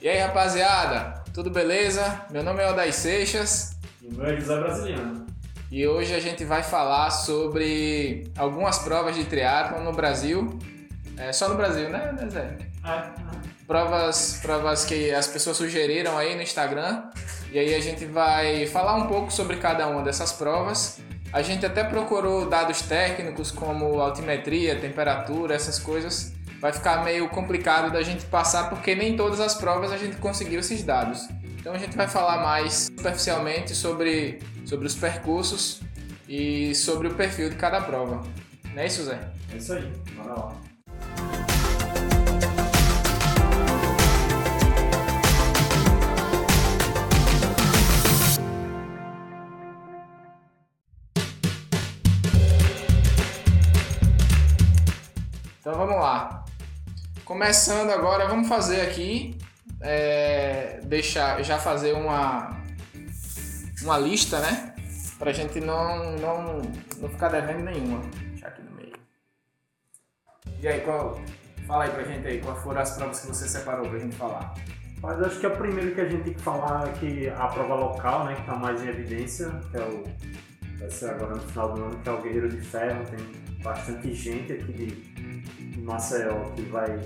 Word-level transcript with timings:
E 0.00 0.08
aí, 0.08 0.18
rapaziada, 0.18 1.22
tudo 1.34 1.50
beleza? 1.50 2.22
Meu 2.30 2.42
nome 2.42 2.62
é 2.62 2.70
Odaí 2.70 2.92
Seixas 2.92 3.76
E 4.02 4.08
o 4.08 4.14
meu 4.14 4.26
é 4.26 4.36
José 4.36 4.58
Brasiliano. 4.58 5.26
e 5.70 5.86
hoje 5.86 6.14
a 6.14 6.20
gente 6.20 6.44
vai 6.44 6.62
falar 6.62 7.10
sobre 7.10 8.30
algumas 8.36 8.78
provas 8.78 9.14
de 9.14 9.24
triatlon 9.24 9.82
no 9.84 9.92
Brasil. 9.92 10.58
É, 11.18 11.32
só 11.32 11.48
no 11.48 11.54
Brasil, 11.54 11.90
né, 11.90 12.12
né, 12.12 12.28
Zé? 12.30 12.56
É, 12.84 13.10
Provas, 13.66 14.38
provas 14.42 14.84
que 14.84 15.12
as 15.12 15.26
pessoas 15.26 15.58
sugeriram 15.58 16.16
aí 16.16 16.34
no 16.34 16.42
Instagram. 16.42 17.04
E 17.52 17.58
aí 17.58 17.74
a 17.74 17.80
gente 17.80 18.04
vai 18.06 18.66
falar 18.66 18.94
um 18.96 19.06
pouco 19.06 19.30
sobre 19.30 19.56
cada 19.58 19.86
uma 19.86 20.02
dessas 20.02 20.32
provas. 20.32 20.98
A 21.32 21.42
gente 21.42 21.64
até 21.64 21.84
procurou 21.84 22.48
dados 22.48 22.82
técnicos 22.82 23.52
como 23.52 24.00
altimetria, 24.00 24.76
temperatura, 24.80 25.54
essas 25.54 25.78
coisas. 25.78 26.32
Vai 26.60 26.74
ficar 26.74 27.02
meio 27.02 27.26
complicado 27.30 27.90
da 27.90 28.02
gente 28.02 28.26
passar 28.26 28.68
porque 28.68 28.94
nem 28.94 29.16
todas 29.16 29.40
as 29.40 29.54
provas 29.54 29.90
a 29.90 29.96
gente 29.96 30.16
conseguiu 30.16 30.60
esses 30.60 30.82
dados. 30.82 31.26
Então 31.58 31.72
a 31.72 31.78
gente 31.78 31.96
vai 31.96 32.06
falar 32.06 32.42
mais 32.42 32.90
superficialmente 32.94 33.74
sobre, 33.74 34.40
sobre 34.66 34.86
os 34.86 34.94
percursos 34.94 35.80
e 36.28 36.74
sobre 36.74 37.08
o 37.08 37.14
perfil 37.14 37.48
de 37.48 37.56
cada 37.56 37.80
prova. 37.80 38.22
Não 38.74 38.82
é 38.82 38.86
isso, 38.86 39.04
Zé? 39.04 39.18
é 39.50 39.56
isso 39.56 39.72
aí. 39.72 39.90
Bora 40.14 40.34
lá. 40.34 40.54
Então 55.60 55.74
vamos 55.74 55.96
lá. 55.96 56.44
Começando 57.30 57.90
agora, 57.90 58.26
vamos 58.26 58.48
fazer 58.48 58.80
aqui, 58.80 59.38
é, 59.80 60.80
deixar, 60.82 61.40
já 61.44 61.60
fazer 61.60 61.92
uma, 61.92 62.60
uma 63.82 63.98
lista, 63.98 64.40
né? 64.40 64.74
Pra 65.16 65.30
gente 65.30 65.60
não, 65.60 66.16
não, 66.16 66.60
não 66.98 67.08
ficar 67.08 67.28
devendo 67.28 67.62
nenhuma. 67.62 68.00
Deixar 68.30 68.48
aqui 68.48 68.62
no 68.62 68.72
meio. 68.72 68.94
E 70.60 70.66
aí, 70.66 70.80
qual, 70.80 71.20
fala 71.68 71.84
aí 71.84 71.90
pra 71.90 72.02
gente 72.02 72.26
aí, 72.26 72.40
quais 72.40 72.60
foram 72.64 72.80
as 72.80 72.96
provas 72.96 73.20
que 73.20 73.28
você 73.28 73.48
separou 73.48 73.88
pra 73.88 74.00
gente 74.00 74.16
falar? 74.16 74.52
Mas 75.00 75.22
acho 75.22 75.38
que 75.38 75.46
a 75.46 75.50
primeira 75.50 75.92
que 75.92 76.00
a 76.00 76.08
gente 76.08 76.24
tem 76.24 76.34
que 76.34 76.42
falar 76.42 76.88
é 76.88 76.92
que 76.94 77.28
a 77.28 77.46
prova 77.46 77.76
local, 77.76 78.24
né, 78.24 78.34
que 78.34 78.40
está 78.40 78.56
mais 78.56 78.82
em 78.82 78.88
evidência, 78.88 79.48
que 79.70 79.76
é 79.76 79.82
o. 79.82 80.02
Vai 80.80 80.90
ser 80.90 81.10
agora 81.10 81.36
no 81.36 81.42
final 81.42 81.74
do 81.74 81.84
ano, 81.84 81.96
que 81.96 82.08
é 82.08 82.12
o 82.12 82.22
Guerreiro 82.22 82.48
de 82.48 82.60
Ferro. 82.60 83.04
Tem 83.04 83.60
bastante 83.62 84.12
gente 84.14 84.52
aqui 84.52 84.72
de 84.72 85.29
Maceió 85.90 86.50
que 86.54 86.62
vai, 86.62 86.98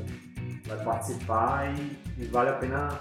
vai 0.66 0.84
participar 0.84 1.74
e, 1.74 1.98
e 2.22 2.26
vale 2.26 2.50
a 2.50 2.54
pena 2.54 3.00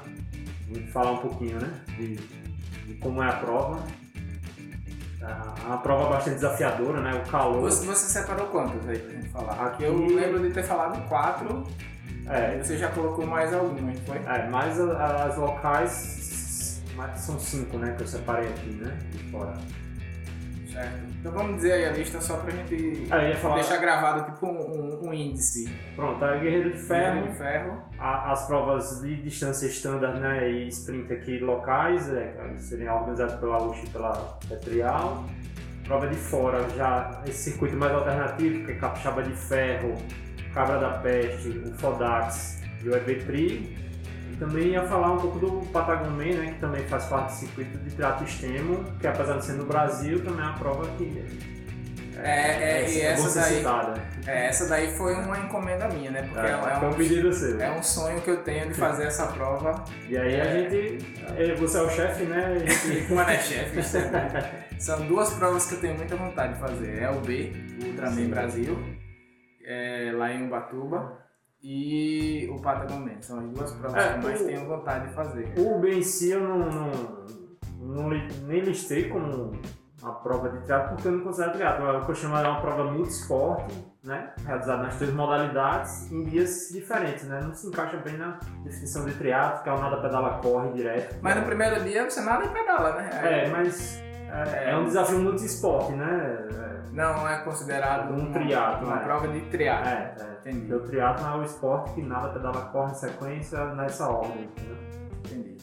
falar 0.92 1.12
um 1.12 1.18
pouquinho, 1.18 1.60
né? 1.60 1.72
De, 1.98 2.16
de 2.16 2.94
como 3.02 3.22
é 3.22 3.30
a 3.30 3.34
prova. 3.34 3.84
É 5.22 5.66
uma 5.68 5.78
prova 5.78 6.10
bastante 6.10 6.36
desafiadora, 6.36 7.00
né? 7.02 7.14
O 7.16 7.30
calor. 7.30 7.62
Você, 7.62 7.86
você 7.86 8.10
separou 8.20 8.48
quantos 8.48 8.88
aí 8.90 8.98
pra 9.00 9.12
gente 9.12 9.30
falar? 9.30 9.68
Aqui- 9.68 9.84
Eu 9.84 9.98
lembro 10.08 10.42
de 10.42 10.54
ter 10.54 10.64
falado 10.64 11.02
quatro, 11.08 11.64
É, 12.28 12.58
você 12.62 12.78
já 12.78 12.90
colocou 12.90 13.26
mais 13.26 13.54
algumas, 13.54 14.00
foi? 14.00 14.18
É, 14.18 14.48
mais 14.50 14.80
as 14.80 15.38
locais, 15.38 16.82
mas 16.96 17.20
são 17.20 17.38
cinco, 17.40 17.78
né, 17.78 17.94
que 17.98 18.04
eu 18.04 18.08
separei 18.08 18.48
aqui, 18.50 18.70
né, 18.72 18.98
de 19.12 19.18
fora. 19.30 19.54
Certo. 20.74 21.04
Então 21.20 21.32
vamos 21.32 21.56
dizer 21.58 21.72
aí 21.74 21.86
a 21.86 21.92
lista 21.92 22.20
só 22.20 22.38
pra 22.38 22.52
gente 22.52 23.08
Ah, 23.12 23.22
ia 23.24 23.36
falar- 23.36 23.56
deixar 23.56 23.78
gravado 23.78 24.32
tipo 24.32 24.46
um, 24.48 24.52
um- 25.04 25.08
um 25.10 25.14
índice. 25.14 25.72
Pronto, 25.96 26.24
aí 26.26 26.40
Guerreiro 26.40 26.72
de 26.72 26.80
Ferro, 26.80 27.28
de 27.28 27.36
ferro. 27.38 27.82
a- 28.00 28.32
as 28.32 28.48
provas 28.48 29.02
de 29.02 29.16
distância 29.22 29.68
standard, 29.68 30.20
né, 30.20 30.50
e 30.50 30.68
sprint 30.70 31.14
aqui 31.14 31.38
locais, 31.40 32.12
é, 32.12 32.34
seriam 32.58 32.96
organizadas 32.98 33.40
pela 33.40 33.62
UX 33.62 33.84
e 33.84 33.90
pela 33.92 34.38
Petrial. 34.50 35.24
Prova 35.86 36.08
de 36.08 36.16
fora, 36.16 36.66
já 36.78 37.22
esse 37.28 37.52
circuito 37.52 37.76
mais 37.76 37.92
alternativo, 37.94 38.66
que 38.66 38.72
é 38.72 38.76
Capixaba 38.76 39.22
de 39.22 39.34
Ferro, 39.36 39.96
Cabra 40.54 40.78
da 40.80 40.90
Peste, 41.00 41.50
o 41.50 41.74
Fodax 41.76 42.62
e 42.84 42.88
o 42.90 42.96
EBTRI. 42.96 43.83
Também 44.44 44.68
ia 44.72 44.84
falar 44.84 45.14
um 45.14 45.18
pouco 45.18 45.40
do 45.40 45.66
Patagon 45.72 46.10
Man, 46.10 46.36
né, 46.36 46.52
que 46.54 46.60
também 46.60 46.84
faz 46.86 47.06
parte 47.06 47.34
do 47.34 47.38
circuito 47.40 47.78
de 47.78 47.92
triatlo 47.92 48.26
extremo, 48.26 48.84
que 49.00 49.08
apesar 49.08 49.38
de 49.38 49.46
ser 49.46 49.54
no 49.54 49.66
Brasil, 49.66 50.22
também 50.22 50.44
é 50.44 50.50
uma 50.50 50.58
prova 50.58 50.86
que 50.98 51.24
É, 52.18 52.82
é, 52.82 52.90
e 52.90 53.16
bom 53.16 53.26
essa 53.26 53.40
daí, 53.40 53.64
é, 54.28 54.48
essa 54.48 54.68
daí 54.68 54.92
foi 54.98 55.14
uma 55.16 55.38
encomenda 55.40 55.88
minha, 55.88 56.12
né? 56.12 56.22
Porque 56.24 56.46
é, 56.46 56.52
é 56.52 56.56
um 56.86 56.90
um, 56.90 56.94
pedido 56.94 57.34
seu. 57.34 57.60
é 57.60 57.72
um 57.72 57.82
sonho 57.82 58.20
que 58.22 58.30
eu 58.30 58.44
tenho 58.44 58.68
de 58.68 58.74
fazer 58.74 59.06
essa 59.06 59.28
prova. 59.28 59.84
E 60.10 60.18
aí 60.18 60.40
a 60.42 60.46
É. 60.46 60.70
gente. 60.70 61.56
Você 61.60 61.78
é 61.78 61.82
o 61.82 61.90
chefe, 61.90 62.24
né? 62.26 62.46
A 62.46 62.60
gente. 62.60 63.08
Como 63.08 63.22
é 63.22 63.40
chefe, 63.40 63.80
isso 63.80 63.98
é 63.98 64.02
bom. 64.02 64.78
São 64.78 65.08
duas 65.08 65.34
provas 65.34 65.66
que 65.66 65.76
eu 65.76 65.80
tenho 65.80 65.96
muita 65.96 66.16
vontade 66.18 66.54
de 66.54 66.60
fazer. 66.60 67.02
É 67.02 67.10
o 67.10 67.20
B, 67.22 67.52
o 67.82 67.86
Ultraman. 67.88 68.28
Brasil, 68.30 68.78
é, 69.66 70.12
lá 70.14 70.32
em 70.32 70.46
Ubatuba, 70.48 71.23
e 71.64 72.50
o 72.52 72.62
Patagon 72.62 73.00
Man. 73.00 73.22
São 73.22 73.40
as 73.40 73.46
duas 73.50 73.72
provas 73.74 74.04
É, 74.04 74.10
que 74.14 74.18
eu 74.20 74.24
mais 74.24 74.42
o- 74.42 74.46
tenho 74.46 74.68
vontade 74.68 75.08
de 75.08 75.14
fazer. 75.14 75.54
O 75.58 75.80
B 75.80 75.94
em 75.96 76.04
si 76.04 76.32
eu 76.32 76.42
não, 76.42 76.60
não, 76.70 76.92
não 77.80 78.10
nem 78.10 78.60
listei 78.62 79.08
como 79.10 79.52
uma 80.02 80.14
prova 80.16 80.50
de 80.50 80.58
triatlo 80.66 80.96
porque 80.96 81.08
eu 81.08 81.12
não 81.14 81.24
considero 81.24 81.54
triatlo. 81.54 81.86
É 81.86 81.98
o 81.98 82.06
que 82.06 82.12
eu 82.12 82.16
chamo 82.16 82.36
de 82.38 82.44
uma 82.44 82.60
prova 82.60 82.92
multisporte, 82.92 83.74
né? 84.04 84.34
Realizada 84.46 84.84
nas 84.84 84.98
três 84.98 85.14
modalidades 85.14 86.12
em 86.12 86.24
dias 86.26 86.68
diferentes, 86.74 87.24
né? 87.30 87.40
Não 87.42 87.54
se 87.54 87.66
encaixa 87.68 87.96
bem 87.98 88.18
na 88.18 88.38
definição 88.66 89.06
de 89.06 89.14
triatlo, 89.14 89.64
que 89.64 89.70
é 89.70 89.74
o 89.74 89.80
nada 89.80 90.02
pedala 90.02 90.40
corre 90.42 90.74
direto. 90.74 91.16
Mas 91.22 91.38
no 91.38 91.44
primeiro 91.44 91.82
dia 91.86 92.10
você 92.10 92.20
nada 92.20 92.46
pedala, 92.50 92.96
né? 92.96 93.10
É, 93.24 93.50
mas 93.50 94.04
é, 94.34 94.72
é 94.72 94.78
um 94.78 94.86
desafio 94.86 95.20
multisporte, 95.20 95.92
né? 95.94 96.48
Não 96.92 97.28
é 97.28 97.40
considerado 97.44 98.14
Um 98.14 98.20
uma- 98.28 98.34
triatlo, 98.34 98.88
uma 98.88 99.00
é. 99.00 99.04
prova 99.04 99.28
de 99.28 99.38
É, 99.40 99.50
triatlo. 99.50 99.88
é, 99.90 100.16
é. 100.20 100.34
Entendi. 100.40 100.60
Porque 100.68 100.74
o 100.74 100.80
triatlo 100.88 101.26
é 101.28 101.36
o 101.38 101.44
esporte 101.44 101.94
que 101.94 102.02
nada 102.04 102.30
pedala 102.30 102.62
corre 102.72 102.94
sequência 102.96 103.66
nessa 103.74 104.08
ordem, 104.10 104.44
entendeu? 104.44 104.78
Entendi. 105.26 105.58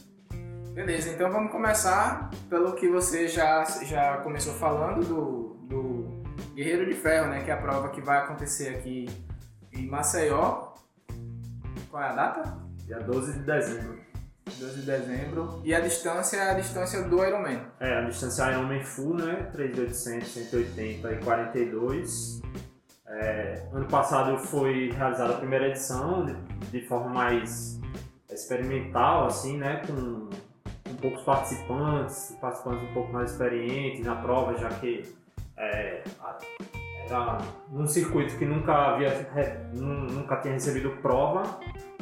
Beleza, 0.73 1.09
então 1.09 1.29
vamos 1.31 1.51
começar 1.51 2.29
pelo 2.49 2.73
que 2.73 2.89
você 2.89 3.27
já, 3.27 3.63
já 3.83 4.17
começou 4.17 4.53
falando 4.53 5.05
do, 5.05 5.53
do 5.67 6.23
Guerreiro 6.55 6.85
de 6.85 6.93
Ferro, 6.95 7.27
né? 7.29 7.43
Que 7.43 7.51
é 7.51 7.53
a 7.53 7.57
prova 7.57 7.89
que 7.89 8.01
vai 8.01 8.19
acontecer 8.19 8.69
aqui 8.75 9.07
em 9.73 9.87
Maceió. 9.87 10.71
Qual 11.89 12.01
é 12.03 12.07
a 12.07 12.13
data? 12.13 12.57
Dia 12.85 12.99
12 12.99 13.33
de 13.33 13.39
dezembro. 13.39 13.99
12 14.45 14.79
de 14.81 14.85
dezembro. 14.85 15.61
E 15.63 15.73
a 15.73 15.79
distância 15.79 16.37
é 16.37 16.51
a 16.51 16.53
distância 16.53 17.03
do 17.03 17.23
Ironman. 17.23 17.61
É, 17.79 17.99
a 17.99 18.01
distância 18.01 18.51
Ironman 18.51 18.83
Full, 18.83 19.15
né? 19.15 19.51
3.800, 19.55 20.23
180 20.23 21.11
e 21.11 21.17
42. 21.23 22.41
É, 23.07 23.63
ano 23.73 23.85
passado 23.87 24.37
foi 24.37 24.91
realizada 24.91 25.33
a 25.33 25.37
primeira 25.37 25.67
edição 25.67 26.25
de, 26.25 26.33
de 26.71 26.87
forma 26.87 27.09
mais 27.09 27.79
experimental, 28.31 29.27
assim, 29.27 29.57
né? 29.57 29.81
Com, 29.85 30.29
com 30.87 30.95
poucos 30.95 31.21
participantes, 31.23 32.35
participantes 32.39 32.83
um 32.89 32.93
pouco 32.93 33.11
mais 33.13 33.31
experientes 33.31 34.05
na 34.05 34.15
prova, 34.15 34.57
já 34.57 34.69
que 34.69 35.03
é, 35.57 36.03
a- 36.19 36.37
era 37.11 37.37
num 37.69 37.87
circuito 37.87 38.37
que 38.37 38.45
nunca 38.45 38.73
havia 38.73 39.11
nunca 39.73 40.37
tinha 40.37 40.53
recebido 40.53 40.91
prova, 41.01 41.43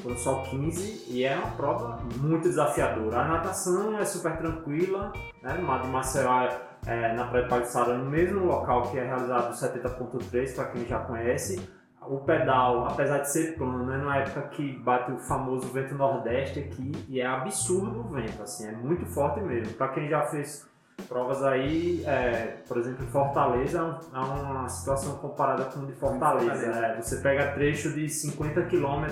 foram 0.02 0.18
só 0.18 0.42
15 0.44 1.06
e 1.10 1.24
é 1.24 1.36
uma 1.36 1.52
prova 1.52 2.00
muito 2.18 2.44
desafiadora. 2.44 3.20
A 3.20 3.28
natação 3.28 3.98
é 3.98 4.06
super 4.06 4.38
tranquila, 4.38 5.12
né? 5.42 5.58
De 5.58 5.88
Maceió 5.88 6.42
é, 6.42 6.70
é, 6.86 7.14
na 7.14 7.26
Praia 7.28 7.44
de 7.44 7.50
Paguçara, 7.50 7.98
no 7.98 8.10
mesmo 8.10 8.46
local 8.46 8.84
que 8.90 8.98
é 8.98 9.04
realizado 9.04 9.52
o 9.52 9.54
70.3, 9.54 10.56
para 10.56 10.66
quem 10.66 10.86
já 10.86 11.00
conhece. 11.00 11.70
O 12.08 12.18
pedal, 12.22 12.88
apesar 12.88 13.20
de 13.20 13.30
ser 13.30 13.56
plano, 13.56 13.86
né, 13.86 13.98
na 13.98 14.18
época 14.18 14.42
que 14.50 14.72
bate 14.80 15.12
o 15.12 15.20
famoso 15.20 15.68
vento 15.68 15.94
nordeste 15.94 16.60
aqui, 16.60 16.92
e 17.08 17.20
é 17.22 17.26
absurdo 17.26 18.00
o 18.00 18.04
vento, 18.04 18.42
assim, 18.42 18.68
é 18.68 18.72
muito 18.72 19.06
forte 19.06 19.42
mesmo. 19.42 19.74
Para 19.76 19.90
quem 19.90 20.10
já 20.10 20.26
fez 20.26 20.68
provas 21.02 21.44
aí, 21.44 22.04
é, 22.06 22.58
por 22.68 22.78
exemplo, 22.78 23.04
em 23.06 23.08
Fortaleza, 23.08 24.00
é 24.14 24.18
é 24.18 24.20
uma 24.20 24.68
situação 24.70 25.18
comparada 25.18 25.66
com 25.66 25.82
o 25.82 25.86
de 25.86 25.94
Fortaleza. 25.94 26.52
Fortaleza. 26.52 26.86
É, 26.86 27.02
você 27.02 27.18
pega 27.18 27.52
trecho 27.54 27.94
de 27.94 28.10
50 28.10 28.62
km 28.64 29.06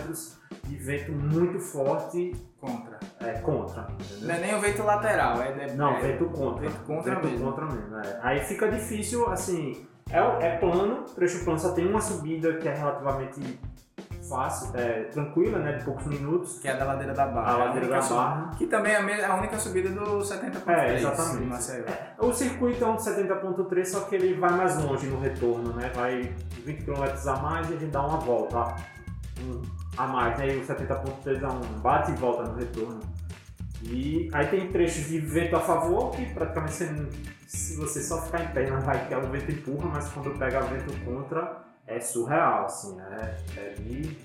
de 0.65 0.75
vento 0.75 1.11
muito 1.11 1.59
forte 1.59 2.35
Contra. 2.59 2.99
é, 3.19 3.33
contra, 3.39 3.87
entendeu? 3.91 4.27
Não 4.27 4.35
é 4.35 4.39
nem 4.39 4.55
o 4.55 4.59
vento 4.59 4.83
lateral, 4.83 5.41
é. 5.41 5.73
Não, 5.73 5.95
é, 5.97 6.01
vento 6.01 6.25
contra. 6.25 6.67
vento 6.67 6.79
contra 6.85 7.15
Vento 7.15 7.27
mesmo. 7.27 7.45
contra 7.45 7.65
mesmo, 7.65 7.99
é. 7.99 8.19
Aí 8.21 8.39
fica 8.41 8.67
difícil, 8.69 9.29
assim, 9.29 9.85
é, 10.09 10.19
é 10.47 10.57
plano, 10.57 11.03
trecho 11.15 11.43
plano 11.43 11.59
só 11.59 11.73
tem 11.73 11.87
uma 11.87 12.01
subida 12.01 12.53
que 12.57 12.67
é 12.67 12.73
relativamente 12.73 13.59
fácil, 14.27 14.71
é, 14.75 15.03
tranquila, 15.05 15.59
né, 15.59 15.73
de 15.73 15.85
poucos 15.85 16.05
minutos. 16.05 16.59
Que 16.59 16.67
é 16.67 16.71
a 16.71 16.77
da 16.77 16.85
ladeira 16.85 17.13
da 17.13 17.25
Barra. 17.27 17.51
A 17.51 17.55
É 17.55 17.65
ladeira 17.65 17.87
da 17.87 18.01
Barra. 18.01 18.51
Que 18.57 18.67
também 18.67 18.93
é 18.93 19.25
a, 19.25 19.35
única 19.35 19.57
subida 19.59 19.89
do 19.89 20.19
70.3 20.19 20.61
É, 20.67 20.95
exatamente. 20.95 21.45
Maceió. 21.45 21.85
O 22.19 22.33
circuito 22.33 22.83
é 22.83 22.87
um 22.87 22.95
de 22.95 23.01
70.3, 23.03 23.85
só 23.85 24.01
que 24.01 24.15
ele 24.15 24.33
vai 24.35 24.51
mais 24.51 24.83
longe 24.83 25.07
no 25.07 25.19
retorno, 25.19 25.73
né, 25.73 25.91
vai 25.95 26.33
20 26.65 26.83
km 26.83 27.03
a 27.03 27.35
mais 27.37 27.69
e 27.69 27.73
a 27.73 27.77
gente 27.77 27.91
dá 27.91 28.05
uma 28.05 28.17
volta, 28.17 28.75
a 29.97 30.07
mais, 30.07 30.37
né? 30.37 30.55
E 30.55 30.57
o 30.57 30.65
70.3 30.65 31.41
é 31.41 31.47
um 31.47 31.79
bate 31.79 32.11
e 32.11 32.15
volta 32.15 32.43
no 32.43 32.55
retorno. 32.57 32.99
E 33.83 34.29
aí 34.33 34.47
tem 34.47 34.71
trechos 34.71 35.07
de 35.07 35.19
vento 35.19 35.55
a 35.55 35.59
favor 35.59 36.11
que 36.11 36.25
praticamente 36.33 36.73
se 37.47 37.77
você 37.77 38.01
só 38.01 38.21
ficar 38.23 38.43
em 38.43 38.47
pé 38.47 38.69
na 38.69 38.79
bike, 38.81 39.13
o 39.15 39.29
vento 39.29 39.51
empurra, 39.51 39.89
mas 39.93 40.09
quando 40.09 40.37
pega 40.37 40.61
vento 40.61 40.93
contra 41.05 41.66
é 41.87 41.99
surreal, 41.99 42.65
assim, 42.65 42.97
é, 42.99 43.37
é 43.57 43.73
de 43.79 44.15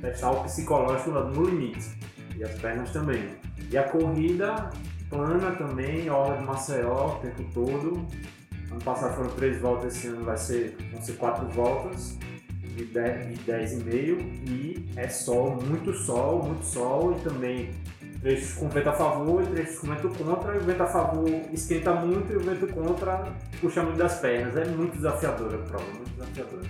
testar 0.00 0.30
o 0.30 0.44
psicológico 0.44 1.10
no 1.10 1.44
limite. 1.44 1.98
E 2.36 2.44
as 2.44 2.54
pernas 2.60 2.90
também. 2.92 3.36
E 3.70 3.76
a 3.76 3.82
corrida 3.84 4.70
plana 5.08 5.50
também, 5.56 6.08
hora 6.08 6.38
de 6.38 6.44
Maceió 6.44 7.16
o 7.16 7.20
tempo 7.20 7.44
todo. 7.52 8.06
Ano 8.70 8.80
passado 8.84 9.16
foram 9.16 9.30
três 9.30 9.60
voltas, 9.60 9.96
esse 9.96 10.06
ano 10.06 10.24
vai 10.24 10.36
ser, 10.36 10.76
vão 10.92 11.02
ser 11.02 11.14
quatro 11.14 11.46
voltas 11.48 12.16
de 12.76 12.84
10, 12.84 13.28
de 13.28 13.44
10 13.44 13.72
e 13.72 13.76
meio 13.84 14.18
e 14.46 14.90
é 14.96 15.08
sol, 15.08 15.58
muito 15.60 15.92
sol, 15.92 16.44
muito 16.44 16.64
sol 16.64 17.16
e 17.16 17.20
também 17.20 17.70
trechos 18.20 18.52
com 18.54 18.68
vento 18.68 18.88
a 18.88 18.92
favor 18.92 19.42
e 19.42 19.46
trechos 19.46 19.78
com 19.78 19.86
vento 19.88 20.08
contra, 20.10 20.54
e 20.54 20.58
o 20.58 20.60
vento 20.60 20.82
a 20.82 20.86
favor 20.86 21.28
esquenta 21.52 21.94
muito 21.94 22.32
e 22.32 22.36
o 22.36 22.40
vento 22.40 22.66
contra 22.68 23.24
puxa 23.60 23.82
muito 23.82 23.96
das 23.96 24.18
pernas. 24.18 24.56
É 24.56 24.64
muito 24.66 24.96
desafiadora 24.96 25.56
a 25.56 25.62
prova, 25.62 25.84
muito 25.84 26.10
desafiadora. 26.10 26.62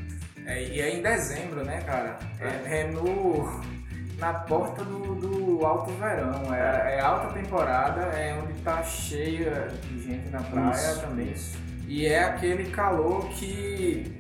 É, 0.47 0.62
e 0.62 0.81
é 0.81 0.97
em 0.97 1.02
dezembro, 1.02 1.64
né, 1.64 1.81
cara? 1.82 2.19
É, 2.41 2.81
é 2.81 2.91
no, 2.91 3.61
na 4.19 4.35
porta 4.35 4.85
do, 4.85 5.14
do 5.14 5.67
alto 5.67 5.91
verão. 5.93 6.55
É, 6.55 6.97
é, 6.97 7.00
alta 7.00 7.32
temporada, 7.35 8.00
é 8.00 8.35
onde 8.35 8.55
tá 8.62 8.82
cheia 8.82 9.69
de 9.88 10.02
gente 10.02 10.29
na 10.31 10.41
praia 10.41 10.73
isso, 10.73 11.00
também. 11.00 11.32
Isso. 11.32 11.58
E 11.87 12.06
é 12.06 12.25
aquele 12.25 12.70
calor 12.70 13.29
que 13.31 14.19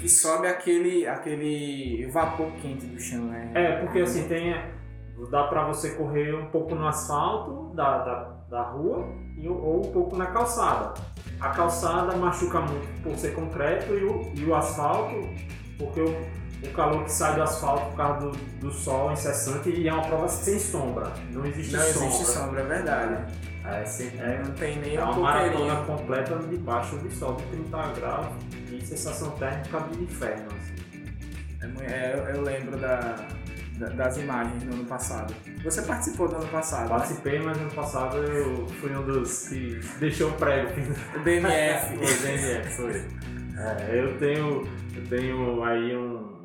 que 0.00 0.08
sobe 0.08 0.46
aquele, 0.46 1.08
aquele 1.08 2.06
vapor 2.12 2.52
quente 2.62 2.86
do 2.86 3.00
chão, 3.00 3.24
né? 3.24 3.50
É, 3.52 3.80
porque 3.80 3.98
assim, 3.98 4.28
tem 4.28 4.54
dá 5.26 5.44
para 5.44 5.64
você 5.64 5.90
correr 5.90 6.34
um 6.34 6.46
pouco 6.46 6.74
no 6.74 6.86
asfalto 6.86 7.74
da, 7.74 7.98
da, 7.98 8.14
da 8.48 8.62
rua 8.62 9.08
e, 9.36 9.48
ou 9.48 9.86
um 9.86 9.92
pouco 9.92 10.16
na 10.16 10.26
calçada. 10.26 10.94
A 11.40 11.50
calçada 11.50 12.16
machuca 12.16 12.60
muito 12.60 13.02
por 13.02 13.16
ser 13.16 13.34
concreto 13.34 13.94
e 13.94 14.04
o, 14.04 14.32
e 14.34 14.44
o 14.44 14.54
asfalto, 14.54 15.14
porque 15.76 16.00
o, 16.00 16.10
o 16.64 16.72
calor 16.72 17.04
que 17.04 17.12
sai 17.12 17.34
do 17.34 17.42
asfalto 17.42 17.86
por 17.90 17.96
causa 17.96 18.26
do, 18.26 18.30
do 18.60 18.70
sol 18.72 19.12
incessante 19.12 19.70
e 19.70 19.88
é 19.88 19.92
uma 19.92 20.04
prova 20.04 20.28
sem 20.28 20.58
sombra. 20.58 21.12
Não 21.30 21.44
existe 21.44 21.76
não 21.76 21.82
sombra. 21.82 22.00
Não 22.00 22.08
existe 22.08 22.32
sombra, 22.32 22.60
é 22.60 22.64
verdade. 22.64 23.34
É, 23.64 23.84
sem, 23.84 24.08
é, 24.18 24.42
não 24.42 24.52
tem 24.54 24.78
nem 24.78 24.96
é 24.96 25.02
uma 25.02 25.14
maratona 25.14 25.76
completa 25.84 26.38
debaixo 26.38 26.96
do 26.96 27.10
sol 27.10 27.34
de 27.34 27.44
30 27.44 27.92
graus 27.92 28.26
e 28.72 28.80
sensação 28.80 29.30
térmica 29.32 29.80
de 29.80 30.02
inferno. 30.02 30.46
Assim. 30.46 31.84
É, 31.84 32.14
eu, 32.14 32.36
eu 32.36 32.42
lembro 32.42 32.78
da, 32.78 33.16
das 33.78 34.16
imagens 34.16 34.64
no 34.64 34.74
ano 34.74 34.84
passado. 34.84 35.34
Você 35.62 35.82
participou 35.82 36.28
do 36.28 36.36
ano 36.36 36.48
passado? 36.48 36.84
Né? 36.84 36.88
Participei, 36.88 37.38
né? 37.38 37.44
mas 37.46 37.56
no 37.56 37.64
ano 37.64 37.74
passado 37.74 38.16
eu 38.18 38.66
fui 38.66 38.94
um 38.94 39.04
dos 39.04 39.48
que 39.48 39.80
deixou 40.00 40.30
o 40.30 40.32
prego. 40.34 40.70
O 41.16 41.20
DNF. 41.20 41.94
o 41.96 42.22
DNF, 42.22 42.76
foi. 42.76 43.04
É, 43.56 44.00
eu 44.00 44.18
tenho, 44.18 44.68
eu 44.94 45.06
tenho 45.08 45.64
aí 45.64 45.96
um 45.96 46.38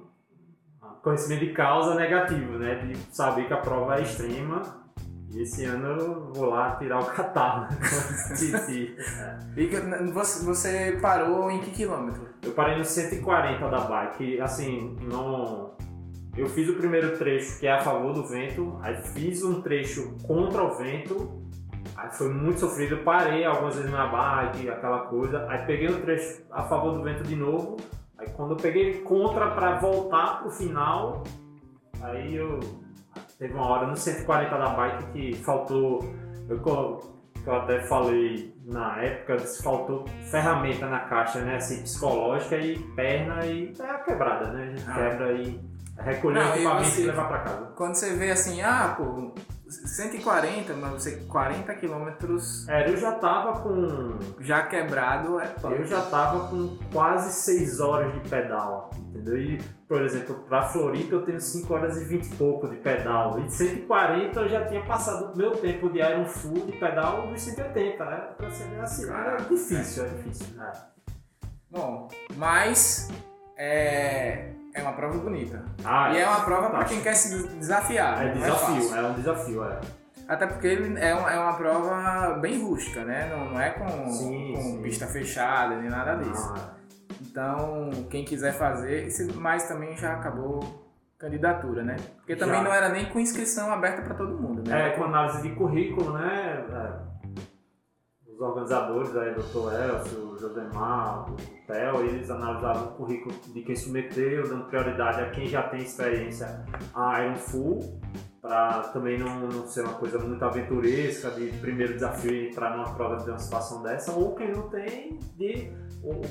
conhecimento 1.01 1.45
de 1.45 1.53
causa 1.53 1.95
negativo, 1.95 2.57
né? 2.57 2.75
De 2.75 2.97
saber 3.15 3.47
que 3.47 3.53
a 3.53 3.57
prova 3.57 3.97
é 3.97 4.01
extrema. 4.01 4.83
E 5.30 5.41
esse 5.41 5.65
ano 5.65 5.88
eu 5.88 6.31
vou 6.31 6.45
lá 6.45 6.75
tirar 6.75 7.00
o 7.00 7.06
catarro. 7.06 7.68
e 9.57 9.65
você 10.12 10.97
parou 11.01 11.50
em 11.50 11.59
que 11.59 11.71
quilômetro? 11.71 12.30
Eu 12.44 12.51
parei 12.51 12.77
no 12.77 12.85
140 12.85 13.68
da 13.68 13.80
bike. 13.80 14.39
Assim, 14.39 14.95
não 15.01 15.75
eu 16.35 16.47
fiz 16.50 16.68
o 16.68 16.74
primeiro 16.74 17.18
trecho 17.18 17.59
que 17.59 17.68
é 17.68 17.71
a 17.71 17.81
favor 17.81 18.13
do 18.13 18.25
vento, 18.25 18.80
aí 18.81 18.95
fiz 19.13 19.44
um 19.44 19.62
trecho 19.62 20.18
contra 20.25 20.63
o 20.63 20.75
vento, 20.75 21.44
aí 21.95 22.09
foi 22.12 22.30
muito 22.30 22.59
sofrido, 22.59 22.97
parei 23.03 23.45
algumas 23.45 23.75
vezes 23.75 23.91
na 23.91 24.07
bike, 24.07 24.69
aquela 24.69 25.01
coisa, 25.01 25.45
aí 25.47 25.65
peguei 25.65 25.89
o 25.89 26.01
trecho 26.01 26.44
a 26.51 26.63
favor 26.63 26.94
do 26.94 27.03
vento 27.03 27.24
de 27.24 27.35
novo, 27.35 27.77
aí 28.18 28.27
quando 28.31 28.51
eu 28.51 28.57
peguei 28.57 29.01
contra 29.01 29.51
para 29.51 29.77
voltar 29.77 30.41
pro 30.41 30.50
final, 30.50 31.24
aí 32.01 32.35
eu 32.35 32.59
teve 33.38 33.53
uma 33.53 33.68
hora 33.68 33.88
no 33.88 33.95
140 33.95 34.57
da 34.57 34.69
bike 34.69 35.06
que 35.12 35.35
faltou, 35.44 36.00
eu, 36.50 36.59
eu 37.45 37.56
até 37.56 37.83
falei 37.83 38.56
na 38.65 39.00
época, 39.03 39.38
faltou 39.62 40.06
ferramenta 40.31 40.88
na 40.88 41.01
caixa, 41.01 41.41
né, 41.41 41.57
assim, 41.57 41.83
psicológica 41.83 42.57
e 42.57 42.80
perna 42.95 43.45
e 43.45 43.71
é 43.80 43.85
a 43.85 44.00
quebrada, 44.00 44.51
né, 44.51 44.63
a 44.63 44.65
gente 44.65 44.89
ah. 44.89 44.94
quebra 44.95 45.31
e 45.33 45.73
recolher 45.98 46.40
o 46.40 46.56
equipamento 46.56 47.00
e 47.00 47.04
levar 47.04 47.28
para 47.28 47.40
casa. 47.40 47.66
Quando 47.75 47.95
você 47.95 48.13
vê 48.16 48.31
assim, 48.31 48.62
ah, 48.62 48.95
pô, 48.98 49.34
140, 49.69 50.74
mas 50.74 50.92
você 50.92 51.18
40 51.28 51.74
quilômetros. 51.75 52.68
É, 52.68 52.90
eu 52.90 52.98
já 52.98 53.13
tava 53.13 53.62
com. 53.62 54.18
Já 54.40 54.63
quebrado, 54.63 55.40
é 55.40 55.48
top. 55.48 55.75
Eu 55.75 55.86
já 55.86 56.01
tava 56.01 56.48
com 56.48 56.78
quase 56.92 57.31
6 57.34 57.80
horas 57.80 58.13
de 58.13 58.30
pedal, 58.30 58.90
entendeu? 59.10 59.38
E, 59.38 59.62
por 59.88 60.01
exemplo, 60.01 60.36
pra 60.48 60.63
Floripa 60.63 61.16
eu 61.16 61.25
tenho 61.25 61.40
5 61.40 61.74
horas 61.74 62.01
e 62.01 62.06
20 62.06 62.25
e 62.25 62.36
pouco 62.36 62.68
de 62.68 62.75
pedal. 62.78 63.40
E 63.40 63.44
de 63.44 63.54
140 63.54 64.40
eu 64.40 64.50
já 64.50 64.66
tinha 64.66 64.84
passado 64.86 65.34
o 65.34 65.38
meu 65.38 65.51
tempo 65.51 65.90
de 65.90 66.00
Iron 66.00 66.25
Full 66.25 66.66
de 66.66 66.74
pedal 66.74 67.28
dos 67.28 67.42
180, 67.42 68.06
né? 68.06 68.18
Pra 68.38 68.50
ser 68.50 68.80
assim, 68.80 69.12
é 69.12 69.38
difícil, 69.50 70.06
é 70.06 70.07
difícil. 70.10 70.62
É. 70.62 70.72
Bom, 71.72 72.07
mas. 72.36 73.10
É 73.56 74.50
é 74.74 74.81
uma 74.81 74.94
prova 74.94 75.18
bonita. 75.18 75.64
Ah, 75.84 76.12
e 76.14 76.18
é, 76.18 76.22
é 76.22 76.28
uma 76.28 76.42
prova 76.42 76.70
para 76.70 76.86
quem 76.86 77.02
quer 77.02 77.14
se 77.14 77.48
desafiar. 77.48 78.22
É 78.22 78.25
né? 78.25 78.34
desafio, 78.34 78.96
é, 78.96 79.00
é, 79.00 79.04
um 79.04 79.14
desafio, 79.14 79.64
é. 79.64 79.80
Até 80.28 80.48
porque 80.48 80.68
ele 80.68 81.00
é, 81.00 81.14
uma, 81.14 81.31
é 81.31 81.38
uma 81.38 81.54
prova 81.54 82.38
bem 82.40 82.62
rústica, 82.62 83.04
né? 83.04 83.30
Não, 83.30 83.52
não 83.52 83.60
é 83.60 83.72
com, 83.72 84.10
sim, 84.10 84.54
com 84.56 84.62
sim. 84.62 84.81
pista 84.81 85.06
fechada 85.06 85.75
nem 85.75 85.90
nada 85.90 86.16
disso. 86.16 86.54
Ah. 86.56 86.74
Então, 87.22 87.90
quem 88.10 88.24
quiser 88.24 88.54
fazer, 88.54 89.08
mas 89.36 89.68
também 89.68 89.96
já 89.98 90.14
acabou 90.14 90.84
candidatura, 91.18 91.84
né? 91.84 91.96
Porque 92.18 92.36
também 92.36 92.58
já. 92.58 92.64
não 92.64 92.74
era 92.74 92.90
nem 92.90 93.06
com 93.06 93.19
inscrição 93.19 93.72
aberta 93.72 94.02
para 94.02 94.16
todo 94.16 94.38
mundo, 94.40 94.68
né? 94.68 94.90
É, 94.90 94.92
com 94.92 95.06
análise 95.06 95.42
de 95.42 95.56
currículo, 95.56 96.14
né? 96.14 96.64
Os 98.33 98.41
organizadores, 98.41 99.15
aí, 99.15 99.31
Dr. 99.35 99.74
Elcio, 99.74 100.31
o 100.31 100.38
Josemar, 100.39 101.31
o 101.31 101.35
Theo, 101.68 102.03
eles 102.03 102.30
analisaram 102.31 102.85
o 102.85 102.88
currículo 102.94 103.35
de 103.53 103.62
quem 103.62 103.75
submeteu, 103.75 104.47
dando 104.47 104.65
prioridade 104.65 105.21
a 105.21 105.30
quem 105.30 105.45
já 105.47 105.62
tem 105.63 105.81
experiência 105.81 106.65
a 106.95 107.21
Iron 107.21 107.35
Full, 107.35 108.01
para 108.41 108.81
também 108.89 109.19
não, 109.19 109.39
não 109.39 109.68
ser 109.68 109.81
uma 109.81 109.94
coisa 109.94 110.18
muito 110.18 110.44
aventuresca, 110.44 111.30
de 111.31 111.47
primeiro 111.59 111.94
desafio 111.94 112.49
entrar 112.49 112.75
numa 112.75 112.94
prova 112.95 113.23
de 113.23 113.30
uma 113.30 113.37
situação 113.37 113.83
dessa, 113.83 114.11
ou 114.11 114.33
quem 114.33 114.52
não 114.52 114.68
tem, 114.69 115.19
de 115.37 115.71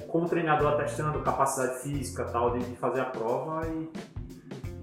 como 0.09 0.29
treinador 0.29 0.75
atestando 0.75 1.21
capacidade 1.21 1.81
física 1.83 2.25
tal, 2.25 2.59
de, 2.59 2.65
de 2.65 2.77
fazer 2.77 3.01
a 3.01 3.07
prova 3.07 3.67
e, 3.69 3.91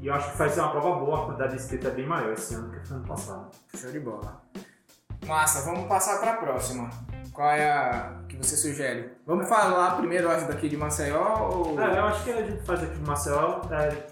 e 0.01 0.07
eu 0.07 0.13
acho 0.13 0.31
que 0.31 0.37
vai 0.37 0.49
ser 0.49 0.61
uma 0.61 0.71
prova 0.71 0.99
boa, 0.99 1.21
a 1.21 1.25
quantidade 1.25 1.51
de 1.51 1.61
inscritos 1.61 1.87
é 1.87 1.91
bem 1.91 2.07
maior 2.07 2.31
esse 2.31 2.55
ano 2.55 2.71
que 2.71 2.87
foi 2.87 2.97
ano 2.97 3.05
passado. 3.05 3.51
Show 3.75 3.91
de 3.91 3.99
bola. 3.99 4.41
Massa, 5.27 5.69
vamos 5.69 5.87
passar 5.87 6.19
para 6.19 6.31
a 6.31 6.37
próxima. 6.37 6.89
Qual 7.39 7.51
é 7.51 7.71
a 7.71 8.19
que 8.27 8.35
você 8.35 8.57
sugere? 8.57 9.11
Vamos 9.25 9.47
falar 9.47 9.95
primeiro, 9.95 10.29
acho, 10.29 10.45
daqui 10.45 10.67
de 10.67 10.75
Maceió 10.75 11.49
ou... 11.49 11.79
É, 11.79 11.97
eu 11.97 12.03
acho 12.03 12.25
que 12.25 12.31
a 12.31 12.41
gente 12.45 12.61
faz 12.65 12.83
aqui 12.83 12.95
de 12.95 13.07
Maceió, 13.07 13.61
é, 13.71 14.07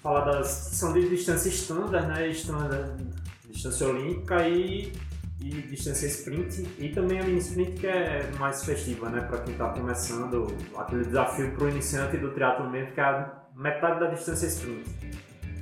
falar 0.00 0.20
das... 0.20 0.46
são 0.46 0.92
de 0.92 1.08
distância 1.08 1.48
standard, 1.48 2.06
né, 2.06 2.28
standard, 2.28 3.04
distância 3.50 3.88
olímpica 3.88 4.46
e, 4.46 4.92
e 5.40 5.50
distância 5.62 6.06
sprint, 6.06 6.68
e 6.78 6.90
também 6.90 7.18
a 7.18 7.24
mini 7.24 7.38
sprint 7.38 7.80
que 7.80 7.88
é 7.88 8.30
mais 8.38 8.62
festiva, 8.62 9.08
né, 9.08 9.22
para 9.22 9.38
quem 9.38 9.54
está 9.54 9.70
começando, 9.70 10.46
aquele 10.76 11.04
desafio 11.04 11.50
para 11.56 11.64
o 11.64 11.68
iniciante 11.70 12.16
do 12.16 12.30
triatlo 12.30 12.70
mesmo, 12.70 12.92
que 12.92 13.00
é 13.00 13.02
a 13.02 13.42
metade 13.56 13.98
da 13.98 14.06
distância 14.06 14.46
sprint. 14.46 14.88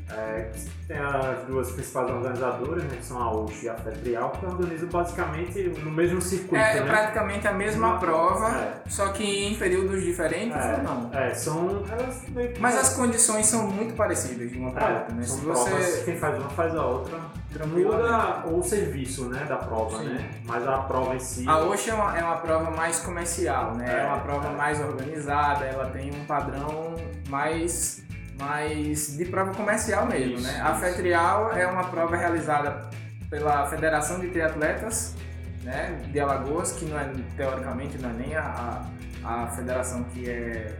É, 0.09 0.51
tem 0.87 0.97
as 0.99 1.45
duas 1.47 1.73
principais 1.73 2.09
organizadoras, 2.09 2.85
né, 2.85 2.97
que 2.97 3.05
são 3.05 3.21
a 3.21 3.33
OUX 3.33 3.65
e 3.65 3.69
a 3.69 3.75
FETRIAL, 3.75 4.31
que 4.31 4.47
organizam 4.47 4.89
basicamente 4.89 5.63
no 5.83 5.91
mesmo 5.91 6.23
circuito. 6.23 6.55
É, 6.55 6.81
né? 6.81 6.87
praticamente 6.87 7.49
a 7.49 7.53
mesma 7.53 7.99
prova, 7.99 8.49
é. 8.51 8.89
só 8.89 9.09
que 9.09 9.25
em 9.25 9.57
períodos 9.57 10.05
diferentes 10.05 10.57
é, 10.57 10.77
ou 10.77 10.83
não? 10.83 11.11
É, 11.13 11.35
são. 11.35 11.85
Elas 11.91 12.23
Mas 12.61 12.79
as 12.79 12.95
condições 12.95 13.47
são 13.47 13.67
muito 13.67 13.95
parecidas 13.95 14.51
de 14.51 14.59
uma 14.59 14.71
para 14.71 14.89
é, 14.89 14.99
outra, 14.99 15.15
né? 15.15 15.23
São 15.25 15.39
Se 15.39 15.45
provas, 15.45 15.85
você... 15.85 16.05
quem 16.05 16.17
faz 16.17 16.39
uma 16.39 16.51
faz 16.51 16.77
a 16.77 16.87
outra. 16.87 17.19
Muda 17.67 18.45
o 18.49 18.63
serviço 18.63 19.31
né, 19.31 19.45
da 19.49 19.57
prova, 19.57 19.99
Sim. 19.99 20.11
né? 20.11 20.31
Mas 20.45 20.67
a 20.69 20.79
prova 20.79 21.15
em 21.17 21.19
si. 21.19 21.49
A 21.49 21.59
OUX 21.61 21.89
é 21.89 21.95
uma, 21.95 22.19
é 22.19 22.23
uma 22.23 22.37
prova 22.37 22.71
mais 22.71 23.01
comercial, 23.01 23.75
né? 23.75 23.93
É, 23.93 24.03
é 24.03 24.07
uma 24.07 24.19
prova 24.19 24.51
mais 24.51 24.79
organizada, 24.79 25.65
ela 25.65 25.87
tem 25.87 26.15
um 26.15 26.25
padrão 26.27 26.95
mais 27.29 28.06
mas 28.39 29.17
de 29.17 29.25
prova 29.27 29.53
comercial 29.55 30.07
mesmo, 30.07 30.35
isso, 30.35 30.43
né? 30.47 30.61
A 30.61 30.75
FETRIAL 30.75 31.53
é 31.53 31.67
uma 31.67 31.85
prova 31.85 32.17
realizada 32.17 32.89
pela 33.31 33.67
Federação 33.67 34.21
de 34.21 34.29
Triatletas 34.29 35.15
né, 35.63 36.01
de 36.13 36.21
Alagoas, 36.21 36.73
que 36.73 36.85
não 36.85 36.99
é, 36.99 37.11
teoricamente 37.37 37.99
não 37.99 38.11
é 38.11 38.13
nem 38.13 38.37
a, 38.37 38.87
a, 39.25 39.45
a 39.45 39.47
federação 39.49 40.05
que 40.05 40.29
é 40.31 40.79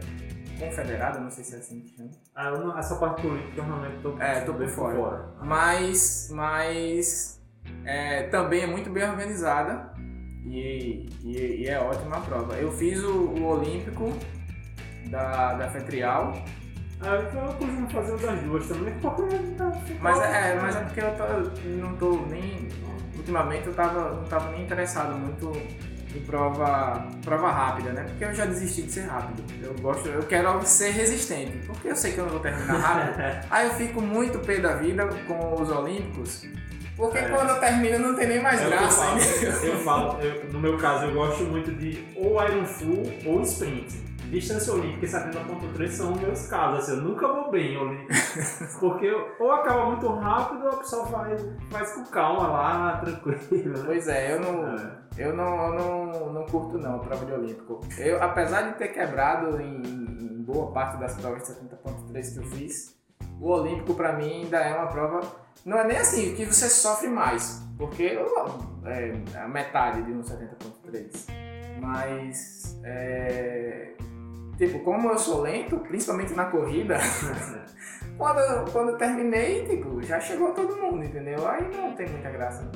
confederada, 0.57 1.19
não 1.19 1.29
sei 1.29 1.43
se 1.43 1.55
é 1.55 1.57
assim 1.59 1.81
que 1.81 1.95
chama. 1.95 2.09
Ah, 2.33 2.51
não- 2.51 2.77
essa 2.77 2.95
parte 2.95 3.21
política 3.21 3.59
eu 3.59 3.65
realmente 3.65 3.97
tô, 4.01 4.17
É, 4.21 4.39
tô 4.41 4.53
por 4.53 4.59
bem 4.59 4.67
fora. 4.69 5.25
Mas, 5.41 6.29
mas 6.31 7.41
é, 7.83 8.23
também 8.23 8.61
é 8.63 8.67
muito 8.67 8.89
bem 8.89 9.03
organizada 9.03 9.91
e, 10.45 11.09
e- 11.23 11.63
e 11.63 11.67
é 11.67 11.79
ótima 11.79 12.17
a 12.17 12.21
prova. 12.21 12.53
Eu 12.55 12.71
fiz 12.71 13.03
o, 13.03 13.11
o 13.11 13.45
Olímpico 13.45 14.13
da, 15.09 15.53
da 15.55 15.69
Fetrial, 15.69 16.33
Ah, 17.01 17.23
então 17.29 17.45
eu 17.45 17.53
costumo 17.53 17.89
fazer 17.89 18.13
o 18.13 18.17
das 18.17 18.39
duas 18.41 18.67
também, 18.67 18.93
porque 19.01 19.23
mas 20.01 20.19
é, 20.19 20.51
é, 20.51 20.59
mas 20.59 20.75
é 20.75 20.79
porque 20.81 20.99
eu 21.01 21.11
tô- 21.15 21.69
não 21.69 21.95
tô 21.95 22.25
nem. 22.27 22.67
Ultimamente 23.15 23.67
eu 23.67 23.73
tava, 23.73 24.13
não 24.15 24.23
tava 24.23 24.51
nem 24.51 24.63
interessado 24.63 25.13
muito 25.17 25.51
em 26.15 26.19
prova, 26.21 27.05
prova 27.23 27.51
rápida, 27.51 27.91
né? 27.91 28.03
Porque 28.03 28.23
eu 28.25 28.33
já 28.33 28.45
desisti 28.45 28.83
de 28.83 28.91
ser 28.93 29.01
rápido. 29.01 29.43
Eu 29.61 29.73
gosto, 29.75 30.07
eu 30.07 30.23
quero 30.23 30.65
ser 30.65 30.91
resistente, 30.91 31.57
porque 31.67 31.89
eu 31.89 31.95
sei 31.95 32.13
que 32.13 32.19
eu 32.19 32.23
não 32.25 32.31
vou 32.31 32.39
terminar 32.39 32.77
rápido. 32.79 33.45
Aí 33.51 33.67
eu 33.67 33.73
fico 33.73 34.01
muito 34.01 34.39
pé 34.39 34.59
da 34.59 34.75
vida 34.75 35.05
com 35.27 35.61
os 35.61 35.69
Olímpicos, 35.69 36.45
porque 36.95 37.17
É. 37.17 37.27
quando 37.29 37.49
eu 37.49 37.59
termino 37.59 37.99
não 37.99 38.15
tem 38.15 38.27
nem 38.27 38.41
mais 38.41 38.59
É 38.61 38.65
que 38.65 38.73
eu 38.73 38.77
graça. 38.79 39.01
falo. 39.03 39.19
Eu 39.65 39.77
falo, 39.79 40.21
eu- 40.21 40.51
no 40.53 40.59
meu 40.59 40.77
caso, 40.77 41.05
eu 41.05 41.13
gosto 41.13 41.43
muito 41.43 41.71
de 41.73 42.03
ou 42.15 42.41
Iron 42.43 42.65
Full 42.65 43.03
ou 43.25 43.41
Sprint. 43.41 43.97
Distância 44.29 44.73
olímpica 44.73 45.05
e 45.05 45.09
70.3 45.09 45.87
são 45.89 46.15
meus 46.15 46.47
casos, 46.47 46.79
assim, 46.79 46.91
eu 46.97 47.01
nunca 47.03 47.27
vou 47.27 47.49
bem 47.49 47.73
em 47.73 47.77
olímpico. 47.77 48.13
Porque 48.79 49.09
ou 49.39 49.51
acaba 49.51 49.85
muito 49.87 50.07
rápido 50.09 50.63
ou 50.65 50.69
a 50.69 50.75
pessoa 50.77 51.05
faz, 51.07 51.45
faz 51.71 51.91
com 51.93 52.03
calma 52.05 52.47
lá, 52.47 52.97
tranquilo. 52.97 53.77
Né? 53.77 53.83
Pois 53.85 54.07
é, 54.07 54.33
eu 54.33 54.39
não, 54.41 54.67
É. 54.77 54.91
eu 55.17 55.35
não, 55.35 55.65
eu 55.67 55.73
não, 55.73 56.33
não 56.33 56.45
curto 56.45 56.77
não 56.77 56.95
a 56.97 56.99
prova 56.99 57.25
de 57.25 57.31
Olímpico. 57.31 57.79
Eu, 57.97 58.21
apesar 58.21 58.63
de 58.63 58.77
ter 58.77 58.89
quebrado 58.89 59.61
em, 59.61 59.81
em 59.81 60.43
boa 60.43 60.71
parte 60.71 60.97
das 60.97 61.15
provas 61.15 61.43
de 61.43 61.53
70.3 61.53 62.33
que 62.33 62.39
eu 62.39 62.43
fiz, 62.43 62.95
o 63.39 63.49
Olímpico 63.49 63.93
pra 63.95 64.13
mim 64.13 64.43
ainda 64.43 64.57
é 64.57 64.75
uma 64.75 64.87
prova. 64.87 65.21
Não 65.65 65.77
é 65.79 65.87
nem 65.87 65.97
assim 65.97 66.35
que 66.35 66.45
você 66.45 66.69
sofre 66.69 67.07
mais, 67.07 67.63
porque 67.77 68.17
é 68.85 69.39
a 69.39 69.47
metade 69.47 70.03
de 70.03 70.11
um 70.11 70.21
70.3. 70.21 71.27
Mas 71.81 72.79
é, 72.83 73.93
tipo, 74.57 74.79
como 74.79 75.09
eu 75.09 75.17
sou 75.17 75.41
lento, 75.41 75.77
principalmente 75.79 76.33
na 76.33 76.45
corrida, 76.45 76.97
quando, 78.17 78.71
quando 78.71 78.89
eu 78.91 78.97
terminei, 78.97 79.65
tipo, 79.65 80.01
já 80.01 80.19
chegou 80.19 80.51
todo 80.53 80.75
mundo, 80.77 81.03
entendeu? 81.03 81.47
Aí 81.47 81.69
não 81.75 81.93
tem 81.93 82.07
muita 82.09 82.29
graça. 82.29 82.69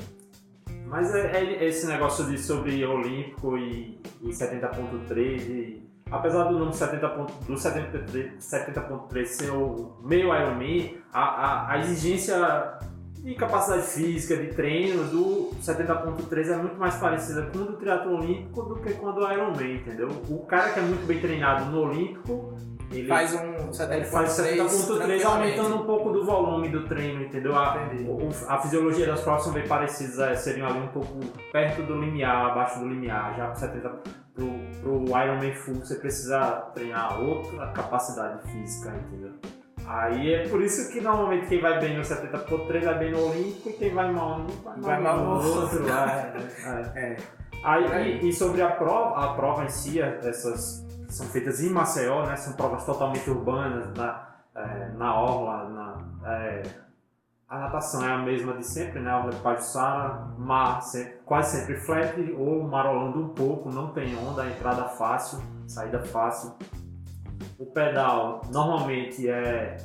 Mas 0.86 1.14
é, 1.14 1.36
é 1.38 1.64
esse 1.66 1.86
negócio 1.86 2.26
de 2.26 2.38
sobre 2.38 2.84
Olímpico 2.84 3.56
e, 3.56 4.00
e 4.20 4.28
70.3 4.28 5.16
e 5.48 5.90
apesar 6.10 6.44
do 6.44 6.52
número 6.58 6.72
70 6.72 7.08
ponto- 7.08 7.32
do 7.46 7.56
73 7.56 8.34
70.3 8.44 9.24
ser 9.24 9.50
o 9.50 9.96
meio 10.02 10.34
Ironman, 10.34 10.98
a, 11.12 11.22
a, 11.22 11.72
a 11.72 11.78
exigência 11.78 12.36
de 13.22 13.34
capacidade 13.36 13.82
física, 13.86 14.36
de 14.36 14.48
treino 14.48 15.04
do 15.04 15.50
70.3 15.62 16.48
é 16.48 16.56
muito 16.56 16.76
mais 16.76 16.96
parecida 16.96 17.42
com 17.52 17.58
o 17.58 17.64
do 17.64 17.72
triatlo 17.76 18.16
olímpico 18.16 18.62
do 18.62 18.76
que 18.80 18.92
com 18.94 19.08
a 19.08 19.12
do 19.12 19.20
Ironman, 19.32 19.76
entendeu? 19.76 20.08
O 20.28 20.40
cara 20.44 20.70
que 20.72 20.80
é 20.80 20.82
muito 20.82 21.06
bem 21.06 21.20
treinado 21.20 21.66
no 21.66 21.82
olímpico, 21.82 22.54
ele 22.90 23.08
Faz 23.08 23.32
um 23.34 23.38
ele 23.94 24.04
faz 24.04 24.30
70.3 24.32 24.68
70.3 24.68 25.24
aumentando 25.24 25.76
um 25.76 25.86
pouco 25.86 26.10
do 26.10 26.24
volume 26.26 26.68
do 26.68 26.84
treino, 26.86 27.22
entendeu? 27.22 27.56
A, 27.56 27.74
o- 28.06 28.28
a 28.48 28.58
fisiologia 28.58 29.06
das 29.06 29.20
provas 29.22 29.44
são 29.44 29.52
bem 29.52 29.66
parecidas, 29.66 30.18
é, 30.18 30.34
seriam 30.34 30.66
ali 30.66 30.80
um 30.80 30.88
pouco 30.88 31.20
perto 31.52 31.82
do 31.84 31.94
limiar, 31.98 32.50
abaixo 32.50 32.80
do 32.80 32.88
limiar. 32.88 33.34
Já 33.36 33.46
pro 33.46 33.60
70 33.60 33.88
pro, 34.34 34.46
pro 34.82 35.04
Ironman 35.22 35.54
Full 35.54 35.76
você 35.76 35.94
precisa 35.94 36.40
treinar 36.74 37.18
outra 37.20 37.68
capacidade 37.68 38.42
física, 38.50 38.92
entendeu? 39.06 39.30
Aí 39.86 40.34
é 40.34 40.48
por 40.48 40.62
isso 40.62 40.92
que 40.92 41.00
normalmente 41.00 41.46
quem 41.46 41.60
vai 41.60 41.78
bem 41.80 41.96
no 41.96 42.02
70.3 42.02 42.84
vai 42.84 42.98
bem 42.98 43.12
no 43.12 43.30
Olímpico 43.30 43.68
e 43.68 43.72
quem 43.72 43.92
vai 43.92 44.12
mal 44.12 44.38
no 44.38 44.48
vai, 44.48 44.80
Vai 44.80 45.00
mal 45.00 45.18
no 45.18 45.60
outro. 45.60 45.84
é, 45.88 46.32
é. 46.64 47.12
É. 47.12 47.16
Aí, 47.64 47.92
Aí. 47.92 48.20
E, 48.22 48.28
e 48.28 48.32
sobre 48.32 48.62
a 48.62 48.70
prova, 48.70 49.24
a 49.24 49.34
prova 49.34 49.64
em 49.64 49.68
si, 49.68 50.00
essas 50.00 50.86
são 51.08 51.26
feitas 51.26 51.60
em 51.62 51.70
Maceió, 51.70 52.24
né? 52.26 52.36
São 52.36 52.54
provas 52.54 52.84
totalmente 52.84 53.28
urbanas, 53.30 53.92
na, 53.96 54.28
é, 54.54 54.88
na 54.96 55.14
orla, 55.20 55.68
na, 55.68 56.30
é, 56.32 56.62
a 57.48 57.58
natação 57.58 58.02
é 58.02 58.10
a 58.10 58.16
mesma 58.16 58.54
de 58.54 58.66
sempre, 58.66 58.98
né? 58.98 59.10
A 59.10 59.18
orla 59.18 59.30
de 59.30 59.40
Pajuçara, 59.40 60.26
mar 60.38 60.80
sempre, 60.80 61.18
quase 61.26 61.58
sempre 61.58 61.76
flat 61.76 62.18
ou 62.32 62.62
marolando 62.62 63.20
um 63.20 63.28
pouco, 63.28 63.70
não 63.70 63.88
tem 63.92 64.16
onda, 64.16 64.46
entrada 64.46 64.84
fácil, 64.84 65.38
saída 65.66 66.00
fácil. 66.00 66.54
O 67.58 67.66
pedal 67.66 68.42
normalmente 68.50 69.28
é 69.28 69.76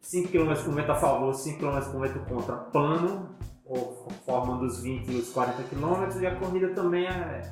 5 0.00 0.28
km 0.28 0.54
por 0.64 0.74
vento 0.74 0.92
a 0.92 0.96
favor, 0.96 1.34
5 1.34 1.58
km 1.58 1.80
por 1.92 2.00
vento 2.00 2.18
contra, 2.28 2.56
plano, 2.56 3.28
ou 3.64 4.08
formando 4.26 4.64
os 4.64 4.82
20 4.82 5.08
e 5.10 5.16
os 5.18 5.30
40 5.32 5.62
km, 5.64 6.20
e 6.20 6.26
a 6.26 6.34
corrida 6.36 6.70
também 6.74 7.06
é 7.06 7.42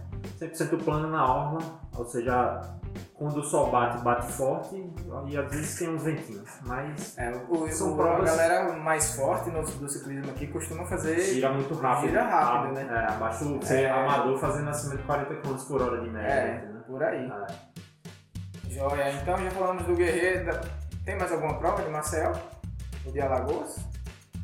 100% 0.41 0.83
plana 0.83 1.07
na 1.07 1.25
orla, 1.33 1.59
ou 1.97 2.05
seja, 2.07 2.61
quando 3.15 3.37
o 3.39 3.43
sol 3.45 3.71
bate, 3.71 4.03
bate 4.03 4.33
forte, 4.33 4.75
e 5.29 5.37
às 5.37 5.49
vezes 5.53 5.79
tem 5.79 5.89
uns 5.95 6.03
ventinhos, 6.03 6.49
mas 6.67 7.17
É, 7.19 7.31
o, 7.49 7.69
São 7.71 7.93
o- 7.93 7.97
provas- 7.97 8.33
A 8.33 8.37
galera 8.37 8.73
mais 8.79 9.15
forte 9.15 9.51
no, 9.51 9.63
do 9.63 9.89
ciclismo 9.89 10.31
aqui 10.31 10.47
costuma 10.49 10.85
fazer. 10.87 11.21
gira 11.21 11.53
muito 11.53 11.75
rápido. 11.75 12.09
Gira 12.11 12.25
rápido, 12.25 12.71
Ah, 12.71 12.83
né? 12.83 12.89
É, 13.09 13.13
abaixo, 13.13 13.59
você 13.61 13.83
é 13.83 13.91
amador 13.91 14.39
fazendo 14.39 14.71
acima 14.71 14.97
de 14.97 15.03
40 15.05 15.35
km 15.37 15.55
por 15.69 15.83
hora 15.83 16.01
de 16.01 16.11
média, 16.11 16.29
É, 16.29 16.57
entendeu? 16.57 16.81
por 16.83 17.03
aí. 17.03 17.27
É. 17.31 17.47
Joia, 18.69 19.11
então 19.13 19.37
já 19.39 19.51
falamos 19.51 19.85
do 19.85 19.95
Guerreiro. 19.95 20.59
Tem 21.05 21.17
mais 21.17 21.33
alguma 21.33 21.55
prova 21.59 21.83
de 21.83 21.91
Marcel? 21.91 22.33
O 23.07 23.11
de 23.11 23.21
Alagoas? 23.21 23.79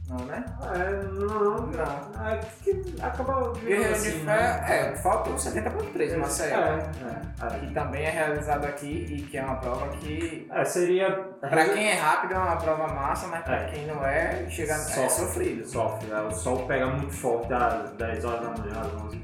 Não, 0.09 0.19
né? 0.27 0.45
É, 0.75 1.03
não, 1.15 1.67
Não. 1.67 2.27
É 2.27 2.39
que 2.63 2.95
acaba 3.01 3.53
Guerreiro 3.53 3.93
assim, 3.95 4.19
de 4.19 4.25
né? 4.25 4.63
Fé, 4.67 4.89
é, 4.93 4.97
falta 4.97 5.31
o 5.31 5.35
70.3 5.35 6.11
de 6.11 6.17
Marcel. 6.17 6.59
É, 6.59 6.91
é, 7.43 7.47
é. 7.57 7.59
Que 7.59 7.73
também 7.75 8.05
é 8.05 8.11
realizado 8.11 8.65
aqui 8.67 9.07
e 9.11 9.23
que 9.23 9.39
é 9.39 9.43
uma 9.43 9.57
prova 9.57 9.89
que, 9.97 10.47
É, 10.53 10.65
seria. 10.65 11.11
pra 11.41 11.69
quem 11.71 11.89
é 11.91 11.95
rápido, 11.95 12.35
é 12.35 12.39
uma 12.39 12.57
prova 12.57 12.87
massa, 12.89 13.27
mas 13.29 13.43
pra 13.45 13.63
É. 13.63 13.65
quem 13.71 13.87
não 13.87 14.05
é, 14.05 14.47
chega, 14.51 14.75
é 14.75 14.77
Sofre. 14.79 15.09
sofrido. 15.11 15.67
Sofre, 15.67 16.07
né? 16.09 16.21
o 16.21 16.31
sol 16.33 16.67
pega 16.67 16.87
muito 16.87 17.13
forte 17.15 17.53
às 17.53 17.91
10 17.93 18.25
horas 18.27 18.41
da 18.43 18.63
manhã, 18.63 18.81
às 18.81 18.93
11. 19.05 19.23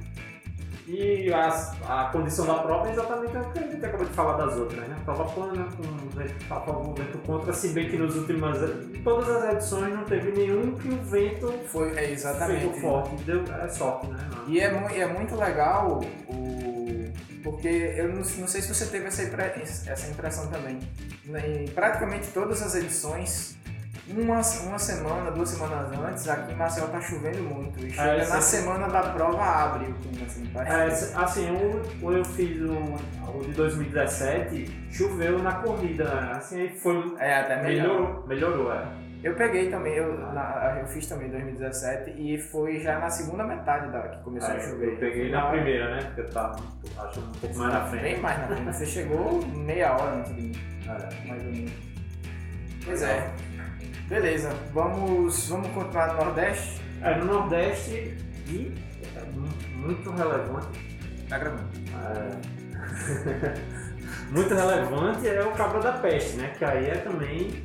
E 0.93 1.33
as- 1.33 1.73
a, 1.89 2.07
condição 2.07 2.47
da 2.47 2.55
prova 2.55 2.89
é 2.89 2.93
exatamente 2.93 3.37
o 3.37 3.45
que 3.53 3.59
a 3.59 3.63
gente 3.63 3.85
acabou 3.87 4.07
de 4.07 4.13
falar 4.13 4.37
das 4.37 4.57
outras, 4.57 4.89
né? 4.89 4.97
Prova 5.05 5.25
plana, 5.25 5.69
com 5.77 5.83
vento 6.19 6.35
a 6.51 6.61
favor, 6.61 6.95
vento 6.95 7.19
contra, 7.19 7.53
se 7.53 7.69
bem 7.69 7.89
que 7.89 7.97
nas 7.97 8.15
últimas. 8.17 8.59
Todas 9.05 9.29
as 9.29 9.53
edições 9.55 9.95
não 9.95 10.05
teve 10.05 10.33
nenhum 10.33 10.75
que 10.75 10.89
o 10.89 10.97
vento 11.03 11.53
Foi, 11.69 11.97
é, 11.97 12.11
exatamente. 12.11 12.65
ficou 12.65 12.81
forte. 12.81 13.15
Deu, 13.23 13.45
é 13.45 13.69
sorte, 13.69 14.09
né? 14.09 14.19
E 14.49 14.59
é, 14.59 14.73
mu- 14.73 14.89
é 14.89 15.07
muito 15.07 15.37
legal 15.37 16.01
o. 16.29 17.11
Porque 17.43 17.69
eu 17.69 18.09
não, 18.09 18.17
não 18.17 18.25
sei 18.49 18.61
se 18.61 18.75
você 18.75 18.85
teve 18.87 19.07
essa, 19.07 19.23
essa 19.23 20.11
impressão 20.11 20.49
também. 20.49 20.79
Em 21.27 21.69
praticamente 21.69 22.29
todas 22.29 22.61
as 22.63 22.75
edições, 22.75 23.57
uma, 24.17 24.41
uma 24.41 24.79
semana, 24.79 25.31
duas 25.31 25.49
semanas 25.49 25.93
antes, 25.99 26.29
aqui 26.29 26.53
em 26.53 26.57
Marcel 26.57 26.89
tá 26.89 27.01
chovendo 27.01 27.43
muito. 27.43 27.79
E 27.85 27.91
chega 27.91 28.03
É, 28.03 28.19
na 28.29 28.41
sim. 28.41 28.59
semana 28.59 28.89
da 28.89 29.03
prova 29.03 29.43
abre 29.45 29.87
o 29.91 29.95
clima, 29.95 30.27
assim, 30.27 30.45
É, 30.47 30.51
parece. 30.53 31.17
assim, 31.17 31.51
o 32.03 32.13
eu 32.13 32.25
fiz 32.25 32.61
o, 32.61 32.73
o 33.37 33.45
de 33.45 33.53
2017, 33.53 34.89
choveu 34.91 35.39
na 35.41 35.53
corrida, 35.55 36.05
né? 36.05 36.33
Assim, 36.37 36.61
aí 36.61 36.69
foi. 36.79 37.15
É, 37.19 37.41
até 37.41 37.63
melhor. 37.63 37.89
Melhorou, 37.89 38.27
melhorou, 38.27 38.73
é. 38.73 38.85
Eu 39.23 39.35
peguei 39.35 39.69
também, 39.69 39.93
eu, 39.97 40.17
na- 40.33 40.79
eu 40.81 40.87
fiz 40.87 41.07
também 41.07 41.29
em 41.29 41.33
2017 41.33 42.15
e 42.17 42.39
foi 42.39 42.81
já 42.81 42.99
na 42.99 43.11
segunda 43.11 43.45
metade 43.45 43.93
da 43.93 44.01
que 44.09 44.23
começou 44.23 44.51
a 44.51 44.57
É, 44.57 44.61
chover. 44.61 44.93
eu 44.95 44.97
peguei 44.97 45.31
na 45.31 45.51
primeira, 45.51 45.95
né? 45.95 46.03
Porque 46.07 46.21
eu 46.23 46.31
tava, 46.31 46.57
acho, 47.07 47.21
um 47.21 47.33
pouco 47.33 47.59
mais 47.59 47.73
na 47.75 47.85
frente. 47.85 48.03
Bem 48.03 48.21
mais 48.21 48.39
na 48.41 48.47
frente. 48.47 48.65
Você 48.65 48.87
chegou 48.87 49.47
meia 49.47 49.93
hora 49.93 50.17
antes 50.17 50.35
de 50.35 50.41
mim. 50.43 50.53
É. 50.87 51.29
mais 51.29 51.45
ou 51.45 51.53
menos. 51.53 51.73
Pois 52.83 53.03
é. 53.03 53.31
Beleza, 54.11 54.51
vamos, 54.75 55.49
vamos 55.49 55.69
continuar 55.69 56.09
no 56.15 56.25
Nordeste. 56.25 56.81
É, 57.03 57.15
no 57.17 57.25
Nordeste 57.27 58.17
e 58.49 58.75
é 59.17 59.23
mu- 59.31 59.49
muito 59.87 60.11
relevante. 60.11 60.69
Tá 61.29 61.39
gravando. 61.39 61.69
é, 61.95 63.55
muito 64.33 64.53
relevante 64.55 65.29
é 65.29 65.43
o 65.45 65.53
Cabra 65.53 65.81
da 65.81 65.93
Peste, 65.93 66.37
né? 66.39 66.53
Que 66.59 66.65
aí 66.65 66.87
é 66.87 66.97
também 66.97 67.65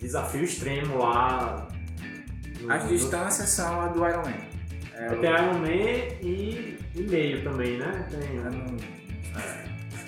desafio 0.00 0.42
extremo 0.44 0.98
lá. 0.98 1.68
no- 2.60 2.72
As 2.72 2.82
no- 2.84 2.88
distâncias 2.88 3.50
são 3.50 3.80
a 3.82 3.88
do 3.88 3.98
Ironman. 4.06 4.34
É, 4.94 5.08
Tem 5.16 5.30
Ironman 5.30 6.18
e, 6.22 6.78
e 6.94 7.02
meio 7.02 7.44
também, 7.44 7.76
né? 7.78 8.08
Tem, 8.10 8.36
não- 8.38 8.96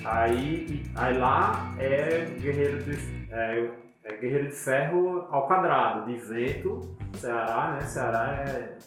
Aí, 0.04 0.82
aí 0.94 1.18
lá 1.18 1.74
é 1.78 2.26
guerreiro 2.40 2.82
de, 2.82 2.98
é, 3.30 3.68
é 4.08 4.16
guerreiro 4.16 4.48
de 4.48 4.54
ferro 4.54 5.26
ao 5.30 5.46
quadrado, 5.46 6.06
de 6.06 6.16
vento, 6.16 6.96
Ceará, 7.14 7.72
né? 7.72 7.80
Ceará 7.82 8.44
é 8.46 8.78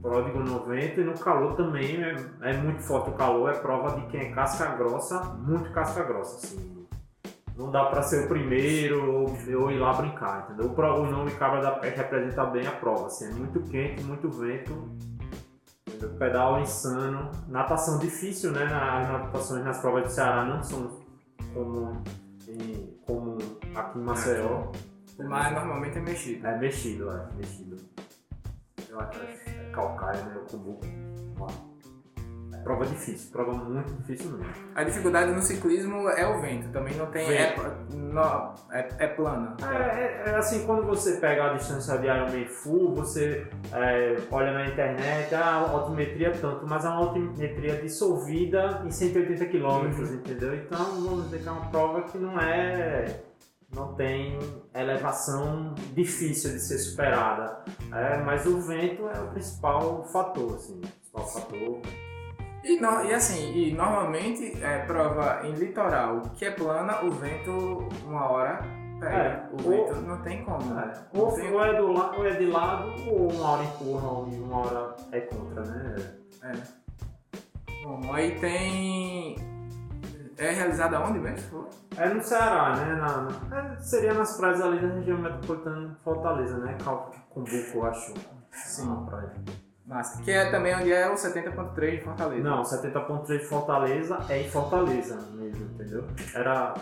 pródigo 0.00 0.38
no 0.38 0.64
vento 0.64 1.00
e 1.00 1.04
no 1.04 1.18
calor 1.18 1.54
também 1.56 2.02
é, 2.02 2.14
é 2.42 2.56
muito 2.56 2.80
forte 2.82 3.10
o 3.10 3.14
calor, 3.14 3.50
é 3.50 3.58
prova 3.58 4.00
de 4.00 4.06
quem 4.06 4.20
é 4.20 4.30
casca 4.30 4.66
grossa, 4.76 5.20
muito 5.34 5.70
casca 5.72 6.02
grossa, 6.04 6.36
assim. 6.36 6.86
não 7.56 7.70
dá 7.70 7.84
para 7.86 8.02
ser 8.02 8.24
o 8.24 8.28
primeiro 8.28 9.12
ou, 9.12 9.36
ou 9.60 9.70
ir 9.70 9.78
lá 9.78 9.92
brincar, 9.92 10.44
entendeu? 10.44 10.72
O, 10.72 11.00
o 11.00 11.10
nome 11.10 11.32
Cabra 11.32 11.60
da 11.60 11.72
Peste 11.72 11.98
representa 11.98 12.46
bem 12.46 12.66
a 12.66 12.72
prova, 12.72 13.06
assim, 13.06 13.26
é 13.26 13.34
muito 13.34 13.60
quente, 13.64 14.02
muito 14.04 14.30
vento, 14.30 14.88
entendeu? 15.86 16.10
pedal 16.18 16.60
insano, 16.60 17.30
natação 17.48 17.98
difícil, 17.98 18.52
né? 18.52 18.64
As 18.64 19.08
natações 19.08 19.64
nas 19.64 19.78
provas 19.80 20.04
do 20.04 20.10
Ceará 20.10 20.44
não 20.44 20.62
são 20.62 20.98
como, 21.52 22.02
como 23.06 23.38
aqui 23.74 23.98
em 23.98 24.02
Maceió. 24.02 24.72
Mas 25.18 25.52
normalmente 25.52 25.98
é 25.98 26.00
mexido. 26.00 26.46
É 26.46 26.58
mexido, 26.58 27.10
é 27.10 27.28
mexido. 27.36 27.76
Eu 28.88 29.00
acho 29.00 29.20
que 29.20 29.50
é 29.50 29.70
calcaia, 29.72 30.22
né? 30.24 30.36
O 30.36 30.50
cumbuco. 30.50 30.86
Prova 32.64 32.84
difícil, 32.84 33.30
prova 33.32 33.52
muito 33.52 33.90
difícil 33.94 34.32
mesmo. 34.32 34.52
A 34.74 34.84
dificuldade 34.84 35.32
no 35.32 35.40
ciclismo 35.40 36.08
é 36.10 36.26
o 36.26 36.42
vento, 36.42 36.68
também 36.70 36.94
não 36.94 37.06
tem. 37.06 37.26
É, 37.32 37.56
não, 37.94 38.54
é, 38.70 38.86
é 38.98 39.06
plana. 39.08 39.56
É, 39.62 39.74
é, 39.74 40.24
é, 40.26 40.34
assim, 40.36 40.66
quando 40.66 40.86
você 40.86 41.16
pega 41.16 41.50
a 41.50 41.54
distância 41.54 41.96
de 41.96 42.06
Ironman 42.06 42.44
full, 42.46 42.94
você 42.94 43.48
é, 43.72 44.16
olha 44.30 44.52
na 44.52 44.66
internet, 44.66 45.34
ah, 45.34 45.40
a 45.40 45.70
altimetria 45.70 46.32
tanto, 46.32 46.66
mas 46.68 46.84
é 46.84 46.88
uma 46.88 46.98
altimetria 46.98 47.76
dissolvida 47.76 48.82
em 48.84 48.90
180 48.90 49.46
km, 49.46 49.64
uhum. 49.64 50.14
entendeu? 50.14 50.54
Então 50.54 50.84
vamos 51.02 51.24
dizer 51.24 51.38
que 51.38 51.48
é 51.48 51.52
uma 51.52 51.70
prova 51.70 52.02
que 52.02 52.18
não 52.18 52.38
é 52.38 53.22
não 53.74 53.94
tem 53.94 54.38
elevação 54.74 55.74
difícil 55.94 56.52
de 56.52 56.60
ser 56.60 56.78
superada. 56.78 57.64
É, 57.92 58.18
mas 58.18 58.46
o 58.46 58.60
vento 58.60 59.08
é 59.08 59.20
o 59.20 59.28
principal 59.28 60.04
fator, 60.04 60.56
assim, 60.56 60.78
o 60.78 60.80
principal 60.80 61.26
fator. 61.26 61.80
E, 62.62 62.78
no, 62.78 63.04
e 63.04 63.14
assim, 63.14 63.52
e 63.54 63.72
normalmente 63.72 64.62
é 64.62 64.80
prova 64.80 65.46
em 65.46 65.52
litoral 65.52 66.22
que 66.36 66.44
é 66.44 66.50
plana, 66.50 67.02
o 67.02 67.10
vento 67.10 67.88
uma 68.04 68.30
hora 68.30 68.60
pega. 69.00 69.16
É, 69.16 69.48
o 69.52 69.56
vento 69.56 69.94
ou, 69.94 70.02
não 70.02 70.22
tem 70.22 70.44
como. 70.44 70.78
É, 70.78 70.92
ou, 71.14 71.32
tem... 71.32 71.52
ou, 71.52 71.64
é 71.64 71.74
do 71.74 71.92
la, 71.92 72.16
ou 72.16 72.26
é 72.26 72.30
de 72.32 72.46
lado, 72.46 72.92
ou 73.08 73.32
uma 73.32 73.50
hora 73.50 73.64
empurra 73.64 74.28
e 74.30 74.38
uma 74.40 74.58
hora 74.58 74.96
é 75.10 75.20
contra, 75.20 75.64
né? 75.64 75.96
É. 76.42 76.52
Bom, 77.82 78.12
aí 78.12 78.38
tem. 78.38 79.49
É 80.40 80.52
realizada 80.52 80.98
onde 81.00 81.18
mesmo? 81.18 81.68
É 81.98 82.08
no 82.08 82.22
Ceará, 82.22 82.74
né? 82.74 82.94
Na, 82.94 83.28
na, 83.28 83.74
é, 83.74 83.78
seria 83.78 84.14
nas 84.14 84.38
praias 84.38 84.58
ali 84.62 84.80
da 84.80 84.88
região 84.94 85.18
metropolitana 85.18 85.88
de 85.88 85.94
Fortaleza, 85.96 86.56
né? 86.56 86.78
Calcumbuco, 86.82 87.84
acho. 87.84 88.14
Sim. 88.50 89.04
Praia. 89.04 89.34
Massa. 89.84 90.22
Que 90.22 90.30
é 90.30 90.50
também 90.50 90.74
onde 90.74 90.90
é 90.90 91.10
o 91.10 91.14
70.3 91.14 91.90
de 91.90 92.00
Fortaleza. 92.00 92.42
Não, 92.42 92.62
o 92.62 92.64
70.3 92.64 93.26
de 93.26 93.44
Fortaleza 93.44 94.18
é 94.30 94.40
em 94.40 94.48
Fortaleza 94.48 95.18
mesmo, 95.32 95.64
entendeu? 95.74 96.06
Era. 96.34 96.74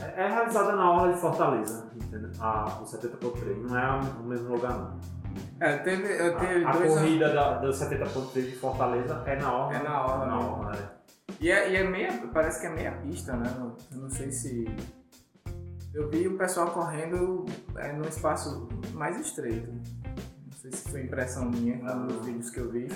É, 0.00 0.22
é 0.22 0.28
realizada 0.28 0.72
na 0.74 0.90
orla 0.90 1.12
de 1.12 1.20
Fortaleza, 1.20 1.86
entendeu? 1.94 2.30
Ah, 2.40 2.78
o 2.80 2.84
70.3, 2.84 3.68
não 3.68 3.78
é 3.78 4.00
o 4.00 4.22
mesmo 4.22 4.54
lugar 4.54 4.72
não. 4.72 4.98
É, 5.60 5.76
teve, 5.78 6.04
eu 6.18 6.36
teve 6.38 6.64
a, 6.64 6.70
a 6.70 6.76
corrida 6.76 7.26
anos... 7.26 7.34
da, 7.34 7.58
do 7.58 7.68
70.3 7.68 8.32
de 8.32 8.56
Fortaleza 8.56 9.22
é 9.26 9.36
na 9.36 9.52
orla. 9.52 9.74
É 9.74 9.82
na 9.82 10.02
orla, 10.02 10.26
na 10.26 10.38
orla, 10.38 10.72
é. 10.76 10.99
E 11.40 11.50
é, 11.50 11.70
e 11.70 11.76
é 11.76 11.84
meia, 11.84 12.12
parece 12.32 12.60
que 12.60 12.66
é 12.66 12.70
meia 12.70 12.92
pista, 12.92 13.36
né? 13.36 13.52
Eu 13.92 13.98
não 13.98 14.10
sei 14.10 14.30
se. 14.32 14.64
Eu 15.92 16.08
vi 16.08 16.26
o 16.28 16.38
pessoal 16.38 16.70
correndo 16.70 17.44
é, 17.76 17.92
num 17.92 18.08
espaço 18.08 18.68
mais 18.94 19.18
estreito 19.18 19.70
sei 20.60 20.72
se 20.72 20.90
foi 20.90 21.02
impressão 21.02 21.46
minha 21.46 21.80
ah. 21.86 21.94
nos 21.94 22.24
vídeos 22.24 22.50
que 22.50 22.60
eu 22.60 22.70
vi. 22.70 22.88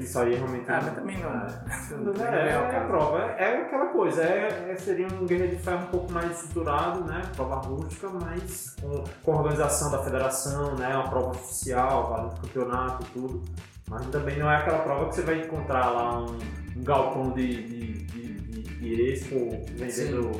Isso 0.00 0.18
aí 0.18 0.34
realmente. 0.34 0.70
Ah, 0.70 0.80
mas 0.82 0.94
também 0.94 1.18
não. 1.18 1.30
não 2.12 2.26
é, 2.26 2.48
é, 2.48 2.52
é, 2.52 2.76
a 2.76 2.86
prova. 2.86 3.18
É, 3.22 3.42
é, 3.42 3.62
aquela 3.62 3.86
coisa. 3.86 4.22
É, 4.22 4.70
é, 4.70 4.76
seria 4.76 5.06
um 5.06 5.24
guerreiro 5.24 5.56
de 5.56 5.62
ferro 5.62 5.84
um 5.84 5.90
pouco 5.90 6.12
mais 6.12 6.30
estruturado, 6.30 7.04
né? 7.04 7.22
Prova 7.34 7.56
rústica, 7.56 8.10
mas 8.10 8.76
com, 8.80 9.04
com 9.22 9.32
a 9.32 9.36
organização 9.36 9.90
da 9.90 10.02
federação, 10.02 10.74
né? 10.74 10.94
Uma 10.94 11.08
prova 11.08 11.30
oficial, 11.30 12.10
valendo 12.10 12.40
campeonato 12.42 13.06
tudo. 13.12 13.42
Mas 13.88 14.06
também 14.06 14.38
não 14.38 14.50
é 14.50 14.56
aquela 14.56 14.78
prova 14.78 15.08
que 15.08 15.16
você 15.16 15.22
vai 15.22 15.40
encontrar 15.40 15.90
lá 15.90 16.22
um, 16.22 16.38
um 16.76 16.82
galpão 16.82 17.32
de, 17.32 17.62
de, 17.62 17.92
de, 18.04 18.34
de, 18.34 18.62
de 18.62 19.12
expo 19.12 19.64
vendendo 19.74 20.30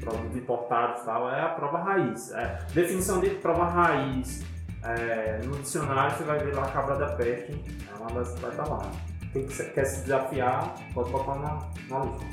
produtos 0.00 0.36
importados 0.36 1.02
e 1.02 1.04
tal. 1.04 1.30
É 1.30 1.40
a 1.40 1.48
prova 1.48 1.78
raiz. 1.78 2.32
É, 2.32 2.58
definição 2.72 3.20
de 3.20 3.30
prova 3.30 3.64
raiz 3.64 4.44
é, 4.86 5.40
no 5.44 5.56
dicionário 5.58 6.16
você 6.16 6.24
vai 6.24 6.38
ver 6.38 6.54
lá 6.54 6.70
Cabra 6.70 6.96
da 6.96 7.08
Peste, 7.16 7.52
é 7.52 7.98
uma 7.98 8.10
das 8.12 8.34
que 8.34 8.40
vai 8.40 8.50
estar 8.50 8.68
lá. 8.68 8.92
Quem 9.32 9.46
quer 9.46 9.84
se 9.84 10.02
desafiar, 10.02 10.74
pode 10.94 11.10
colocar 11.10 11.34
na, 11.34 11.68
na 11.88 12.04
lista. 12.04 12.26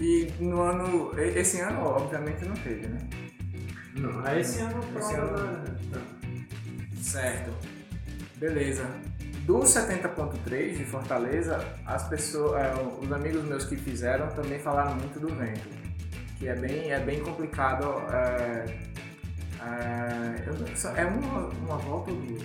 E 0.00 0.32
no 0.40 0.62
ano. 0.62 1.10
Esse 1.18 1.60
ano, 1.60 1.84
obviamente, 1.84 2.44
não 2.44 2.54
teve, 2.54 2.86
né? 2.86 2.98
Não, 3.96 4.26
é 4.26 4.40
esse 4.40 4.60
ano 4.60 4.80
esse 4.96 5.14
ano. 5.14 5.36
Certo. 7.02 7.50
Beleza. 8.36 8.86
Do 9.48 9.60
70.3 9.60 10.76
de 10.76 10.84
Fortaleza, 10.84 11.58
as 11.86 12.06
pessoas, 12.06 12.60
é, 12.60 12.74
os 13.02 13.10
amigos 13.10 13.42
meus 13.44 13.64
que 13.64 13.76
fizeram 13.76 14.28
também 14.28 14.58
falaram 14.58 14.94
muito 14.96 15.18
do 15.18 15.28
vento. 15.28 15.66
Que 16.38 16.48
é 16.48 16.54
bem, 16.54 16.92
é 16.92 17.00
bem 17.00 17.20
complicado 17.20 17.86
é, 18.12 18.66
é, 19.64 21.00
é 21.00 21.06
uma, 21.06 21.46
uma 21.46 21.78
volta 21.78 22.10
ou 22.10 22.16
duas? 22.18 22.42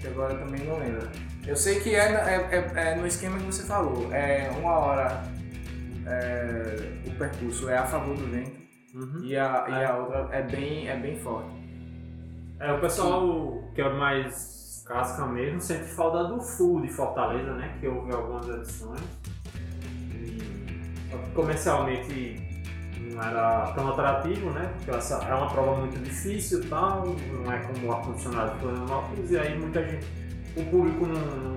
Que 0.00 0.06
agora 0.06 0.32
eu 0.32 0.38
também 0.38 0.64
não 0.64 0.78
lembro. 0.78 1.10
Eu 1.46 1.56
sei 1.56 1.78
que 1.78 1.94
é, 1.94 2.14
é, 2.14 2.48
é, 2.50 2.92
é 2.92 2.94
no 2.94 3.06
esquema 3.06 3.36
que 3.36 3.44
você 3.44 3.64
falou. 3.64 4.10
É 4.14 4.50
uma 4.58 4.78
hora 4.78 5.24
é, 6.06 7.02
o 7.06 7.10
percurso 7.18 7.68
é 7.68 7.76
a 7.76 7.84
favor 7.84 8.16
do 8.16 8.30
vento 8.30 8.58
uhum. 8.94 9.22
e, 9.22 9.36
a, 9.36 9.66
e 9.68 9.84
a 9.84 9.94
outra 9.98 10.26
é 10.32 10.40
bem, 10.40 10.88
é 10.88 10.96
bem 10.96 11.18
forte. 11.18 11.52
É, 12.58 12.72
o 12.72 12.80
pessoal 12.80 13.62
que 13.74 13.82
é 13.82 13.92
mais 13.92 14.63
casca 14.84 15.26
mesmo 15.26 15.60
sente 15.60 15.84
falta 15.84 16.24
do 16.24 16.40
full 16.40 16.82
de 16.82 16.88
Fortaleza, 16.88 17.52
né? 17.54 17.76
Que 17.80 17.88
houve 17.88 18.12
algumas 18.12 18.48
edições. 18.48 19.00
E 20.12 21.32
comercialmente 21.34 22.42
não 23.12 23.22
era 23.22 23.72
tão 23.72 23.88
atrativo, 23.88 24.50
né? 24.50 24.72
Porque 24.76 24.90
essa 24.90 25.16
é 25.24 25.34
uma 25.34 25.48
prova 25.48 25.76
muito 25.76 25.98
difícil 26.00 26.62
e 26.62 26.66
tal, 26.66 27.06
não 27.06 27.52
é 27.52 27.58
como 27.60 27.86
o 27.86 27.92
ar-condicionado 27.92 28.58
Florianópolis, 28.58 29.30
e 29.30 29.38
aí 29.38 29.58
muita 29.58 29.88
gente, 29.88 30.06
o 30.56 30.64
público 30.66 31.06
não, 31.06 31.56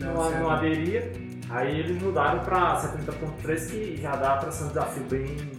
não, 0.00 0.14
não, 0.14 0.40
não 0.40 0.50
aderia. 0.50 1.12
Aí 1.50 1.80
eles 1.80 2.02
mudaram 2.02 2.42
para 2.44 2.80
70.3 2.80 3.70
que 3.70 3.96
já 4.00 4.16
dá 4.16 4.36
para 4.36 4.50
ser 4.50 4.64
um 4.64 4.68
desafio 4.68 5.04
bem, 5.04 5.52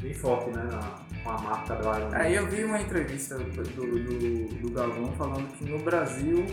bem 0.00 0.14
forte, 0.14 0.50
né? 0.50 0.66
Na, 0.70 1.01
com 1.22 1.30
a 1.30 1.38
marca 1.38 1.74
do 1.76 1.82
Iron 1.82 2.08
Aí 2.12 2.34
eu 2.34 2.46
vi 2.46 2.64
uma 2.64 2.80
entrevista 2.80 3.38
do, 3.38 3.62
do, 3.62 4.46
do 4.60 4.70
Galvão 4.72 5.12
falando 5.12 5.46
que 5.56 5.64
no 5.64 5.78
Brasil, 5.78 6.44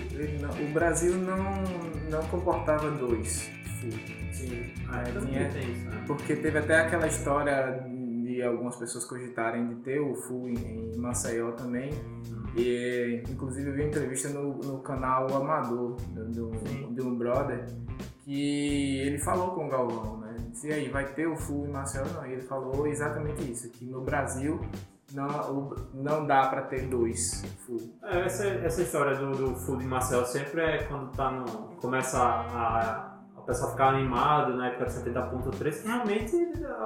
não, 0.41 0.49
o 0.49 0.73
Brasil 0.73 1.15
não, 1.15 1.39
não 2.09 2.23
comportava 2.27 2.89
dois. 2.91 3.49
Sim, 3.79 4.71
ah, 4.89 5.03
tinha, 5.03 5.49
né? 5.49 6.03
Porque 6.05 6.35
teve 6.35 6.57
até 6.57 6.79
aquela 6.79 7.07
história 7.07 7.83
de 8.23 8.41
algumas 8.41 8.75
pessoas 8.75 9.05
cogitarem 9.05 9.67
de 9.67 9.75
ter 9.75 9.99
o 9.99 10.15
Full 10.15 10.49
em, 10.49 10.93
em 10.93 10.97
Maceió 10.97 11.51
também. 11.51 11.91
Hum. 11.93 12.43
E 12.55 13.23
inclusive 13.29 13.69
eu 13.69 13.73
vi 13.73 13.81
uma 13.81 13.87
entrevista 13.87 14.29
no, 14.29 14.57
no 14.57 14.79
canal 14.79 15.27
Amador 15.33 15.95
do, 16.13 16.51
de 16.93 17.01
um 17.01 17.17
brother 17.17 17.65
que 18.23 18.99
ele 18.99 19.19
falou 19.19 19.51
com 19.51 19.67
o 19.67 19.69
Galvão, 19.69 20.17
né? 20.19 20.28
Disse, 20.49 20.67
e 20.67 20.73
aí, 20.73 20.89
vai 20.89 21.05
ter 21.13 21.27
o 21.27 21.35
Full 21.35 21.67
em 21.67 21.71
Maceió? 21.71 22.05
Não, 22.13 22.25
e 22.25 22.33
ele 22.33 22.41
falou 22.41 22.87
exatamente 22.87 23.51
isso, 23.51 23.69
que 23.69 23.85
no 23.85 24.01
Brasil 24.01 24.59
não, 25.13 25.73
não 25.93 26.25
dá 26.25 26.47
para 26.47 26.63
ter 26.63 26.87
dois 26.87 27.43
full. 27.65 27.97
É, 28.03 28.25
essa, 28.25 28.45
essa 28.45 28.81
história 28.81 29.15
do, 29.15 29.31
do 29.31 29.55
full 29.55 29.77
de 29.77 29.85
Marcel 29.85 30.25
sempre 30.25 30.61
é 30.61 30.83
quando 30.83 31.11
tá 31.15 31.31
no, 31.31 31.45
começa 31.77 32.19
a, 32.19 33.09
pessoal 33.49 33.71
ficar 33.71 33.87
animado 33.95 34.53
na 34.55 34.67
época 34.67 34.85
de 34.85 34.91
70.3, 34.91 35.81
que 35.81 35.87
realmente 35.87 36.35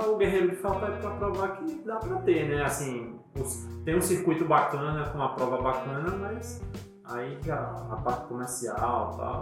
o 0.08 0.16
Guerreiro 0.16 0.50
de 0.52 0.56
Falta 0.56 0.86
é 0.86 0.98
para 0.98 1.12
provar 1.12 1.58
que 1.58 1.84
dá 1.86 1.98
para 1.98 2.16
ter, 2.20 2.48
né? 2.48 2.64
Assim, 2.64 3.20
tem 3.84 3.98
um 3.98 4.02
circuito 4.02 4.46
bacana, 4.46 5.10
com 5.10 5.18
uma 5.18 5.36
prova 5.36 5.62
bacana, 5.62 6.16
mas 6.16 6.64
aí 7.04 7.38
já 7.44 7.60
a 7.60 7.98
parte 7.98 8.28
comercial 8.28 9.12
e 9.14 9.18
tal. 9.18 9.42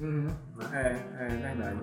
Uhum. 0.00 0.26
Né? 0.56 1.00
É, 1.18 1.24
é 1.24 1.28
verdade. 1.28 1.80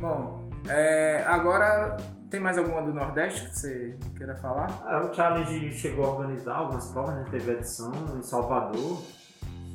Bom, 0.00 0.48
é, 0.68 1.24
agora 1.26 1.96
tem 2.30 2.40
mais 2.40 2.58
alguma 2.58 2.82
do 2.82 2.92
Nordeste 2.92 3.48
que 3.48 3.58
você 3.58 3.98
queira 4.16 4.36
falar? 4.36 4.68
É, 4.86 4.98
o 4.98 5.14
Challenge 5.14 5.72
chegou 5.72 6.04
a 6.04 6.08
organizar 6.10 6.56
algumas 6.56 6.90
provas, 6.92 7.14
né? 7.14 7.24
teve 7.30 7.52
edição 7.52 7.92
em 8.16 8.22
Salvador 8.22 9.02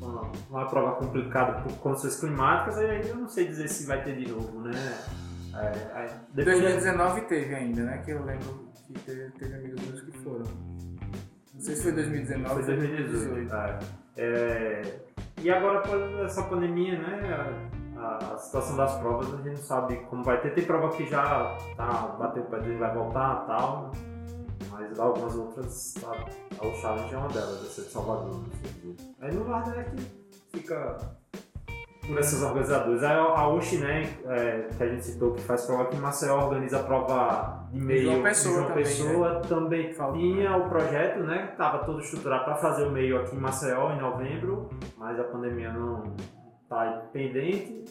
uma, 0.03 0.31
uma 0.49 0.65
prova 0.67 0.95
complicada 0.97 1.61
por 1.61 1.73
condições 1.77 2.19
climáticas, 2.19 2.77
aí 2.77 3.07
eu 3.07 3.15
não 3.15 3.27
sei 3.27 3.47
dizer 3.47 3.67
se 3.69 3.85
vai 3.85 4.03
ter 4.03 4.15
de 4.15 4.31
novo, 4.31 4.61
né? 4.61 4.71
É, 5.55 6.05
é, 6.05 6.15
2019 6.33 7.21
de... 7.21 7.27
teve 7.27 7.55
ainda, 7.55 7.83
né? 7.83 7.99
Que 7.99 8.11
eu 8.11 8.23
lembro 8.23 8.67
que 8.87 8.93
teve, 8.93 9.31
teve 9.31 9.55
amigos 9.55 9.87
meus 9.87 10.01
que 10.01 10.11
foram. 10.19 10.45
Não 11.53 11.61
sei 11.61 11.75
se 11.75 11.83
foi 11.83 11.91
2019 11.93 12.59
ou 12.59 12.65
2018. 12.65 13.55
É. 13.55 13.79
É, 14.17 14.99
e 15.41 15.51
agora, 15.51 15.79
após 15.79 16.19
essa 16.25 16.43
pandemia, 16.43 16.99
né? 16.99 17.69
A, 18.03 18.05
a, 18.05 18.33
a 18.33 18.37
situação 18.37 18.75
das 18.75 18.97
provas 18.97 19.33
a 19.33 19.37
gente 19.37 19.49
não 19.49 19.57
sabe 19.57 19.95
como 20.09 20.23
vai 20.23 20.41
ter. 20.41 20.53
Tem 20.53 20.65
prova 20.65 20.89
que 20.89 21.05
já 21.05 21.57
tá, 21.77 22.15
bateu 22.19 22.43
o 22.43 22.45
pé 22.47 22.59
dele 22.59 22.77
vai 22.77 22.93
voltar 22.93 23.43
e 23.43 23.47
tal. 23.47 23.91
Mas 24.69 24.99
algumas 24.99 25.35
outras, 25.35 25.93
tá, 26.01 26.11
o 26.65 26.73
challenge 26.75 27.13
é 27.13 27.17
uma 27.17 27.27
delas, 27.29 27.63
essa 27.65 27.81
de 27.81 27.89
Salvador. 27.89 28.43
Aí 29.21 29.33
no 29.33 29.43
Varda 29.45 29.79
é 29.79 29.83
que 29.83 30.57
fica 30.57 30.97
por 32.05 32.19
esses 32.19 32.41
organizadores. 32.41 33.03
Aí 33.03 33.15
a 33.15 33.47
Oshi, 33.47 33.77
né, 33.77 34.03
é, 34.25 34.67
que 34.75 34.83
a 34.83 34.87
gente 34.87 35.05
citou, 35.05 35.33
que 35.33 35.41
faz 35.41 35.65
prova 35.65 35.83
aqui 35.83 35.95
em 35.95 35.99
Maceió, 35.99 36.37
organiza 36.37 36.79
a 36.79 36.83
prova 36.83 37.67
de 37.71 37.79
meio 37.79 38.11
João 38.11 38.23
Pessoa 38.23 38.55
João 38.55 38.67
também, 38.67 38.83
Pessoa, 38.83 39.41
também 39.41 39.93
Falta, 39.93 40.17
tinha 40.17 40.57
o 40.57 40.69
projeto, 40.69 41.19
né, 41.19 41.45
que 41.47 41.51
estava 41.53 41.79
todo 41.85 41.99
estruturado 41.99 42.45
para 42.45 42.55
fazer 42.55 42.83
o 42.85 42.91
meio 42.91 43.19
aqui 43.19 43.35
em 43.35 43.39
Maceió 43.39 43.91
em 43.91 44.01
novembro, 44.01 44.69
mas 44.97 45.19
a 45.19 45.23
pandemia 45.23 45.71
não 45.71 46.03
está 46.73 47.01
pendente, 47.11 47.85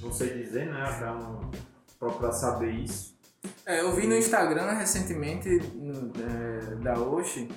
não 0.00 0.12
sei 0.12 0.42
dizer, 0.42 0.66
né, 0.66 0.82
até 0.82 1.10
um, 1.10 1.50
procurar 1.98 2.32
saber 2.32 2.70
isso. 2.70 3.16
É, 3.64 3.80
eu 3.80 3.92
vi 3.92 4.06
no 4.06 4.14
Instagram 4.16 4.72
recentemente 4.72 5.48
no, 5.74 6.12
é, 6.22 6.74
da 6.76 6.98
Oshi 6.98 7.48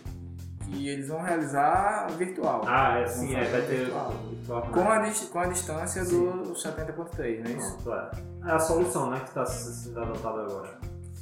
que 0.65 0.87
eles 0.87 1.07
vão 1.07 1.21
realizar 1.21 2.07
virtual. 2.11 2.61
Ah, 2.67 2.99
é 2.99 3.07
sim, 3.07 3.35
é, 3.35 3.43
vai 3.45 3.61
ter 3.61 3.77
virtual. 3.85 4.11
virtual, 4.29 4.61
né? 4.65 4.71
Com 4.71 4.81
a, 4.81 5.29
com 5.31 5.39
a 5.39 5.47
distância 5.47 6.05
do 6.05 6.53
70.3, 6.53 7.39
não 7.43 7.51
é 7.51 7.53
isso? 7.55 7.77
Pronto, 7.83 7.93
é. 8.45 8.49
É 8.49 8.51
a 8.53 8.59
solução, 8.59 9.09
né, 9.09 9.19
que 9.19 9.27
está 9.29 9.45
sendo 9.45 9.99
adotada 9.99 10.41
agora. 10.43 10.79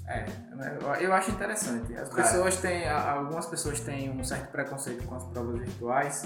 É, 0.08 0.26
né, 0.56 0.78
eu- 1.02 1.14
acho 1.14 1.32
interessante. 1.32 1.94
As 1.96 2.10
É. 2.12 2.16
pessoas 2.16 2.58
têm, 2.58 2.88
a- 2.88 3.12
algumas 3.12 3.46
pessoas 3.46 3.80
têm 3.80 4.10
um 4.10 4.24
certo 4.24 4.52
preconceito 4.52 5.04
com 5.06 5.16
as 5.16 5.24
provas 5.26 5.60
virtuais, 5.60 6.26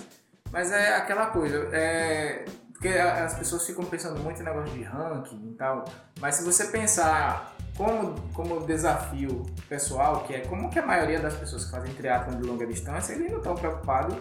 mas 0.51 0.71
é 0.71 0.95
aquela 0.95 1.27
coisa, 1.27 1.57
é, 1.71 2.45
porque 2.81 2.97
as 2.97 3.35
pessoas 3.35 3.63
ficam 3.63 3.85
pensando 3.85 4.19
muito 4.23 4.41
em 4.41 4.43
negócio 4.43 4.73
de 4.73 4.81
ranking 4.81 5.51
e 5.51 5.53
tal, 5.53 5.85
mas 6.19 6.33
se 6.33 6.43
você 6.43 6.65
pensar 6.65 7.55
como, 7.77 8.19
como 8.33 8.65
desafio 8.65 9.45
pessoal, 9.69 10.23
que 10.23 10.33
é 10.33 10.39
como 10.39 10.67
que 10.67 10.79
a 10.79 10.85
maioria 10.85 11.19
das 11.19 11.35
pessoas 11.35 11.65
que 11.65 11.71
fazem 11.71 11.93
triatlon 11.93 12.41
de 12.41 12.47
longa 12.47 12.65
distância, 12.65 13.13
eles 13.13 13.29
não 13.29 13.37
estão 13.37 13.53
preocupados 13.53 14.17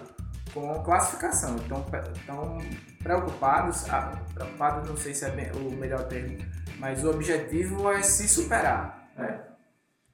com 0.53 0.83
classificação, 0.83 1.57
estão 1.57 1.83
estão 2.15 2.59
preocupados, 3.03 3.89
ah, 3.89 4.13
preocupados 4.35 4.91
não 4.91 4.97
sei 4.99 5.15
se 5.15 5.25
é 5.25 5.53
o 5.55 5.71
melhor 5.77 6.07
termo, 6.09 6.37
mas 6.79 7.03
o 7.03 7.09
objetivo 7.09 7.91
é 7.91 8.03
se 8.03 8.29
superar. 8.29 9.09
Né? 9.17 9.41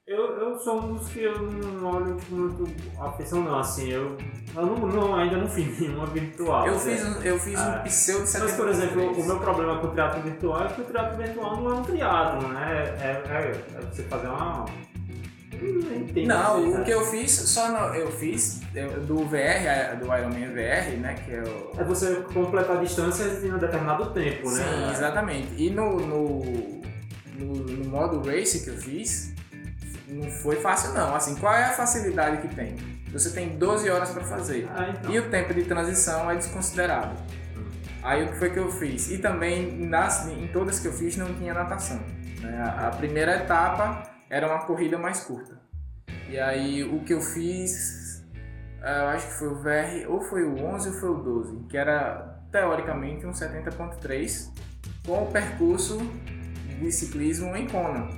Eu, 0.06 0.38
eu 0.38 0.56
sou 0.60 0.80
um 0.82 0.94
dos 0.94 1.08
que 1.08 1.20
eu 1.24 1.36
não 1.50 1.84
olho 1.96 2.16
muito 2.30 2.68
atenção 2.96 3.42
não, 3.42 3.58
assim, 3.58 3.90
eu, 3.90 4.16
eu 4.54 4.64
não, 4.64 4.76
não- 4.86 5.16
ainda 5.16 5.36
não 5.36 5.48
fiz 5.48 5.80
nenhuma 5.80 6.06
virtual. 6.06 6.64
Eu 6.64 6.74
né? 6.74 6.78
fiz, 6.78 7.04
um- 7.04 7.22
eu 7.22 7.38
fiz 7.40 7.58
Ah. 7.58 7.80
um 7.80 7.88
pseudo 7.88 8.24
de 8.24 8.38
Mas, 8.38 8.52
por 8.52 8.68
exemplo, 8.68 9.00
73. 9.00 9.24
o 9.24 9.26
meu 9.26 9.40
problema 9.40 9.78
com 9.80 9.88
o 9.88 9.94
teatro 9.96 10.20
virtual 10.22 10.64
é 10.64 10.68
que 10.68 10.80
o 10.80 10.84
teatro 10.84 11.16
virtual 11.16 11.56
não 11.60 11.70
é 11.72 11.74
um 11.74 11.82
teatro, 11.82 12.48
né? 12.48 12.94
É, 13.00 13.06
é, 13.28 13.50
é 13.78 13.80
você 13.80 14.02
fazer 14.04 14.28
uma... 14.28 14.64
Eu 15.60 15.80
entendo 15.96 16.28
Não, 16.28 16.60
disso, 16.60 16.74
o 16.76 16.78
né? 16.78 16.84
que 16.84 16.90
eu 16.92 17.00
fiz, 17.06 17.32
só 17.32 17.68
no- 17.72 17.94
eu 17.96 18.12
fiz 18.12 18.60
eu- 18.76 19.00
do 19.00 19.24
VR, 19.26 19.66
é, 19.66 19.96
do 19.96 20.04
Ironman 20.04 20.52
VR, 20.52 20.96
né? 21.00 21.14
Que 21.24 21.32
é 21.34 21.42
o. 21.42 21.80
É 21.80 21.82
você 21.82 22.16
completar 22.32 22.78
distâncias 22.78 23.42
em 23.42 23.52
um 23.52 23.58
determinado 23.58 24.10
tempo, 24.10 24.50
né? 24.52 24.62
Sim, 24.62 24.90
exatamente. 24.92 25.48
E 25.56 25.70
no, 25.70 25.96
no, 25.98 26.40
no, 27.38 27.54
no 27.54 27.84
modo 27.90 28.20
race 28.28 28.62
que 28.62 28.70
eu 28.70 28.76
fiz, 28.76 29.34
não 30.08 30.30
foi 30.30 30.56
fácil 30.56 30.92
não. 30.92 31.14
Assim, 31.14 31.34
qual 31.36 31.54
é 31.54 31.64
a 31.64 31.70
facilidade 31.70 32.46
que 32.46 32.54
tem? 32.54 32.76
Você 33.12 33.30
tem 33.30 33.56
12 33.56 33.88
horas 33.90 34.10
para 34.10 34.24
fazer. 34.24 34.68
Ah, 34.74 34.88
então. 34.90 35.10
E 35.10 35.18
o 35.18 35.30
tempo 35.30 35.54
de 35.54 35.64
transição 35.64 36.30
é 36.30 36.36
desconsiderado. 36.36 37.16
Aí 38.02 38.24
o 38.24 38.28
que 38.28 38.38
foi 38.38 38.50
que 38.50 38.58
eu 38.58 38.70
fiz? 38.70 39.10
E 39.10 39.18
também 39.18 39.72
nas, 39.86 40.26
em 40.28 40.46
todas 40.48 40.78
que 40.78 40.86
eu 40.86 40.92
fiz 40.92 41.16
não 41.16 41.34
tinha 41.34 41.52
natação. 41.54 42.00
né? 42.40 42.56
A, 42.62 42.88
a 42.88 42.90
primeira 42.90 43.36
etapa 43.36 44.02
era 44.30 44.46
uma 44.46 44.64
corrida 44.64 44.96
mais 44.98 45.20
curta. 45.20 45.60
E 46.28 46.38
aí 46.38 46.84
o 46.84 47.00
que 47.00 47.14
eu 47.14 47.20
fiz, 47.20 48.24
eh, 48.82 49.00
eu 49.02 49.08
acho 49.08 49.26
que 49.26 49.34
foi 49.34 49.48
o 49.48 49.54
VR, 49.56 50.08
ou 50.10 50.20
foi 50.20 50.44
o 50.44 50.64
11 50.64 50.88
ou 50.88 50.94
foi 50.94 51.10
o 51.10 51.14
12, 51.14 51.64
que 51.68 51.76
era 51.76 52.36
teoricamente 52.50 53.26
um 53.26 53.32
70.3 53.32 54.50
com 55.04 55.24
o 55.24 55.26
percurso 55.26 55.98
de 56.80 56.90
ciclismo 56.92 57.56
em 57.56 57.66
Kona. 57.68 58.08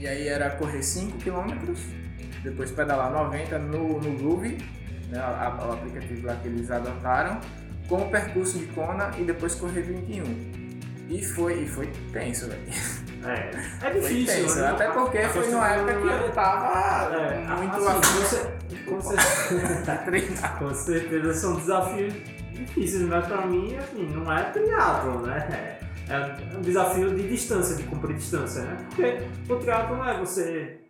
E 0.00 0.06
aí 0.06 0.28
era 0.28 0.50
correr 0.50 0.82
5 0.82 1.18
km, 1.18 1.72
depois 2.42 2.70
pedalar 2.70 3.10
90 3.10 3.58
no, 3.58 4.00
no 4.00 4.18
Groove, 4.18 4.58
né, 5.08 5.18
o 5.20 5.72
aplicativo 5.72 6.26
lá 6.26 6.36
que 6.36 6.48
eles 6.48 6.70
adotaram, 6.70 7.40
com 7.88 7.96
o 8.02 8.10
percurso 8.10 8.58
de 8.58 8.66
Kona 8.66 9.10
e 9.18 9.24
depois 9.24 9.54
correr 9.54 9.82
21. 9.82 10.64
E 11.08 11.22
foi, 11.22 11.62
e 11.62 11.66
foi 11.68 11.86
tenso, 12.12 12.48
velho. 12.48 12.62
É, 13.24 13.50
é 13.86 13.90
Foi 13.92 14.00
difícil, 14.00 14.42
tenso, 14.42 14.58
né? 14.60 14.68
até 14.70 14.90
porque 14.90 15.18
A 15.18 15.28
foi 15.28 15.50
numa 15.50 15.68
época 15.68 15.94
que 16.00 16.08
é- 16.08 16.26
eu 16.26 16.32
tava 16.32 17.14
É, 17.14 17.38
muito 17.56 17.76
assim, 17.76 18.22
você, 18.22 18.54
com, 18.86 19.00
certeza, 19.00 20.48
com 20.58 20.74
certeza 20.74 21.34
são 21.34 21.56
desafios 21.56 22.14
difíceis, 22.52 23.02
mas 23.02 23.26
pra 23.26 23.46
mim, 23.46 23.76
assim, 23.76 24.06
não 24.14 24.32
é 24.32 24.44
triatlo, 24.44 25.26
né? 25.26 25.78
É 26.08 26.56
um 26.56 26.60
desafio 26.60 27.14
de 27.14 27.28
distância, 27.28 27.76
de 27.76 27.82
cumprir 27.84 28.16
distância, 28.16 28.62
né? 28.62 28.76
Porque 28.88 29.52
o 29.52 29.56
triatlo 29.56 29.96
não 29.96 30.08
é 30.08 30.18
você 30.18 30.80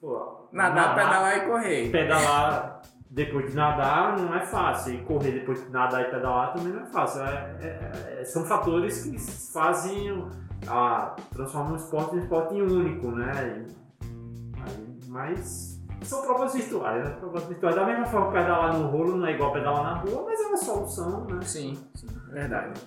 pô, 0.00 0.48
Nadar, 0.52 0.94
pedalar 0.94 1.36
e 1.38 1.40
correr. 1.46 1.90
pedalar 1.90 2.82
depois 3.10 3.50
de 3.50 3.56
nadar 3.56 4.16
não 4.18 4.34
é 4.34 4.46
fácil, 4.46 4.94
e 4.94 5.02
correr 5.02 5.32
depois 5.32 5.64
de 5.64 5.70
nadar 5.70 6.02
e 6.02 6.10
pedalar 6.10 6.52
também 6.54 6.72
não 6.72 6.82
é 6.82 6.86
fácil. 6.86 7.22
É- 7.22 7.56
é- 7.60 8.18
é- 8.20 8.24
são 8.24 8.44
fatores 8.44 9.02
que 9.04 9.18
fazem 9.52 10.28
a 10.68 11.16
transformam 11.32 11.72
o 11.72 11.76
esporte 11.76 12.14
em 12.14 12.18
um 12.18 12.22
esporte 12.22 12.54
único, 12.54 13.10
né? 13.10 13.64
E- 13.66 15.08
mas 15.08 15.80
são 16.02 16.22
provas 16.22 16.54
virtuais, 16.54 17.04
né? 17.04 17.10
Provas 17.18 17.44
virtuais. 17.44 17.74
Da 17.74 17.84
mesma 17.84 18.06
forma 18.06 18.26
que 18.28 18.32
pedalar 18.38 18.74
no 18.78 18.86
rolo 18.88 19.16
não 19.16 19.26
é 19.26 19.32
igual 19.32 19.52
pedalar 19.52 19.82
na 19.82 19.94
rua, 19.94 20.24
mas 20.26 20.40
é 20.40 20.46
uma 20.46 20.56
solução, 20.56 21.24
né? 21.26 21.40
Sim, 21.42 21.78
sim, 21.94 22.06
verdade. 22.30 22.80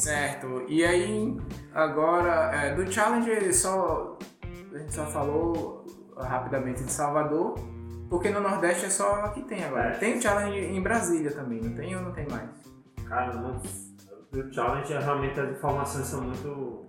Certo. 0.00 0.64
E 0.68 0.84
aí, 0.84 1.36
agora, 1.74 2.54
é, 2.54 2.74
do 2.74 2.90
challenge, 2.90 3.52
só, 3.52 4.18
a 4.72 4.78
gente 4.78 4.94
só 4.94 5.06
falou 5.06 5.84
rapidamente 6.16 6.82
de 6.84 6.92
Salvador, 6.92 7.54
porque 8.08 8.30
no 8.30 8.40
Nordeste 8.40 8.86
é 8.86 8.90
só 8.90 9.28
que 9.28 9.42
tem 9.42 9.64
agora. 9.64 9.90
É. 9.90 9.98
Tem 9.98 10.18
o 10.18 10.22
challenge 10.22 10.58
em 10.58 10.82
Brasília 10.82 11.32
também, 11.32 11.60
não 11.60 11.74
tem 11.74 11.94
ou 11.96 12.02
não 12.02 12.12
tem 12.12 12.26
mais? 12.28 12.50
Cara, 13.08 13.34
não, 13.34 13.56
o 13.56 14.52
challenge 14.52 14.92
realmente 14.92 15.38
as 15.38 15.50
informações 15.50 16.06
são 16.06 16.22
muito 16.22 16.86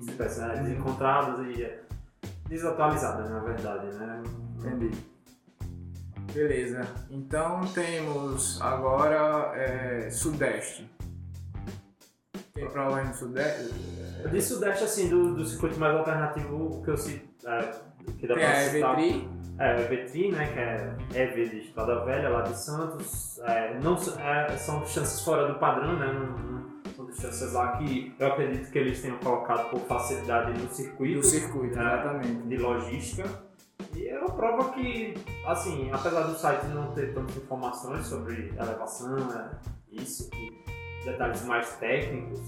desencontradas 0.00 1.46
e 1.46 1.62
é, 1.62 1.82
desatualizadas, 2.48 3.30
na 3.30 3.40
verdade, 3.40 3.86
né? 3.96 4.22
Entendi. 4.58 4.90
Beleza. 6.32 6.82
Então 7.10 7.60
temos 7.74 8.60
agora 8.60 9.52
é, 9.56 10.10
Sudeste. 10.10 10.88
Tem 12.60 12.70
prova 12.70 13.02
no 13.02 13.14
Sudeste? 13.14 13.72
De 14.30 14.42
Sudeste, 14.42 14.84
assim, 14.84 15.08
do, 15.08 15.34
do 15.34 15.44
circuito 15.44 15.78
mais 15.80 15.96
alternativo, 15.96 16.82
que 16.84 16.90
eu 16.90 16.96
cito, 16.96 17.28
é, 17.48 17.72
que 18.18 18.26
dá 18.26 18.34
Tem 18.34 18.44
pra 18.44 18.52
a 18.52 18.56
citar, 18.60 18.98
Evetri. 18.98 19.28
é 19.58 19.74
o 19.76 19.80
Evetri, 19.80 20.32
né, 20.32 20.46
que 20.52 20.58
é 21.18 21.22
EV 21.22 21.48
de 21.48 21.58
Estrada 21.60 22.04
Velha, 22.04 22.28
lá 22.28 22.42
de 22.42 22.58
Santos, 22.58 23.38
é, 23.44 23.78
não, 23.82 23.94
é, 23.96 24.56
são 24.58 24.80
distâncias 24.80 25.22
fora 25.24 25.46
do 25.52 25.58
padrão, 25.58 25.96
né, 25.98 26.12
não, 26.12 26.70
são 26.94 27.06
distâncias 27.06 27.52
lá 27.54 27.78
que 27.78 28.14
eu 28.18 28.26
acredito 28.26 28.70
que 28.70 28.78
eles 28.78 29.00
tenham 29.00 29.16
colocado 29.18 29.70
por 29.70 29.80
facilidade 29.80 30.52
no 30.62 30.68
circuito. 30.70 31.20
Do 31.20 31.26
circuito, 31.26 31.78
É. 31.78 31.82
exatamente. 31.82 32.42
de 32.46 32.56
logística. 32.58 33.24
E 33.96 34.06
é 34.06 34.18
uma 34.18 34.30
prova 34.32 34.70
que, 34.72 35.14
assim, 35.46 35.90
apesar 35.90 36.24
do 36.24 36.34
site 36.38 36.66
não 36.66 36.92
ter 36.92 37.14
tantas 37.14 37.36
informações 37.38 38.06
sobre 38.06 38.52
elevação, 38.54 39.16
né, 39.16 39.50
isso, 39.90 40.28
e 40.34 40.59
detalhes 41.04 41.44
mais 41.44 41.76
técnicos, 41.76 42.40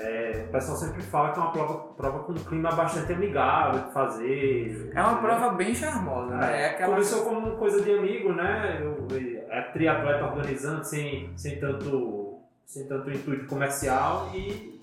é, 0.00 0.44
o 0.48 0.52
pessoal 0.52 0.76
sempre 0.76 1.02
fala 1.02 1.32
que 1.32 1.40
é 1.40 1.42
uma 1.42 1.50
prova, 1.50 1.78
prova 1.94 2.18
com 2.20 2.32
um 2.32 2.36
clima 2.36 2.70
bastante 2.70 3.12
amigável 3.12 3.80
de 3.82 3.92
fazer. 3.92 4.92
É 4.94 5.00
uma 5.00 5.12
entendeu? 5.12 5.28
prova 5.28 5.54
bem 5.54 5.74
charmosa, 5.74 6.36
né? 6.36 6.62
É 6.62 6.66
aquela. 6.70 6.94
Começou 6.94 7.24
como 7.24 7.56
coisa 7.56 7.82
de 7.82 7.90
amigo, 7.92 8.32
né? 8.32 8.80
Eu, 8.80 9.08
é 9.50 9.62
triatleta 9.72 10.24
organizando 10.24 10.84
sem, 10.84 11.36
sem, 11.36 11.58
tanto, 11.58 12.38
sem 12.64 12.86
tanto 12.86 13.10
intuito 13.10 13.46
comercial 13.46 14.30
e, 14.32 14.78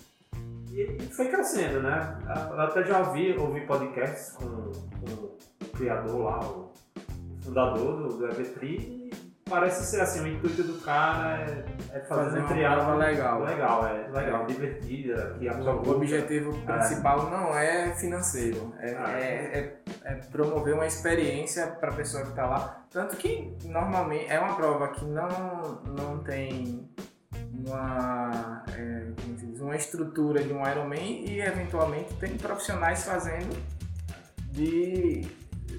e 0.73 0.97
foi 1.15 1.29
crescendo, 1.29 1.81
né? 1.81 2.17
Eu 2.51 2.59
até 2.59 2.83
já 2.83 2.99
ouvi, 2.99 3.37
ouvi 3.37 3.61
podcasts 3.61 4.33
com, 4.33 4.45
com 4.45 5.13
o 5.65 5.67
criador 5.77 6.23
lá, 6.23 6.39
o 6.39 6.71
fundador 7.41 7.97
do, 7.97 8.17
do 8.17 8.27
EV3 8.27 8.63
e 8.63 9.04
parece 9.49 9.85
ser 9.85 10.01
assim, 10.01 10.21
o 10.21 10.27
intuito 10.27 10.63
do 10.63 10.73
cara 10.81 11.39
é, 11.41 11.97
é 11.97 11.99
fazer, 12.01 12.07
Fazer 12.07 12.39
um 12.39 12.41
uma 12.41 12.73
prova 12.75 12.95
legal. 12.95 13.43
Legal, 13.43 13.87
é 13.87 14.07
legal, 14.09 14.45
divertida, 14.47 15.35
que 15.39 15.47
O 15.47 15.91
objetivo 15.91 16.51
principal 16.65 17.29
não 17.29 17.55
é 17.55 17.93
financeiro, 17.95 18.73
é, 18.79 18.95
Ah. 18.97 19.11
é, 19.19 19.23
é- 19.59 19.75
é 20.03 20.15
promover 20.31 20.73
uma 20.73 20.87
experiência 20.87 21.67
para 21.67 21.91
a 21.91 21.93
pessoa 21.93 22.23
que 22.23 22.29
está 22.29 22.47
lá. 22.47 22.85
Tanto 22.89 23.15
que 23.17 23.55
normalmente 23.65 24.25
é 24.31 24.39
uma 24.39 24.55
prova 24.55 24.87
que 24.89 25.05
não, 25.05 25.81
não 25.95 26.23
tem 26.23 26.89
uma, 27.53 28.63
é, 28.75 29.11
diz, 29.37 29.61
uma 29.61 29.75
estrutura 29.75 30.41
de 30.43 30.51
um 30.53 30.67
Ironman 30.67 31.23
e 31.29 31.39
eventualmente 31.39 32.13
tem 32.15 32.35
profissionais 32.37 33.03
fazendo 33.03 33.55
de, 34.51 35.21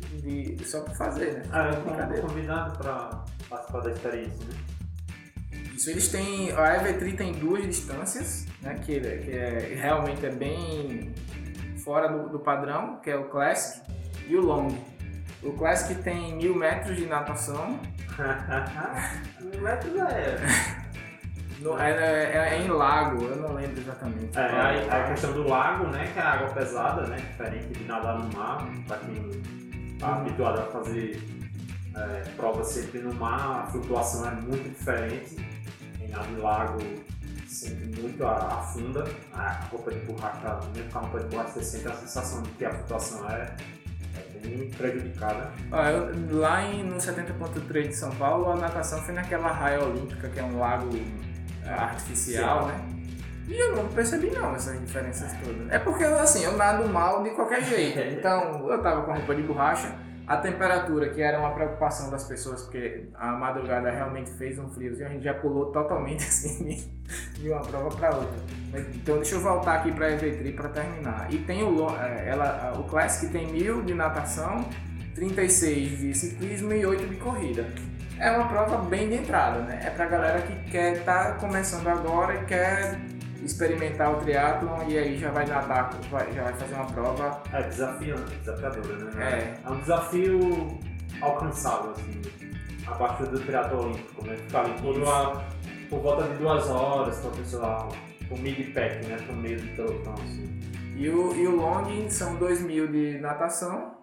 de 0.00 0.64
só 0.64 0.80
para 0.80 0.94
fazer, 0.94 1.34
né? 1.34 1.42
Ah, 1.52 1.70
fui 2.08 2.20
convidado 2.20 2.78
para 2.78 3.24
participar 3.48 3.80
da 3.80 3.90
experiência, 3.90 4.44
né? 4.46 4.54
Isso, 5.74 5.90
eles 5.90 6.08
têm. 6.08 6.50
A 6.52 6.82
EV3 6.82 7.16
tem 7.16 7.32
duas 7.32 7.62
distâncias, 7.64 8.46
né? 8.62 8.74
Que, 8.84 8.98
que 9.00 9.30
é, 9.32 9.76
realmente 9.80 10.24
é 10.24 10.30
bem 10.30 11.12
fora 11.84 12.08
do, 12.08 12.28
do 12.30 12.38
padrão, 12.38 12.96
que 13.02 13.10
é 13.10 13.16
o 13.16 13.24
Classic 13.28 13.82
e 14.26 14.36
o 14.36 14.40
Long. 14.40 14.68
O 15.42 15.52
Classic 15.52 16.02
tem 16.02 16.34
mil 16.34 16.54
metros 16.56 16.96
de 16.96 17.06
natação, 17.06 17.78
Mil 19.40 19.60
metros 19.60 19.94
é. 19.96 20.36
no- 21.60 21.78
é, 21.78 21.90
é- 21.90 22.48
é 22.56 22.62
em 22.62 22.68
lago, 22.68 23.22
eu 23.24 23.36
não 23.36 23.52
lembro 23.54 23.78
exatamente. 23.80 24.36
É, 24.36 24.40
a, 24.40 25.04
a 25.04 25.08
questão 25.10 25.32
do 25.32 25.46
lago, 25.46 25.86
né? 25.88 26.10
Que 26.12 26.18
é 26.18 26.22
a 26.22 26.32
água 26.32 26.48
pesada, 26.48 27.06
né? 27.06 27.16
Diferente 27.16 27.66
de 27.78 27.84
nadar 27.84 28.18
no 28.18 28.32
mar, 28.36 28.66
para 28.88 28.96
quem 28.98 29.14
habituado 30.02 30.60
a 30.60 30.66
fazer 30.66 31.22
é, 31.94 32.20
prova 32.36 32.64
sempre 32.64 33.00
no 33.00 33.14
mar, 33.14 33.64
a 33.64 33.66
flutuação 33.66 34.28
é 34.28 34.34
muito 34.34 34.68
diferente. 34.68 35.36
Em 36.00 36.36
lago 36.40 36.78
sente 37.46 38.00
muito 38.00 38.24
a, 38.26 38.62
a 39.34 39.50
roupa 39.70 39.90
de 39.90 39.98
borracha, 40.00 40.60
mesmo 40.74 40.90
com 40.90 40.98
a 40.98 41.02
roupa 41.02 41.20
de 41.20 41.26
borracha, 41.26 41.52
você 41.52 41.62
sente 41.64 41.88
a 41.88 41.94
sensação 41.94 42.42
de 42.42 42.50
que 42.50 42.64
a 42.64 42.70
flutuação 42.72 43.30
é, 43.30 43.56
é 44.14 44.38
bem 44.46 44.70
prejudicada. 44.70 45.50
Ah, 45.72 45.90
eu- 45.90 46.38
lá 46.38 46.62
em, 46.64 46.84
no 46.84 46.96
70.3 46.96 47.88
de 47.88 47.96
São 47.96 48.10
Paulo, 48.16 48.50
a 48.52 48.56
natação 48.56 49.00
foi 49.02 49.14
naquela 49.14 49.50
raia 49.50 49.82
olímpica, 49.82 50.28
que 50.28 50.38
é 50.38 50.44
um 50.44 50.58
lago 50.58 50.90
é, 51.64 51.68
artificial, 51.70 52.66
né? 52.68 52.95
E 53.48 53.54
eu 53.56 53.76
não 53.76 53.86
percebi 53.88 54.30
não 54.30 54.54
essas 54.54 54.80
diferenças 54.80 55.32
todas. 55.44 55.70
É 55.70 55.78
porque 55.78 56.04
assim, 56.04 56.42
eu 56.44 56.56
nado 56.56 56.88
mal 56.88 57.22
de 57.22 57.30
qualquer 57.30 57.62
jeito. 57.62 57.98
Então, 58.16 58.68
eu 58.70 58.82
tava 58.82 59.02
com 59.02 59.12
a 59.12 59.14
roupa 59.16 59.34
de 59.34 59.42
borracha, 59.42 59.94
a 60.26 60.36
temperatura, 60.38 61.10
que 61.10 61.22
era 61.22 61.38
uma 61.38 61.52
preocupação 61.52 62.10
das 62.10 62.24
pessoas, 62.24 62.62
porque 62.62 63.04
a 63.14 63.28
madrugada 63.32 63.88
realmente 63.90 64.30
fez 64.32 64.58
um 64.58 64.68
friozinho, 64.68 65.06
a 65.06 65.10
gente 65.10 65.22
já 65.22 65.34
pulou 65.34 65.66
totalmente 65.66 66.24
assim 66.26 66.90
de- 67.34 67.48
uma 67.48 67.60
prova 67.62 67.88
para 67.96 68.08
outra. 68.16 68.36
Então 68.94 69.16
deixa 69.16 69.36
eu 69.36 69.40
voltar 69.40 69.74
aqui 69.76 69.92
para 69.92 70.06
a 70.06 70.10
EV3 70.10 70.56
para 70.56 70.68
terminar. 70.70 71.28
E 71.32 71.38
tem 71.38 71.62
o, 71.62 71.88
é, 72.00 72.28
ela, 72.28 72.72
o 72.76 72.82
Classic 72.84 73.30
tem 73.32 73.46
1000 73.52 73.82
de 73.84 73.94
natação, 73.94 74.64
36 75.14 75.98
de 75.98 76.14
ciclismo 76.14 76.72
e 76.72 76.84
8 76.84 77.06
de 77.06 77.16
corrida. 77.16 77.64
É 78.18 78.30
uma 78.32 78.48
prova 78.48 78.78
bem 78.78 79.08
de 79.08 79.14
entrada, 79.16 79.60
né? 79.60 79.80
É 79.84 79.90
pra 79.90 80.06
galera 80.06 80.40
que 80.42 80.70
quer 80.70 80.94
estar 80.96 81.36
começando 81.36 81.86
agora 81.86 82.34
e 82.34 82.44
quer 82.46 82.98
experimentar 83.42 84.12
o 84.12 84.16
triatlon 84.20 84.88
e 84.88 84.98
aí 84.98 85.18
já 85.18 85.30
vai 85.30 85.46
nadar, 85.46 85.90
vai- 86.10 86.32
já 86.32 86.42
vai 86.44 86.52
fazer 86.54 86.74
uma 86.74 86.86
prova. 86.86 87.42
É 87.52 87.62
desafiante, 87.62 88.34
desafiadora, 88.36 88.96
né? 89.14 89.58
É. 89.64 89.70
um 89.70 89.78
desafio 89.80 90.78
alcançável, 91.20 91.90
assim, 91.92 92.20
abaixo 92.86 93.24
do 93.26 93.38
triatlo 93.40 93.84
olímpico, 93.86 94.24
né? 94.26 94.36
Ficar 94.36 94.60
ali 94.60 94.74
por, 94.80 94.96
uma, 94.96 95.42
por 95.90 96.00
volta 96.00 96.24
de 96.28 96.34
duas 96.38 96.68
horas 96.68 97.18
pra 97.20 97.30
pessoa 97.30 97.88
o 98.30 98.36
mid-pack, 98.38 99.06
né? 99.06 99.16
Pro 99.24 99.34
meio 99.36 99.60
do 99.60 99.76
pelotão, 99.76 100.14
assim. 100.14 100.46
E 100.96 101.08
o, 101.08 101.34
e 101.34 101.46
o 101.46 101.56
long 101.56 102.08
são 102.08 102.36
2 102.36 102.62
mil 102.62 102.88
de 102.88 103.18
natação, 103.18 103.95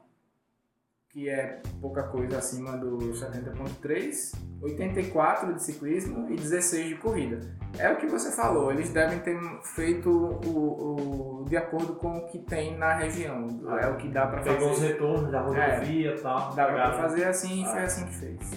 que 1.14 1.30
é 1.30 1.62
pouca 1.80 2.02
coisa 2.04 2.40
acima 2.40 2.76
do 2.76 2.98
70.3, 2.98 4.34
84 4.64 5.54
de 5.54 5.62
ciclismo 5.64 6.28
e 6.32 6.36
16 6.36 6.88
de 6.90 6.96
corrida. 6.96 7.40
É 7.78 7.92
o 7.92 7.98
que 7.98 8.08
você 8.08 8.32
falou, 8.36 8.72
eles 8.72 8.90
devem 8.92 9.20
ter 9.20 9.40
feito 9.76 10.10
o, 10.10 11.42
o- 11.42 11.46
de 11.48 11.56
acordo 11.56 11.94
com 11.96 12.18
o 12.18 12.26
que 12.26 12.40
tem 12.40 12.76
na 12.78 12.96
região. 12.96 13.48
É 13.80 13.88
o 13.90 13.98
que 13.98 14.08
dá 14.10 14.26
pra 14.26 14.42
Pegou 14.42 14.72
os 14.72 14.80
fazer. 14.80 14.94
retornos 14.94 15.32
da 15.32 15.42
rodovia 15.42 16.16
e 16.16 16.20
tal. 16.22 16.40
Dá 16.56 16.66
pra 16.66 16.74
pegaram- 16.74 16.98
fazer 16.98 17.26
assim 17.26 17.62
e 17.62 17.66
foi 17.66 17.80
Ah. 17.80 17.84
assim 17.84 18.06
que 18.08 18.14
fez. 18.16 18.52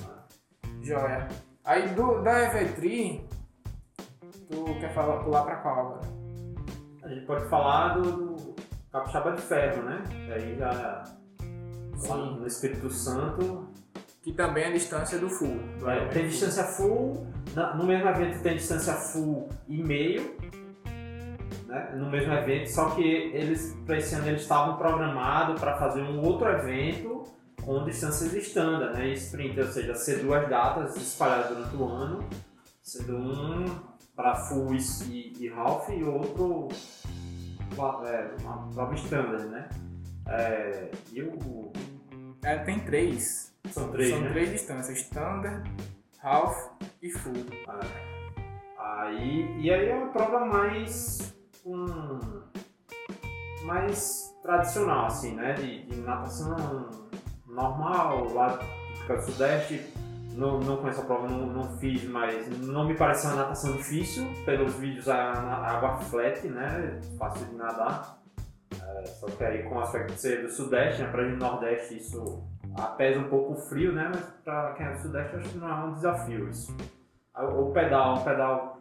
Joia. 0.82 1.28
Aí 1.62 1.88
do, 1.90 2.22
da 2.22 2.32
EV3, 2.52 3.22
tu 4.48 4.64
quer 4.80 4.94
falar, 4.94 5.22
pular 5.24 5.42
pra 5.44 5.56
qual 5.56 5.78
agora? 5.80 6.08
A 7.02 7.08
gente 7.08 7.26
pode 7.26 7.44
falar 7.50 7.98
do, 7.98 8.12
do 8.34 8.54
Capixaba 8.90 9.32
de 9.32 9.42
Ferro, 9.42 9.82
né? 9.82 10.02
Aí 10.34 10.56
já 10.56 11.04
Sim. 11.96 12.36
no 12.40 12.46
Espírito 12.46 12.90
Santo 12.90 13.68
Que 14.22 14.32
também 14.32 14.64
é 14.64 14.66
a 14.68 14.72
distância 14.72 15.18
do 15.18 15.28
full. 15.28 15.58
do 15.78 15.88
É, 15.88 16.08
tem 16.08 16.28
distância 16.28 16.64
full, 16.64 17.26
no 17.76 17.84
mesmo 17.84 18.08
evento 18.08 18.42
tem 18.42 18.56
distância 18.56 18.92
full 18.94 19.48
e 19.68 19.82
meio, 19.82 20.36
né, 21.66 21.94
no 21.96 22.10
mesmo 22.10 22.32
evento, 22.32 22.70
só 22.70 22.90
que 22.90 23.02
eles, 23.02 23.76
para 23.84 23.98
esse 23.98 24.14
ano, 24.14 24.28
eles 24.28 24.42
estavam 24.42 24.76
programados 24.76 25.60
para 25.60 25.76
fazer 25.76 26.02
um 26.02 26.20
outro 26.20 26.48
evento 26.48 27.24
com 27.62 27.84
distâncias 27.84 28.32
standard, 28.34 28.96
né, 28.96 29.08
sprint, 29.12 29.58
ou 29.58 29.66
seja, 29.66 29.94
ser 29.94 30.22
duas 30.22 30.48
datas 30.48 30.96
espalhadas 30.96 31.48
durante 31.48 31.76
o 31.76 31.88
ano, 31.88 32.28
sendo 32.82 33.16
um 33.16 33.64
para 34.14 34.34
full 34.34 34.74
e, 34.74 34.78
e, 35.10 35.44
e 35.44 35.48
half 35.48 35.88
e 35.90 36.04
outro 36.04 36.68
é, 38.06 38.30
uma 38.40 38.68
prova 38.72 38.94
standard, 38.94 39.44
né. 39.46 39.68
É, 40.28 40.90
e 41.12 41.22
o, 41.22 41.72
É, 42.46 42.58
tem 42.58 42.78
três. 42.78 43.52
são 43.72 43.90
três, 43.90 44.10
São 44.10 44.20
né? 44.20 44.30
três 44.30 44.50
distâncias: 44.50 44.98
standard, 44.98 45.68
half 46.22 46.56
e 47.02 47.10
full. 47.10 47.44
Aí, 48.78 49.60
e 49.60 49.68
aí 49.68 49.88
é 49.88 49.94
uma 49.96 50.12
prova 50.12 50.44
mais. 50.46 51.34
hum, 51.64 52.20
mais 53.64 54.32
tradicional, 54.44 55.06
assim, 55.06 55.34
né? 55.34 55.54
De, 55.54 55.86
de 55.86 55.96
natação 55.96 56.88
normal, 57.48 58.32
lá 58.32 58.60
do 59.08 59.22
Sudeste. 59.22 59.84
Não, 60.36 60.60
não 60.60 60.76
conheço 60.76 61.00
a 61.00 61.04
prova, 61.04 61.26
não, 61.26 61.46
não 61.46 61.78
fiz, 61.78 62.04
mas 62.04 62.46
não 62.60 62.86
me 62.86 62.94
pareceu 62.94 63.30
uma 63.30 63.42
natação 63.42 63.72
difícil. 63.72 64.24
Pelos 64.44 64.72
vídeos, 64.74 65.08
a, 65.08 65.16
a 65.32 65.76
água 65.78 65.96
flat, 66.02 66.46
né? 66.46 67.00
Fácil 67.18 67.44
de 67.46 67.56
nadar. 67.56 68.20
É, 68.72 69.06
só 69.06 69.26
que 69.26 69.44
aí 69.44 69.62
com 69.64 69.76
o 69.76 69.80
aspecto 69.80 70.12
de 70.14 70.20
ser 70.20 70.42
do 70.42 70.50
Sudeste, 70.50 71.02
né? 71.02 71.08
Pra 71.10 71.24
gente 71.24 71.38
do 71.38 71.44
Nordeste, 71.44 71.96
isso 71.98 72.42
apesa 72.76 73.20
um 73.20 73.28
pouco 73.28 73.52
o 73.54 73.56
frio, 73.56 73.92
né? 73.92 74.10
Mas 74.12 74.24
pra 74.44 74.72
quem 74.74 74.86
é 74.86 74.92
do 74.92 74.98
Sudeste, 75.00 75.36
acho 75.36 75.48
que 75.50 75.58
não 75.58 75.68
é 75.68 75.74
um 75.84 75.94
desafio 75.94 76.48
isso. 76.48 76.76
O 77.38 77.70
pedal 77.72 78.16
é 78.16 78.18
um 78.20 78.24
pedal 78.24 78.80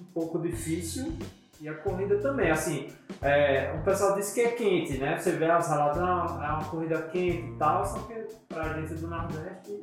um 0.00 0.04
pouco 0.12 0.38
difícil 0.38 1.12
e 1.60 1.68
a 1.68 1.74
corrida 1.74 2.18
também. 2.18 2.50
Assim, 2.50 2.92
é, 3.20 3.72
o 3.78 3.82
pessoal 3.82 4.14
diz 4.14 4.32
que 4.32 4.40
é 4.40 4.48
quente, 4.52 4.98
né? 4.98 5.18
Você 5.18 5.32
vê 5.32 5.46
as 5.50 5.68
relatas, 5.68 5.98
"Ah, 5.98 6.40
é 6.44 6.52
uma 6.52 6.64
corrida 6.64 7.02
quente 7.02 7.46
e 7.52 7.56
tal, 7.58 7.84
só 7.84 7.98
que 8.00 8.14
pra 8.48 8.74
gente 8.74 8.94
do 8.94 9.08
Nordeste 9.08 9.82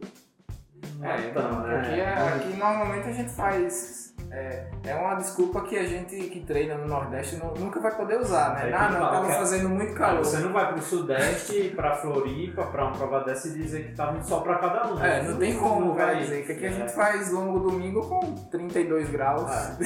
não 0.97 1.05
é, 1.09 1.27
É, 1.27 1.31
tão, 1.31 1.51
não, 1.51 1.61
né? 1.61 1.79
aqui, 1.79 1.99
é- 1.99 2.13
aqui 2.35 2.57
normalmente 2.57 3.07
a 3.09 3.11
gente 3.11 3.31
faz. 3.31 4.08
É, 4.31 4.67
é 4.85 4.95
uma 4.95 5.15
desculpa 5.15 5.61
que 5.61 5.77
a 5.77 5.83
gente 5.83 6.15
que 6.15 6.41
treina 6.41 6.75
no 6.75 6.87
Nordeste 6.87 7.35
nu- 7.37 7.53
nunca 7.57 7.79
vai 7.79 7.95
poder 7.95 8.19
usar, 8.19 8.53
né? 8.53 8.69
É, 8.69 8.73
ah, 8.73 8.89
não, 8.89 8.99
fala 8.99 9.11
tava 9.11 9.25
que 9.25 9.31
é- 9.31 9.35
fazendo 9.35 9.69
muito 9.69 9.93
Ah, 9.93 9.97
calor. 9.97 10.19
Você 10.23 10.37
não 10.37 10.53
vai 10.53 10.71
pro 10.71 10.81
Sudeste, 10.81 11.71
pra 11.75 11.95
Floripa, 11.95 12.63
pra 12.65 12.85
uma 12.85 12.91
prova 12.93 13.21
dessa 13.23 13.47
e 13.47 13.51
dizer 13.53 13.87
que 13.87 13.95
tá 13.95 14.11
muito 14.11 14.27
sol 14.27 14.41
pra 14.41 14.59
cada 14.59 14.87
um. 14.93 15.03
É, 15.03 15.23
não 15.23 15.37
tem 15.37 15.57
como, 15.57 15.93
vai 15.95 16.05
vai 16.05 16.15
dizer 16.23 16.45
que 16.45 16.51
aqui 16.51 16.65
a 16.65 16.69
é. 16.69 16.71
gente 16.73 16.93
faz 16.93 17.31
longo 17.31 17.59
domingo 17.59 18.07
com 18.07 18.19
32 18.51 19.09
graus. 19.09 19.49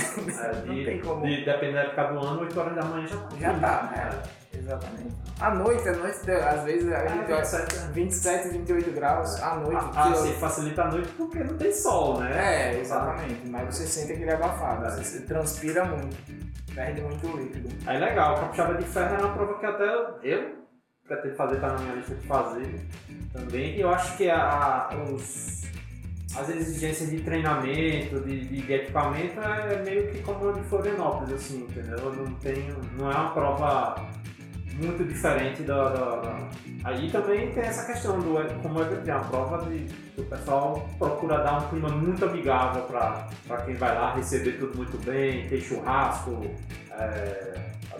É, 0.43 0.65
não 0.65 0.73
de, 0.75 0.85
tem 0.85 0.99
como. 1.01 1.25
de- 1.25 1.45
dependendo 1.45 1.73
da 1.75 1.81
época 1.83 2.03
do 2.05 2.19
ano, 2.19 2.41
8 2.41 2.59
horas 2.59 2.75
da 2.75 2.83
manhã 2.83 3.07
já 3.07 3.17
tá. 3.17 3.29
Já 3.39 3.53
tá, 3.59 3.91
é. 3.95 4.42
Exatamente. 4.63 5.15
À 5.39 5.53
noite, 5.53 5.89
à 5.89 5.93
noite, 5.93 6.31
às 6.31 6.63
vezes 6.63 6.91
a 6.91 7.07
gente 7.07 7.31
É, 7.31 7.35
olha 7.35 7.43
27, 7.43 7.75
27, 7.93 8.49
28 8.49 8.91
graus 8.91 9.41
à 9.41 9.55
noite. 9.57 9.85
Ah, 9.95 10.11
que 10.11 10.17
sim, 10.19 10.33
facilita 10.33 10.83
a 10.83 10.91
noite 10.91 11.09
porque 11.17 11.43
não 11.43 11.57
tem 11.57 11.73
sol, 11.73 12.19
né? 12.19 12.31
É, 12.71 12.79
exatamente. 12.79 13.47
Mas 13.47 13.75
você 13.75 13.85
sente 13.85 14.13
aquele 14.13 14.31
abafado. 14.31 14.85
É. 14.85 14.91
Você 14.91 15.21
transpira 15.21 15.83
muito. 15.85 16.15
Perde 16.73 17.01
muito 17.01 17.27
líquido. 17.37 17.69
Aí 17.85 17.99
legal, 17.99 18.35
Capixaba 18.35 18.75
de 18.75 18.85
Ferro 18.85 19.15
é 19.15 19.19
uma 19.19 19.33
prova 19.33 19.59
que 19.59 19.65
até 19.65 19.83
eu 20.23 20.63
pretendo 21.05 21.35
fazer, 21.35 21.59
tá 21.59 21.67
na 21.67 21.79
minha 21.79 21.95
lista 21.95 22.15
de 22.15 22.25
fazer 22.25 22.81
também. 23.31 23.75
E 23.75 23.81
eu 23.81 23.89
acho 23.89 24.17
que 24.17 24.29
a, 24.29 24.89
os, 25.11 25.63
as 26.35 26.49
exigências 26.49 27.09
de 27.11 27.21
treinamento, 27.21 28.19
de, 28.21 28.45
de, 28.45 28.73
equipamento 28.73 29.39
é 29.39 29.83
meio 29.83 30.09
que 30.09 30.21
como 30.23 30.49
a 30.49 30.53
de 30.53 30.61
Florianópolis, 30.63 31.33
assim, 31.33 31.63
entendeu? 31.63 31.97
Eu 31.97 32.15
Não, 32.15 32.33
tenho, 32.35 32.75
não 32.97 33.11
é 33.11 33.15
uma 33.15 33.31
prova 33.33 33.95
muito 34.73 35.03
diferente 35.07 35.63
da, 35.63 35.89
da- 35.89 36.15
da- 36.21 36.49
Aí 36.83 37.09
também 37.09 37.51
tem 37.51 37.63
essa 37.63 37.85
questão 37.85 38.19
do 38.19 38.33
como 38.61 38.81
é 38.81 38.85
que 38.85 39.09
é 39.09 39.15
uma 39.15 39.23
prova 39.25 39.65
de 39.69 39.87
o 40.17 40.23
pessoal 40.25 40.89
procura 40.99 41.37
dar 41.37 41.59
um 41.63 41.69
clima 41.69 41.87
muito 41.89 42.25
amigável 42.25 42.83
para 42.83 43.61
quem 43.65 43.75
vai 43.75 43.95
lá 43.95 44.13
receber 44.15 44.53
tudo 44.59 44.75
muito 44.77 44.97
bem, 45.05 45.47
ter 45.47 45.61
churrasco, 45.61 46.45
é, 46.91 47.53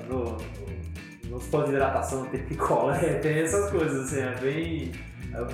no, 0.10 0.24
no- 0.38 0.84
nos 1.30 1.48
pós 1.48 1.70
hidratação 1.70 2.26
tem 2.26 2.44
picolé, 2.44 2.98
tem 3.24 3.40
essas 3.40 3.72
coisas 3.72 4.06
assim, 4.06 4.20
é 4.22 4.36
bem. 4.42 4.92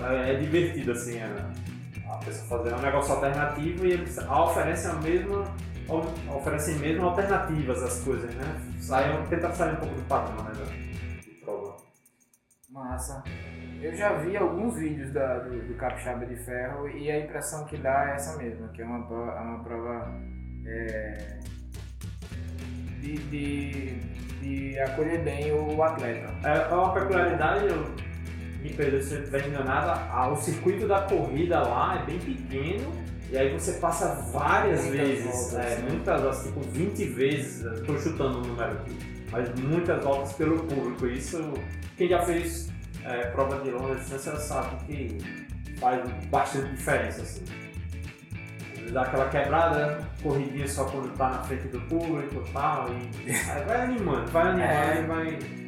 É, 0.10 0.32
é 0.32 0.36
divertido 0.36 0.91
assim 0.91 1.19
a, 1.21 1.51
a 2.12 2.17
pessoa 2.17 2.60
fazer 2.63 2.73
um 2.75 2.79
negócio 2.82 3.13
alternativo 3.13 3.86
e 3.86 3.91
eles 3.91 4.17
oferecem 4.17 4.91
a 4.91 4.95
mesma 4.95 5.43
oferecem 6.36 6.75
mesmo 6.75 7.05
alternativas 7.05 7.82
às 7.82 7.99
coisas, 8.03 8.34
né? 8.36 8.55
Saiam, 8.79 9.23
tentar 9.27 9.51
sair 9.53 9.73
um 9.73 9.77
pouco 9.77 9.95
do 9.95 10.01
padrão, 10.03 10.43
né? 10.43 10.88
Massa. 12.79 13.23
Eu 13.81 13.95
já 13.95 14.13
vi 14.13 14.35
alguns 14.37 14.75
vídeos 14.75 15.11
da, 15.11 15.39
do, 15.39 15.67
do 15.67 15.73
Capixaba 15.75 16.25
de 16.25 16.35
Ferro 16.37 16.87
e 16.89 17.11
a 17.11 17.19
impressão 17.19 17.65
que 17.65 17.77
dá 17.77 18.09
é 18.09 18.15
essa 18.15 18.37
mesma, 18.37 18.67
que 18.69 18.81
é 18.81 18.85
uma, 18.85 18.97
é 18.97 19.39
uma 19.41 19.63
prova 19.63 20.13
é, 20.65 21.39
de, 22.99 23.17
de, 23.17 23.99
de, 24.41 24.79
acolher 24.79 25.23
bem 25.23 25.51
o 25.51 25.81
atleta. 25.83 26.33
É, 26.43 26.71
é 26.71 26.75
uma 26.75 26.93
peculiaridade, 26.93 27.67
eu 27.67 27.85
me 28.61 28.73
perdoe 28.73 29.01
se 29.01 29.13
eu 29.13 29.19
estiver 29.19 29.47
enganada, 29.47 30.29
o 30.29 30.35
circuito 30.35 30.87
da 30.87 31.01
corrida 31.01 31.61
lá 31.61 32.01
é 32.01 32.05
bem 32.05 32.19
pequeno 32.19 32.91
e 33.31 33.37
aí 33.37 33.53
você 33.53 33.73
passa 33.73 34.23
várias 34.31 34.85
muitas 34.85 35.07
vezes, 35.07 35.25
voltas, 35.25 35.53
é, 35.53 35.81
né? 35.81 35.89
muitas, 35.89 36.43
tipo 36.43 36.59
20 36.61 37.05
vezes, 37.05 37.63
estou 37.63 37.97
chutando 37.97 38.39
o 38.39 38.41
número 38.41 38.71
aqui, 38.71 39.18
mas 39.31 39.49
muitas 39.59 40.03
voltas 40.03 40.33
pelo 40.33 40.59
público. 40.63 41.07
Isso, 41.07 41.53
quem 41.97 42.09
já 42.09 42.21
fez 42.21 42.69
é, 43.03 43.27
prova 43.27 43.59
de 43.59 43.71
longa 43.71 43.95
distância 43.95 44.35
sabe 44.37 44.75
que 44.85 45.17
faz 45.79 46.07
bastante 46.29 46.75
diferença. 46.75 47.21
Assim. 47.21 47.43
Dá 48.91 49.03
aquela 49.03 49.29
quebrada, 49.29 49.99
corridinha 50.23 50.67
só 50.67 50.85
quando 50.85 51.15
tá 51.15 51.29
na 51.29 51.43
frente 51.43 51.67
do 51.67 51.79
público 51.81 52.43
e 52.43 52.51
tal, 52.51 52.87
e 52.89 53.31
aí 53.31 53.65
vai 53.65 53.81
animando, 53.81 54.31
vai 54.31 54.47
animando 54.47 54.71
é. 54.71 54.99
e 54.99 55.05
vai 55.05 55.59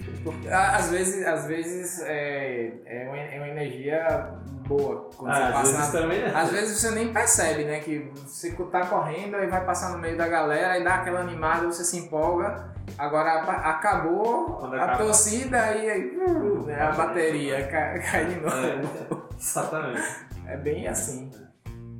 às 0.51 0.91
vezes, 0.91 1.25
às 1.25 1.45
vezes 1.47 2.01
é, 2.03 2.73
é, 2.85 3.07
uma, 3.07 3.17
é 3.17 3.37
uma 3.37 3.47
energia 3.47 4.29
boa 4.67 5.09
quando 5.17 5.31
ah, 5.31 5.47
você 5.47 5.51
passa. 5.51 5.63
Vezes 5.63 5.93
na... 5.93 5.99
também, 6.01 6.21
né? 6.21 6.31
Às 6.35 6.51
vezes 6.51 6.79
você 6.79 6.91
nem 6.91 7.11
percebe, 7.11 7.65
né? 7.65 7.79
Que 7.79 8.11
você 8.15 8.51
tá 8.71 8.85
correndo 8.85 9.37
e 9.37 9.47
vai 9.47 9.65
passar 9.65 9.91
no 9.91 9.97
meio 9.97 10.15
da 10.15 10.27
galera 10.27 10.77
e 10.77 10.83
dá 10.83 10.95
aquela 10.95 11.21
animada, 11.21 11.65
você 11.65 11.83
se 11.83 11.97
empolga. 11.97 12.70
Agora 12.97 13.33
acabou 13.41 14.57
quando 14.57 14.75
a 14.75 14.83
acaba. 14.83 14.97
torcida 15.03 15.75
e 15.77 15.89
aí 15.89 16.17
uh, 16.17 16.65
né, 16.65 16.81
a 16.81 16.91
bateria 16.91 17.67
cai, 17.67 17.99
cai 17.99 18.25
de 18.25 18.35
novo. 18.39 18.55
É, 18.55 19.35
exatamente. 19.37 20.25
É 20.47 20.57
bem 20.57 20.87
assim. 20.87 21.31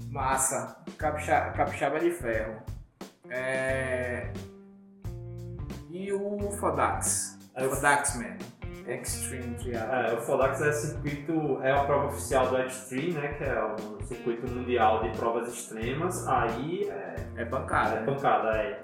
Massa. 0.10 0.78
Capixaba, 0.98 1.52
capixaba 1.52 2.00
de 2.00 2.12
ferro. 2.12 2.62
É... 3.30 4.32
E 5.90 6.12
o 6.12 6.52
Fodax? 6.60 7.38
É 7.56 7.66
o 7.66 7.70
Fodaxman. 7.70 8.38
Extreme 8.88 9.56
Triathlon. 9.56 9.96
É, 9.96 10.14
o 10.14 10.22
Fodax 10.22 10.62
é 10.62 10.72
circuito, 10.74 11.60
é 11.62 11.72
a 11.72 11.84
prova 11.84 12.08
oficial 12.08 12.48
do 12.48 12.58
Extreme, 12.62 13.14
né? 13.14 13.28
Que 13.34 13.44
é 13.44 13.64
o 13.64 14.02
circuito 14.06 14.52
mundial 14.52 15.04
de 15.04 15.10
provas 15.18 15.48
extremas. 15.48 16.28
Aí 16.28 16.90
é. 16.90 17.16
É 17.38 17.46
pancada. 17.46 18.00
É 18.00 18.04
pancada, 18.04 18.58
é. 18.58 18.84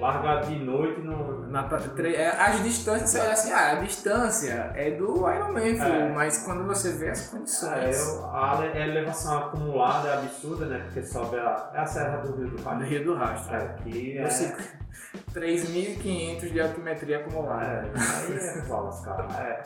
Largar 0.00 0.44
de 0.44 0.58
noite 0.58 1.00
no. 1.02 1.46
Na, 1.48 1.68
é, 2.14 2.28
as 2.28 2.62
distâncias, 2.62 3.10
você 3.10 3.20
olha 3.20 3.32
assim, 3.32 3.52
ah, 3.52 3.72
a 3.72 3.74
distância 3.74 4.72
é 4.74 4.92
do 4.92 5.30
Ironman, 5.30 5.78
é. 5.78 6.08
mas 6.08 6.42
quando 6.44 6.66
você 6.66 6.92
vê 6.92 7.10
as 7.10 7.28
condições. 7.28 7.98
É, 7.98 8.78
a 8.78 8.86
elevação 8.86 9.38
acumulada 9.38 10.08
é 10.08 10.14
absurda, 10.14 10.64
né? 10.66 10.78
Porque 10.84 11.02
sobe 11.02 11.36
a, 11.36 11.70
é 11.74 11.80
a 11.80 11.86
Serra 11.86 12.16
do 12.18 12.34
Rio 12.34 12.50
do 12.50 12.56
Rastro. 12.56 12.78
Do 12.78 12.84
Rio 12.84 13.04
do 13.04 13.14
Rastro. 13.14 13.54
É, 13.54 13.58
aqui 13.58 14.18
é. 14.18 14.28
3.500 15.34 16.52
de 16.52 16.60
altimetria 16.60 17.18
acumulada. 17.18 17.64
É, 17.64 17.90
aí 17.94 18.36
é 18.36 18.62
falas, 18.62 19.00
cara. 19.04 19.28
É. 19.38 19.62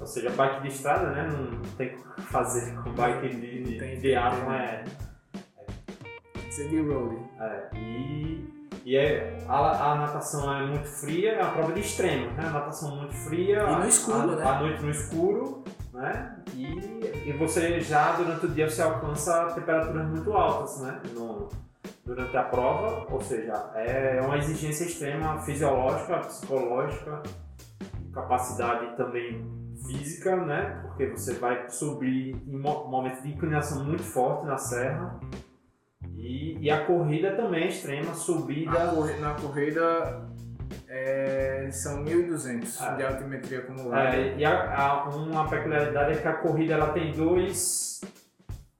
Ou 0.00 0.06
seja, 0.06 0.30
bike 0.30 0.62
de 0.62 0.68
estrada, 0.68 1.10
né? 1.10 1.28
Não 1.30 1.60
tem 1.76 1.94
o 1.94 2.14
que 2.14 2.22
fazer 2.22 2.74
com 2.82 2.92
bike 2.92 3.28
de, 3.28 3.62
de, 3.62 3.78
de, 3.78 3.96
de 4.00 4.14
arma, 4.16 4.56
é. 4.56 4.84
Ser 6.50 6.68
de 6.68 6.80
road. 6.80 7.16
É, 7.40 7.76
e 7.76 8.61
e 8.84 8.96
é, 8.96 9.38
a, 9.48 9.92
a, 9.92 9.94
natação 9.94 10.52
é 10.54 10.66
muito 10.66 10.88
fria, 10.88 11.32
é 11.32 11.42
uma 11.42 11.52
prova 11.52 11.72
de 11.72 11.80
extremo, 11.80 12.32
né? 12.32 12.44
A 12.46 12.50
natação 12.50 12.96
muito 12.96 13.14
fria. 13.14 13.62
E 13.62 13.76
no 13.76 13.86
escuro, 13.86 14.32
a, 14.32 14.36
né? 14.36 14.44
À 14.44 14.60
noite 14.60 14.82
no 14.82 14.90
escuro, 14.90 15.64
né? 15.92 16.36
E, 16.54 17.28
e 17.28 17.32
você 17.32 17.80
já 17.80 18.12
durante 18.12 18.46
o 18.46 18.48
dia 18.48 18.68
você 18.68 18.82
alcança 18.82 19.52
temperaturas 19.54 20.08
muito 20.08 20.32
altas, 20.32 20.80
né? 20.80 21.00
No, 21.14 21.48
durante 22.04 22.36
a 22.36 22.42
prova, 22.42 23.06
ou 23.08 23.20
seja, 23.20 23.70
é 23.76 24.20
uma 24.20 24.36
exigência 24.38 24.84
extrema 24.84 25.38
fisiológica, 25.38 26.18
psicológica, 26.18 27.22
capacidade 28.12 28.96
também 28.96 29.44
física, 29.86 30.36
né? 30.36 30.80
Porque 30.82 31.06
você 31.06 31.34
vai 31.34 31.68
subir 31.68 32.36
em 32.46 32.58
momentos 32.58 33.22
de 33.22 33.30
inclinação 33.30 33.84
muito 33.84 34.02
forte 34.02 34.46
na 34.46 34.58
serra 34.58 35.20
e, 36.22 36.56
e 36.60 36.70
a 36.70 36.86
corrida 36.86 37.32
também 37.34 37.64
é 37.64 37.68
extrema, 37.68 38.14
subida. 38.14 38.92
na 39.20 39.34
corrida 39.34 40.22
é, 40.88 41.68
são 41.72 42.04
1.200 42.04 42.76
ah. 42.80 42.90
de 42.94 43.02
altimetria 43.02 43.58
acumulada. 43.58 44.16
É, 44.16 44.36
e 44.38 44.44
a, 44.44 44.78
a, 44.78 45.08
uma 45.08 45.48
peculiaridade 45.48 46.12
é 46.12 46.22
que 46.22 46.28
a 46.28 46.34
corrida 46.34 46.74
ela 46.74 46.92
tem 46.92 47.10
dois, 47.10 48.02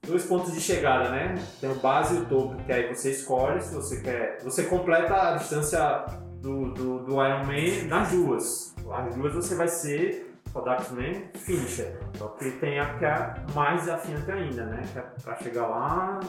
dois 0.06 0.24
pontos 0.24 0.54
de 0.54 0.60
chegada, 0.60 1.10
né? 1.10 1.34
Tem 1.60 1.68
o 1.68 1.74
base 1.74 2.14
e 2.14 2.20
o 2.20 2.26
topo, 2.26 2.62
que 2.62 2.72
aí 2.72 2.94
você 2.94 3.10
escolhe 3.10 3.60
se 3.60 3.74
você 3.74 4.00
quer. 4.00 4.38
Você 4.44 4.62
completa 4.64 5.30
a 5.30 5.36
distância 5.36 6.06
do, 6.40 6.72
do, 6.72 6.98
do 7.00 7.12
Ironman 7.26 7.88
nas 7.88 8.12
duas. 8.12 8.72
As 8.88 9.16
duas 9.16 9.34
você 9.34 9.56
vai 9.56 9.66
ser 9.66 10.32
Kodaksman 10.52 11.24
finisher. 11.34 11.98
Só 12.14 12.28
que 12.28 12.52
tem 12.52 12.78
a 12.78 12.94
que 12.98 13.04
é 13.04 13.34
mais 13.52 13.80
desafiante 13.80 14.30
ainda, 14.30 14.64
né? 14.66 14.82
Que 14.92 14.98
é 15.00 15.02
pra 15.24 15.34
chegar 15.36 15.66
lá 15.66 16.20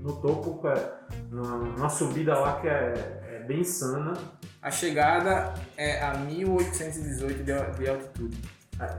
no 0.00 0.12
topo, 0.20 0.66
é, 0.68 0.92
numa 1.30 1.88
subida 1.88 2.38
lá 2.38 2.60
que 2.60 2.68
é, 2.68 3.20
é, 3.26 3.44
bem 3.46 3.60
insana. 3.60 4.14
A 4.62 4.70
chegada 4.70 5.54
é 5.76 6.02
a 6.02 6.14
1818 6.14 7.44
de, 7.44 7.44
de 7.44 7.88
altitude. 7.88 8.38
É, 8.80 8.98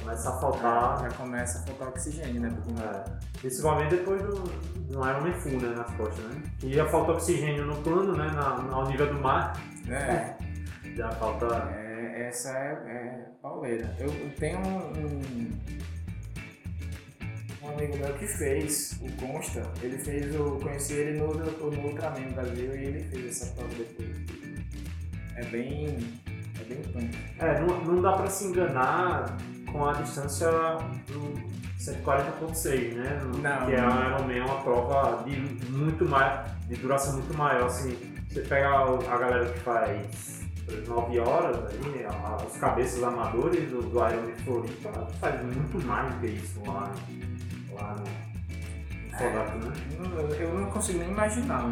começa 0.00 0.30
a 0.30 0.38
faltar. 0.38 1.00
já 1.00 1.08
começa 1.16 1.58
a 1.58 1.62
faltar 1.62 1.88
oxigênio, 1.88 2.40
né? 2.40 2.56
É, 2.80 3.38
principalmente 3.38 3.90
depois 3.90 4.22
do, 4.22 4.34
do 4.34 5.08
Ironman 5.08 5.32
Full, 5.34 5.60
né? 5.60 5.74
Nas 5.76 5.90
costas, 5.96 6.24
né? 6.24 6.42
E 6.62 6.72
já 6.72 6.86
falta 6.86 7.12
oxigênio 7.12 7.66
no 7.66 7.76
plano, 7.76 8.16
né? 8.16 8.30
Na, 8.34 8.74
ao 8.74 8.88
nível 8.88 9.12
do 9.12 9.20
mar. 9.20 9.60
É. 9.88 10.36
Já 10.96 11.10
falta. 11.10 11.46
É, 11.74 12.28
essa 12.28 12.48
é, 12.48 12.72
é 12.72 13.26
pauleira. 13.42 13.94
Eu 14.00 14.08
tenho 14.38 14.58
um 14.60 14.66
um 14.66 15.50
amigo 17.70 17.96
meu 17.96 18.12
que 18.14 18.26
fez 18.26 18.98
o 19.00 19.10
Consta, 19.20 19.62
ele 19.82 19.98
fez 19.98 20.34
o. 20.38 20.58
conheci 20.58 20.94
ele 20.94 21.18
no, 21.18 21.34
no 21.34 21.88
Ultraman 21.88 22.30
Brasil 22.34 22.74
e 22.74 22.84
ele 22.84 23.04
fez 23.04 23.42
essa 23.42 23.54
prova 23.54 23.74
depois. 23.74 24.16
É 25.36 25.44
bem. 25.44 25.98
é 26.60 26.64
bem 26.64 26.82
punk. 26.92 27.18
É, 27.38 27.60
não, 27.60 27.84
não 27.84 28.02
dá 28.02 28.12
pra 28.12 28.30
se 28.30 28.46
enganar 28.46 29.36
com 29.70 29.86
a 29.86 29.92
distância 29.94 30.50
do 31.06 31.34
140.6, 31.78 32.94
né? 32.94 33.20
Não. 33.42 33.66
Que 33.66 33.74
é 33.74 33.82
uma, 33.82 34.46
uma 34.46 34.62
prova 34.62 35.24
de 35.24 35.36
muito 35.70 36.04
mais. 36.06 36.50
de 36.68 36.76
duração 36.76 37.14
muito 37.14 37.36
maior. 37.36 37.66
Assim, 37.66 37.96
você 38.28 38.40
pega 38.42 38.68
a 38.68 39.18
galera 39.18 39.46
que 39.52 39.58
faz 39.60 40.36
9 40.88 41.18
horas 41.20 41.56
aí, 41.66 42.06
os 42.46 42.56
cabeças 42.56 43.02
amadores 43.02 43.70
do, 43.70 43.82
do 43.82 43.98
Iron 43.98 44.36
Floripa 44.44 45.06
faz 45.20 45.40
muito 45.42 45.86
mais 45.86 46.12
do 46.14 46.20
que 46.20 46.26
isso 46.26 46.60
lá 46.66 46.92
lá 47.80 47.94
no 47.94 48.06
Fodato, 49.16 49.56
né? 49.58 49.72
Eu 50.38 50.54
não 50.54 50.70
consigo 50.70 50.98
nem 50.98 51.08
imaginar 51.08 51.64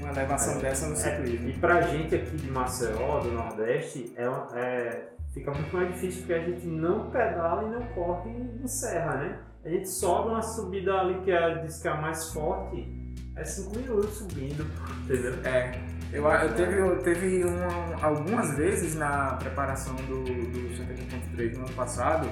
uma 0.00 0.10
elevação 0.10 0.54
é, 0.54 0.58
dessa 0.58 0.88
no 0.88 0.96
ciclismo. 0.96 1.48
É, 1.48 1.50
e 1.50 1.58
pra 1.58 1.80
gente 1.82 2.14
aqui 2.14 2.36
de 2.36 2.50
Maceió, 2.50 3.20
do 3.20 3.30
Nordeste, 3.32 4.12
é, 4.16 4.24
é, 4.54 5.08
fica 5.32 5.52
muito 5.52 5.74
mais 5.74 5.92
difícil 5.92 6.20
porque 6.20 6.34
a 6.34 6.40
gente 6.40 6.66
não 6.66 7.10
pedala 7.10 7.64
e 7.64 7.70
não 7.70 7.86
corre 7.88 8.30
em 8.30 8.66
serra, 8.66 9.16
né? 9.16 9.38
A 9.64 9.68
gente 9.68 9.88
sobe 9.88 10.30
uma 10.30 10.42
subida 10.42 10.94
ali 10.94 11.20
que 11.20 11.30
é, 11.30 11.58
diz 11.58 11.82
que 11.82 11.88
é 11.88 11.90
a 11.90 11.96
mais 11.96 12.32
forte, 12.32 12.88
é 13.36 13.44
5 13.44 13.76
minutos 13.76 14.14
subindo, 14.14 14.66
entendeu? 15.04 15.34
É. 15.44 15.90
Eu, 16.12 16.26
eu 16.26 16.54
teve, 16.54 16.80
eu 16.80 17.02
teve 17.02 17.44
uma, 17.44 18.04
algumas 18.04 18.56
vezes 18.56 18.96
na 18.96 19.34
preparação 19.34 19.94
do, 19.94 20.24
do 20.24 20.58
71.3 21.36 21.52
no 21.54 21.66
ano 21.66 21.74
passado, 21.74 22.28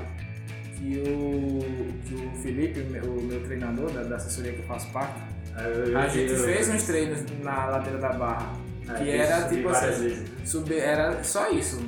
que 0.79 0.99
o, 1.01 2.03
que 2.05 2.14
o 2.14 2.43
Felipe, 2.43 2.81
o 2.81 3.22
meu 3.22 3.43
treinador 3.45 3.91
da, 3.91 4.05
da 4.05 4.16
assessoria 4.16 4.53
que 4.53 4.61
eu 4.61 4.64
faço 4.64 4.91
parte, 4.93 5.20
eu, 5.57 5.99
a 5.99 6.07
gente 6.09 6.33
eu, 6.33 6.39
fez 6.39 6.68
uns 6.68 6.85
treinos 6.85 7.24
na 7.43 7.66
ladeira 7.66 7.99
da 7.99 8.12
barra. 8.12 8.53
É, 8.89 8.95
que 8.95 9.11
era 9.11 9.49
tipo 9.49 9.68
assim, 9.68 10.24
subir, 10.45 10.79
era 10.79 11.22
só 11.22 11.51
isso. 11.51 11.79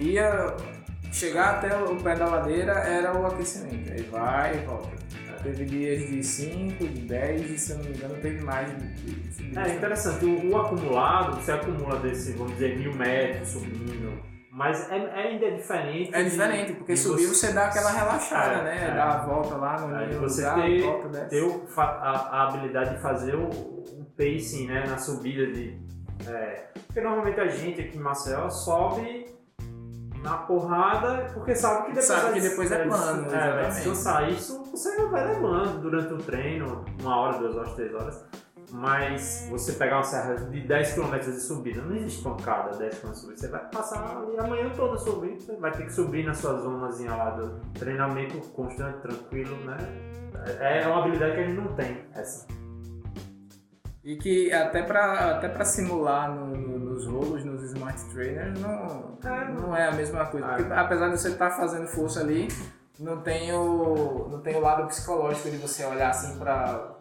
ia 0.00 0.56
chegar 1.12 1.56
até 1.56 1.76
o 1.76 1.96
pé 1.96 2.14
da 2.14 2.26
ladeira 2.26 2.72
era 2.72 3.14
o 3.18 3.26
aquecimento. 3.26 3.92
Aí 3.92 4.02
vai 4.02 4.56
e 4.56 4.64
volta. 4.64 4.96
Teve 5.42 5.64
dias 5.64 6.08
de 6.08 6.24
5, 6.24 6.88
de 6.88 7.00
10 7.02 7.50
e 7.50 7.58
se 7.58 7.72
eu 7.72 7.78
não 7.78 7.84
me 7.84 7.90
engano 7.90 8.14
teve 8.16 8.42
mais 8.42 8.68
de, 8.78 9.58
É 9.58 9.74
interessante, 9.76 10.24
o, 10.24 10.50
o, 10.50 10.58
acumulado, 10.58 11.36
você 11.36 11.52
acumula 11.52 12.00
desse, 12.00 12.32
vamos 12.32 12.54
dizer, 12.54 12.76
mil 12.78 12.92
metros 12.94 13.50
subindo 13.50 14.05
Mas 14.56 14.90
é, 14.90 14.96
é 14.96 15.28
ainda 15.28 15.50
diferente. 15.50 16.14
É 16.14 16.22
diferente, 16.22 16.72
porque 16.72 16.94
de 16.94 16.98
subir 16.98 17.26
você, 17.26 17.48
você 17.48 17.52
dá 17.52 17.66
aquela 17.66 17.90
relaxada, 17.90 18.54
é, 18.60 18.64
né? 18.64 18.88
É. 18.90 18.94
Dá 18.94 19.04
a 19.04 19.18
volta 19.26 19.54
lá 19.54 19.78
no 19.78 19.94
Aí 19.94 20.14
você 20.14 20.48
lugar, 20.48 20.62
ter, 20.62 20.80
volta 20.80 21.24
ter 21.26 21.42
o, 21.42 21.66
a, 21.76 21.82
a, 21.82 22.48
habilidade 22.48 22.94
de 22.94 23.02
fazer 23.02 23.34
o, 23.34 23.48
o 23.50 24.06
pacing 24.16 24.68
né? 24.68 24.86
na 24.88 24.96
subida 24.96 25.46
de. 25.52 25.78
É, 26.26 26.68
porque 26.86 27.02
normalmente 27.02 27.38
a 27.38 27.48
gente 27.48 27.82
aqui 27.82 27.98
em 27.98 28.00
Marcel 28.00 28.50
sobe 28.50 29.26
na 30.22 30.38
porrada 30.38 31.30
porque 31.34 31.54
sabe 31.54 31.88
que 31.88 31.88
depois, 31.88 32.06
sabe 32.06 32.32
que 32.32 32.48
depois 32.48 32.72
é, 32.72 32.80
é 32.80 32.86
plano. 32.86 33.34
É, 33.34 33.52
vai 33.52 33.66
descansar. 33.68 34.30
Isso 34.30 34.64
você 34.70 35.06
vai 35.08 35.34
levando 35.34 35.82
durante 35.82 36.14
o 36.14 36.16
treino, 36.16 36.82
uma 37.02 37.14
hora, 37.14 37.36
duas 37.36 37.56
horas, 37.56 37.74
três 37.74 37.94
horas. 37.94 38.24
Mas 38.72 39.46
você 39.48 39.72
pegar 39.72 39.96
uma 39.96 40.02
serra 40.02 40.34
de 40.34 40.60
10 40.60 40.94
km 40.94 41.18
de 41.18 41.40
subida, 41.40 41.82
não 41.82 41.94
existe 41.94 42.22
pancada 42.22 42.76
10 42.76 42.98
km 42.98 43.10
de 43.10 43.18
subida. 43.18 43.38
Você 43.38 43.48
vai 43.48 43.70
passar 43.70 44.16
ali 44.18 44.38
a 44.38 44.42
manhã 44.42 44.70
toda 44.74 44.98
subindo, 44.98 45.40
você 45.40 45.56
vai 45.56 45.70
ter 45.72 45.84
que 45.84 45.92
subir 45.92 46.24
na 46.24 46.34
sua 46.34 46.58
zonazinha 46.58 47.14
lá 47.14 47.30
do 47.30 47.60
treinamento 47.74 48.38
constante, 48.50 48.98
tranquilo, 49.00 49.56
né? 49.64 49.76
É 50.60 50.86
uma 50.86 51.00
habilidade 51.00 51.34
que 51.34 51.40
a 51.40 51.46
gente 51.46 51.60
não 51.60 51.74
tem, 51.74 52.04
essa. 52.14 52.46
E 54.04 54.16
que 54.16 54.52
até 54.52 54.82
para 54.82 55.36
até 55.36 55.48
pra 55.48 55.64
simular 55.64 56.32
no, 56.32 56.46
no, 56.46 56.78
nos 56.78 57.06
rolos, 57.06 57.44
nos 57.44 57.62
smart 57.64 57.98
trainers, 58.14 58.60
não 58.60 59.18
é, 59.24 59.52
não 59.52 59.76
é 59.76 59.88
a 59.88 59.92
mesma 59.92 60.26
coisa. 60.26 60.46
Porque 60.46 60.72
apesar 60.72 61.08
de 61.08 61.18
você 61.18 61.30
estar 61.30 61.50
tá 61.50 61.56
fazendo 61.56 61.88
força 61.88 62.20
ali, 62.20 62.46
não 63.00 63.20
tem 63.20 63.52
o, 63.52 64.28
não 64.30 64.40
tem 64.40 64.54
o 64.54 64.60
lado 64.60 64.86
psicológico 64.86 65.50
de 65.50 65.56
você 65.56 65.84
olhar 65.84 66.10
assim 66.10 66.38
para 66.38 66.94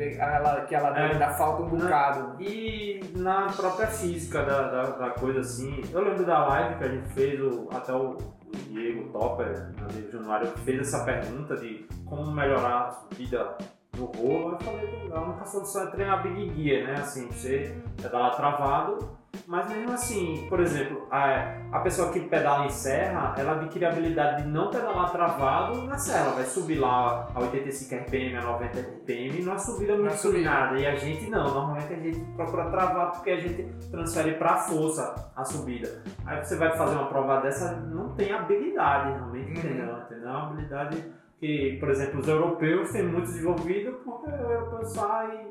ela, 0.00 0.62
que 0.62 0.74
ela 0.74 0.98
é, 0.98 1.12
ainda 1.12 1.28
falta 1.30 1.62
um 1.62 1.68
bocado. 1.68 2.34
Na, 2.34 2.40
e 2.40 3.00
na 3.16 3.46
própria 3.46 3.86
física 3.86 4.42
da, 4.42 4.68
da, 4.68 4.82
da, 4.90 5.10
coisa 5.10 5.40
assim, 5.40 5.82
eu 5.92 6.02
lembro 6.02 6.24
da 6.24 6.46
live 6.46 6.76
que 6.76 6.84
a 6.84 6.88
gente 6.88 7.08
fez, 7.12 7.40
o, 7.40 7.68
até 7.72 7.92
o, 7.92 8.16
o 8.16 8.56
Diego 8.70 9.10
Topper, 9.12 9.72
na 9.80 9.86
Diego 9.88 10.10
Januário, 10.10 10.48
fez 10.64 10.80
essa 10.80 11.04
pergunta 11.04 11.56
de 11.56 11.86
como 12.06 12.30
melhorar 12.32 13.06
a 13.10 13.14
vida 13.14 13.56
no 13.96 14.06
rolo. 14.06 14.52
Eu 14.52 14.60
falei, 14.60 15.10
a 15.12 15.20
única 15.20 15.44
solução 15.44 15.82
é 15.82 15.86
treinar 15.90 16.22
Big 16.22 16.62
Gear, 16.62 16.86
né? 16.86 16.94
Assim, 17.00 17.26
você 17.28 17.76
pedalar 18.00 18.36
travado 18.36 19.19
mas 19.46 19.68
mesmo 19.68 19.92
assim, 19.92 20.46
por 20.48 20.60
exemplo, 20.60 21.06
a, 21.10 21.56
a 21.72 21.80
pessoa 21.80 22.12
que 22.12 22.20
pedala 22.20 22.66
em 22.66 22.70
serra, 22.70 23.34
ela 23.36 23.52
adquire 23.52 23.84
a 23.84 23.88
habilidade 23.88 24.42
de 24.42 24.48
não 24.48 24.70
pedalar 24.70 25.10
travado 25.10 25.82
na 25.82 25.98
serra. 25.98 26.30
Vai 26.30 26.44
subir 26.44 26.76
lá 26.76 27.28
a 27.34 27.40
85 27.40 27.94
RPM, 27.94 28.36
a 28.36 28.42
90 28.42 28.80
RPM, 28.80 29.42
não 29.42 29.54
é 29.54 29.58
subida 29.58 29.96
muito 29.96 30.14
subida. 30.14 30.78
E 30.78 30.86
a 30.86 30.94
gente 30.94 31.28
não, 31.28 31.52
normalmente 31.52 31.92
a 31.92 31.96
gente 31.96 32.20
procura 32.36 32.70
travar 32.70 33.12
porque 33.12 33.30
a 33.30 33.40
gente 33.40 33.64
transfere 33.90 34.34
para 34.34 34.56
força 34.56 35.32
a 35.34 35.44
subida. 35.44 36.02
Aí 36.26 36.44
você 36.44 36.56
vai 36.56 36.76
fazer 36.76 36.94
uma 36.94 37.08
prova 37.08 37.40
dessa, 37.40 37.72
não 37.72 38.14
tem 38.14 38.32
habilidade 38.32 39.12
realmente, 39.14 39.50
uhum. 39.50 39.58
entendeu? 39.58 39.98
entendeu? 39.98 40.28
É 40.28 40.32
uma 40.32 40.46
habilidade 40.46 41.04
que, 41.40 41.76
por 41.80 41.88
exemplo, 41.88 42.20
os 42.20 42.28
europeus 42.28 42.90
têm 42.90 43.02
muito 43.02 43.26
desenvolvido 43.26 43.92
porque 44.04 44.30
o 44.30 44.34
europeu 44.34 44.84
sai 44.84 45.48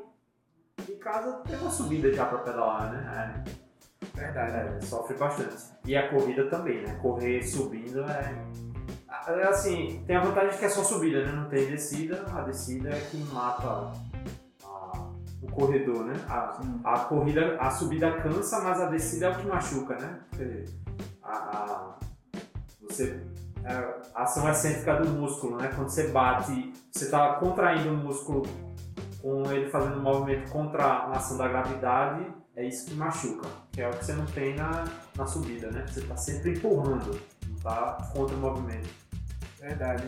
de 0.86 0.92
casa 0.94 1.42
tem 1.46 1.58
uma 1.58 1.70
subida 1.70 2.10
já 2.12 2.24
para 2.24 2.38
pedalar, 2.38 2.90
né? 2.92 3.44
É. 3.56 3.69
Verdade. 4.20 4.76
É, 4.76 4.80
sofre 4.82 5.16
bastante. 5.16 5.56
E 5.86 5.96
a 5.96 6.08
corrida 6.10 6.48
também, 6.48 6.82
né? 6.82 6.98
Correr 7.00 7.42
subindo 7.42 8.04
é. 8.04 8.34
é. 9.26 9.42
Assim, 9.48 10.04
tem 10.06 10.16
a 10.16 10.20
vantagem 10.20 10.58
que 10.58 10.64
é 10.64 10.68
só 10.68 10.84
subida, 10.84 11.24
né? 11.24 11.32
Não 11.32 11.48
tem 11.48 11.66
descida. 11.66 12.24
A 12.32 12.42
descida 12.42 12.90
é 12.90 13.00
que 13.00 13.16
mata 13.32 13.92
o 15.42 15.50
corredor, 15.50 16.04
né? 16.04 16.14
A, 16.28 16.60
a 16.84 16.98
corrida, 17.00 17.56
a 17.58 17.70
subida 17.70 18.12
cansa, 18.20 18.60
mas 18.60 18.80
a 18.80 18.86
descida 18.86 19.26
é 19.26 19.30
o 19.30 19.38
que 19.38 19.46
machuca, 19.46 19.96
né? 19.96 20.20
Porque 20.28 20.64
a, 21.22 21.32
a 21.32 21.98
você 22.82 23.22
é, 23.64 23.72
a 24.14 24.22
ação 24.22 24.48
excêntrica 24.50 24.96
do 24.96 25.10
músculo, 25.10 25.56
né? 25.56 25.70
Quando 25.74 25.88
você 25.88 26.08
bate, 26.08 26.72
você 26.90 27.06
está 27.06 27.34
contraindo 27.34 27.90
o 27.90 27.96
músculo 27.96 28.42
com 29.22 29.50
ele 29.50 29.70
fazendo 29.70 29.98
um 29.98 30.02
movimento 30.02 30.50
contra 30.50 30.84
a 30.84 31.12
ação 31.12 31.36
da 31.36 31.48
gravidade 31.48 32.26
é 32.56 32.64
isso 32.66 32.86
que 32.86 32.94
machuca, 32.94 33.48
que 33.72 33.80
é 33.80 33.88
o 33.88 33.92
que 33.92 34.04
você 34.04 34.12
não 34.12 34.26
tem 34.26 34.54
na, 34.54 34.84
na 35.16 35.26
subida, 35.26 35.70
né? 35.70 35.84
Você 35.86 36.00
está 36.00 36.16
sempre 36.16 36.50
empurrando, 36.52 37.18
tá 37.62 37.96
contra 38.12 38.36
o 38.36 38.38
movimento. 38.38 38.88
Verdade. 39.60 40.04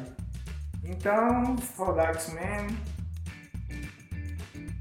Então, 0.84 1.56
for 1.56 1.94
Man, 1.94 2.66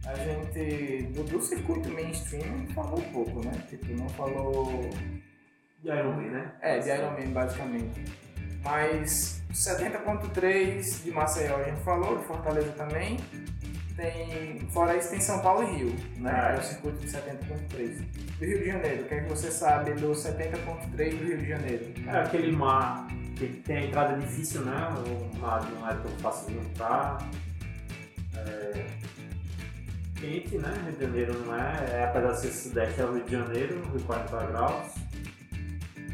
a 0.05 0.15
gente 0.15 1.03
do, 1.13 1.23
do 1.23 1.41
circuito 1.41 1.89
mainstream 1.89 2.67
falou 2.73 2.99
um 2.99 3.13
pouco, 3.13 3.45
né? 3.45 3.51
Tipo, 3.69 3.85
não 3.93 4.09
falou. 4.09 4.89
De 5.81 5.89
Iron 5.89 6.13
Man, 6.13 6.29
né? 6.29 6.53
É, 6.61 6.79
de 6.79 6.89
Iron 6.89 7.11
Man 7.11 7.31
basicamente. 7.31 8.03
Mas 8.63 9.41
70.3 9.53 11.03
de 11.03 11.11
Maceió 11.11 11.57
a 11.57 11.63
gente 11.63 11.81
falou, 11.83 12.17
de 12.17 12.25
Fortaleza 12.25 12.71
também 12.73 13.17
tem, 13.95 14.59
fora 14.69 14.95
isso, 14.97 15.09
tem 15.09 15.19
São 15.19 15.39
Paulo 15.39 15.63
e 15.63 15.75
Rio, 15.75 15.95
né? 16.17 16.55
É, 16.55 16.59
o 16.59 16.63
circuito 16.63 16.99
de 16.99 17.07
70.3. 17.07 18.01
Do 18.37 18.45
Rio 18.45 18.59
de 18.59 18.65
Janeiro, 18.65 19.03
o 19.03 19.07
que 19.07 19.13
é 19.13 19.21
que 19.21 19.29
você 19.29 19.51
sabe 19.51 19.93
do 19.93 20.11
70.3 20.11 21.17
do 21.17 21.25
Rio 21.25 21.37
de 21.37 21.47
Janeiro? 21.47 21.93
É 22.07 22.19
aquele 22.19 22.51
mar 22.51 23.07
que 23.37 23.47
tem 23.47 23.77
a 23.77 23.85
entrada 23.85 24.17
difícil, 24.17 24.61
né? 24.61 24.89
O 25.05 25.37
mar 25.37 25.63
não 25.71 25.89
é 25.89 25.93
tão 25.93 26.11
fácil 26.19 26.51
de 26.51 26.57
entrar. 26.57 27.29
É... 28.35 28.85
Quente, 30.19 30.57
né? 30.57 30.73
Rio 30.85 30.93
de 30.93 31.05
Janeiro 31.05 31.45
não 31.45 31.55
é, 31.55 31.99
é 31.99 32.03
apesar 32.05 32.31
de 32.31 32.41
ser 32.41 32.51
sudeste 32.51 33.01
é 33.01 33.05
o 33.05 33.13
Rio 33.13 33.23
de 33.23 33.31
Janeiro, 33.31 33.81
Rio 33.91 34.01
40 34.03 34.45
graus. 34.47 34.93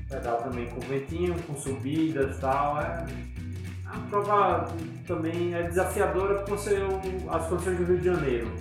Pedal 0.09 0.41
também 0.41 0.67
com 0.67 0.79
ventinho, 0.81 1.35
com 1.43 1.55
subidas 1.55 2.37
e 2.37 2.39
tal, 2.39 2.79
é 2.79 3.05
prova 4.09 4.67
também 5.05 5.53
é 5.53 5.63
desafiadora 5.63 6.43
por 6.43 6.57
ser 6.57 6.81
as 7.29 7.47
condições 7.47 7.77
do 7.77 7.85
Rio 7.85 7.97
de 7.97 8.05
Janeiro, 8.05 8.51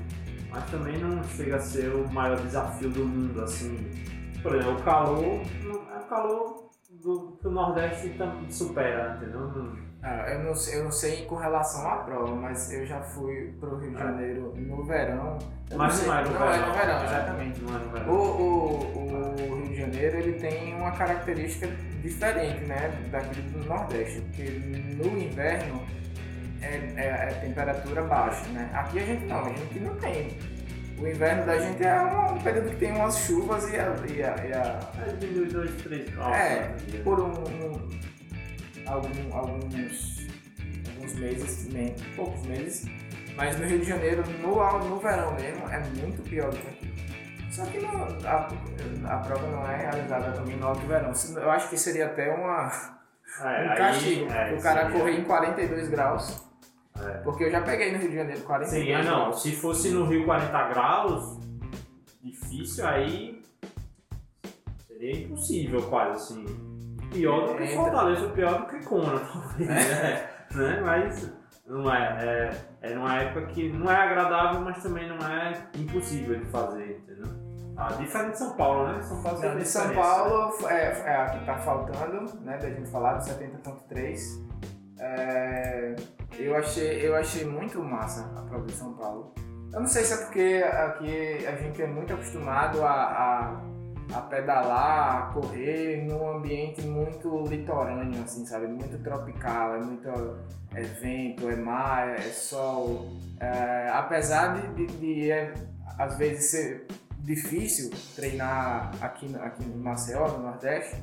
mas 0.51 0.70
também 0.70 0.99
não 0.99 1.22
chega 1.24 1.57
a 1.57 1.61
ser 1.61 1.89
o 1.95 2.09
maior 2.12 2.39
desafio 2.41 2.91
do 2.91 3.05
mundo, 3.05 3.43
assim. 3.43 3.76
Por 4.43 4.55
exemplo, 4.55 4.78
o 4.78 4.82
calor 4.82 5.41
é 5.95 5.99
o 5.99 6.09
calor 6.09 6.70
do, 7.03 7.37
que 7.41 7.49
o 7.49 7.51
Nordeste 7.51 8.16
supera, 8.51 9.16
entendeu? 9.16 9.86
Ah, 10.03 10.30
eu, 10.30 10.38
não, 10.40 10.53
eu 10.72 10.84
não 10.84 10.92
sei 10.92 11.24
com 11.26 11.34
relação 11.34 11.88
à 11.88 11.97
prova, 11.97 12.34
mas 12.34 12.72
eu 12.72 12.86
já 12.86 13.01
fui 13.01 13.53
para 13.59 13.68
o 13.70 13.78
Rio 13.78 13.90
de 13.90 13.97
é. 13.97 13.99
Janeiro 13.99 14.55
no 14.57 14.84
verão. 14.84 15.38
Mas 15.74 16.01
não, 16.01 16.07
não 16.07 16.18
é 16.18 16.22
no 16.22 16.30
verão. 16.30 16.47
Não 16.47 16.53
é 16.53 16.66
no 16.66 16.74
verão, 16.74 17.05
exatamente. 17.05 17.61
Não 17.62 17.76
é 17.76 17.78
no 17.78 17.90
verão. 17.90 18.09
O, 18.09 18.16
o, 18.16 19.53
o 19.53 19.57
Rio 19.57 19.68
de 19.68 19.76
Janeiro 19.76 20.18
ele 20.18 20.32
tem 20.34 20.74
uma 20.74 20.92
característica 20.92 21.68
diferente 22.03 22.64
né, 22.66 22.92
daquele 23.11 23.49
do 23.51 23.64
Nordeste, 23.64 24.20
porque 24.20 24.44
no 24.44 25.18
inverno 25.18 25.82
é, 26.62 26.76
é, 26.97 27.07
é 27.07 27.40
temperatura 27.40 28.03
baixa. 28.03 28.47
Né? 28.51 28.70
Aqui 28.74 29.01
a 29.01 29.05
gente 29.05 29.24
não, 29.24 29.44
a 29.44 29.49
gente 29.49 29.80
não 29.80 29.94
tem. 29.97 30.38
O 30.99 31.07
inverno 31.07 31.44
da 31.44 31.59
gente 31.59 31.84
é 31.84 32.01
um 32.01 32.38
período 32.38 32.70
que 32.70 32.76
tem 32.76 32.92
umas 32.92 33.18
chuvas 33.18 33.68
e 33.70 33.76
a. 33.76 33.94
E 34.09 34.22
a, 34.22 34.47
e 34.47 34.53
a... 34.53 34.80
É, 35.07 35.12
diminui 35.18 35.47
2, 35.47 35.82
3 35.82 36.11
graus. 36.11 36.36
É, 36.36 36.61
né? 36.61 37.01
por 37.05 37.20
um, 37.20 37.32
um 37.32 37.90
algum, 38.87 39.37
alguns, 39.37 40.26
alguns 40.89 41.14
meses, 41.14 41.68
poucos 42.14 42.43
meses. 42.47 42.87
Mas 43.37 43.59
no 43.59 43.66
Rio 43.66 43.80
de 43.80 43.87
Janeiro, 43.87 44.22
no, 44.41 44.89
no 44.89 44.99
verão 44.99 45.34
mesmo, 45.34 45.68
é 45.68 45.78
muito 46.01 46.22
pior 46.22 46.51
do 46.51 46.57
que 46.57 46.68
aqui. 46.68 46.95
Só 47.51 47.64
que 47.66 47.78
não, 47.78 47.91
a, 48.24 48.49
a 49.14 49.18
prova 49.18 49.47
não 49.49 49.70
é 49.70 49.76
realizada 49.76 50.32
também 50.32 50.57
no 50.57 50.66
alto 50.66 50.87
verão. 50.87 51.12
Eu 51.37 51.51
acho 51.51 51.68
que 51.68 51.76
seria 51.76 52.07
até 52.07 52.32
uma, 52.34 52.70
é, 53.43 53.72
um 53.72 53.76
castigo. 53.76 54.30
Aí, 54.30 54.55
é, 54.55 54.59
o 54.59 54.62
cara 54.62 54.87
seria... 54.87 54.99
correr 54.99 55.20
em 55.20 55.24
42 55.24 55.89
graus. 55.89 56.47
É. 56.99 57.11
Porque 57.18 57.45
eu 57.45 57.51
já 57.51 57.61
peguei 57.61 57.93
no 57.93 57.99
Rio 57.99 58.11
de 58.11 58.16
Janeiro 58.16 58.43
42 58.43 58.70
Sim, 58.70 58.91
graus. 58.91 59.07
Não. 59.07 59.32
Se 59.34 59.53
fosse 59.53 59.91
no 59.91 60.07
Rio 60.07 60.24
40 60.24 60.68
graus, 60.68 61.39
difícil 62.22 62.87
aí. 62.87 63.43
Seria 64.87 65.24
impossível 65.24 65.82
quase 65.82 66.12
assim 66.12 66.76
pior 67.17 67.49
do 67.49 67.55
que 67.57 67.67
Fortaleza, 67.69 68.29
pior 68.29 68.59
do 68.59 68.67
que 68.67 68.85
Kona, 68.85 69.21
talvez. 69.33 69.71
É. 69.71 70.31
né? 70.55 70.81
Mas 70.81 71.33
não 71.67 71.93
é, 71.93 72.53
é, 72.83 72.91
é 72.91 72.95
numa 72.95 73.17
época 73.17 73.47
que 73.47 73.73
não 73.73 73.91
é 73.91 73.97
agradável, 73.97 74.61
mas 74.61 74.83
também 74.83 75.09
não 75.09 75.19
é 75.27 75.53
impossível 75.77 76.39
de 76.39 76.47
fazer, 76.47 76.99
entendeu? 76.99 77.27
Ah, 77.77 77.93
diferente 77.93 78.33
de 78.33 78.39
São 78.39 78.57
Paulo, 78.57 78.89
né? 78.89 79.03
São 79.03 79.23
Paulo 79.23 79.39
não, 79.43 79.59
de 79.59 79.69
São 79.69 79.95
Paulo 79.95 80.55
é, 80.69 80.99
é 81.05 81.17
a 81.17 81.31
que 81.31 81.39
está 81.39 81.59
faltando, 81.59 82.41
né? 82.41 82.57
Da 82.57 82.71
gente 82.71 82.89
falar 82.91 83.14
do 83.14 83.25
70.3. 83.25 84.47
É, 84.99 85.97
eu, 86.39 86.57
achei, 86.57 87.07
eu 87.07 87.14
achei 87.14 87.45
muito 87.45 87.83
massa 87.83 88.33
a 88.35 88.43
prova 88.43 88.64
de 88.64 88.73
São 88.73 88.95
Paulo. 88.95 89.35
Eu 89.75 89.81
não 89.81 89.87
sei 89.87 90.05
se 90.05 90.14
é 90.14 90.17
porque 90.25 90.64
aqui 90.64 91.47
a 91.47 91.57
gente 91.57 91.83
é 91.83 91.87
muito 91.87 92.14
acostumado 92.14 92.83
a, 92.83 92.93
a 92.93 93.61
a 94.12 94.20
pedalar, 94.20 95.16
a 95.16 95.32
correr 95.32 96.04
num 96.07 96.36
ambiente 96.36 96.82
muito 96.82 97.44
litorâneo, 97.44 98.22
assim, 98.22 98.46
sabe? 98.46 98.66
Muito 98.66 98.98
tropical, 99.02 99.76
é 99.76 99.80
muito 99.80 100.09
é 100.74 100.82
vento, 100.82 101.48
é 101.48 101.57
mar, 101.57 102.09
é 102.09 102.30
sol. 102.30 103.09
É, 103.40 103.88
apesar 103.92 104.54
de, 104.54 104.86
de, 104.86 104.98
de 104.98 105.30
é, 105.30 105.54
às 105.98 106.16
vezes 106.16 106.50
ser 106.50 106.86
difícil 107.18 107.90
treinar 108.14 108.92
aqui, 109.00 109.34
aqui 109.36 109.64
no 109.64 109.82
Maceió, 109.82 110.28
no 110.28 110.44
Nordeste, 110.44 111.02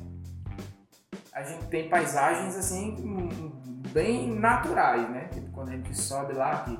a 1.32 1.42
gente 1.42 1.66
tem 1.66 1.88
paisagens 1.88 2.56
assim 2.56 3.52
bem 3.92 4.32
naturais, 4.32 5.08
né? 5.10 5.28
Tipo, 5.32 5.50
quando 5.50 5.68
a 5.70 5.72
gente 5.72 5.94
sobe 5.96 6.32
lá, 6.32 6.64
que 6.64 6.78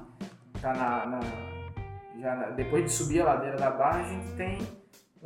tá 0.61 0.73
na, 0.73 1.07
na 1.07 1.21
já 2.21 2.51
depois 2.51 2.85
de 2.85 2.91
subir 2.91 3.21
a 3.21 3.25
ladeira 3.25 3.57
da 3.57 3.71
barra, 3.71 4.01
a 4.01 4.09
gente 4.09 4.33
tem 4.37 4.59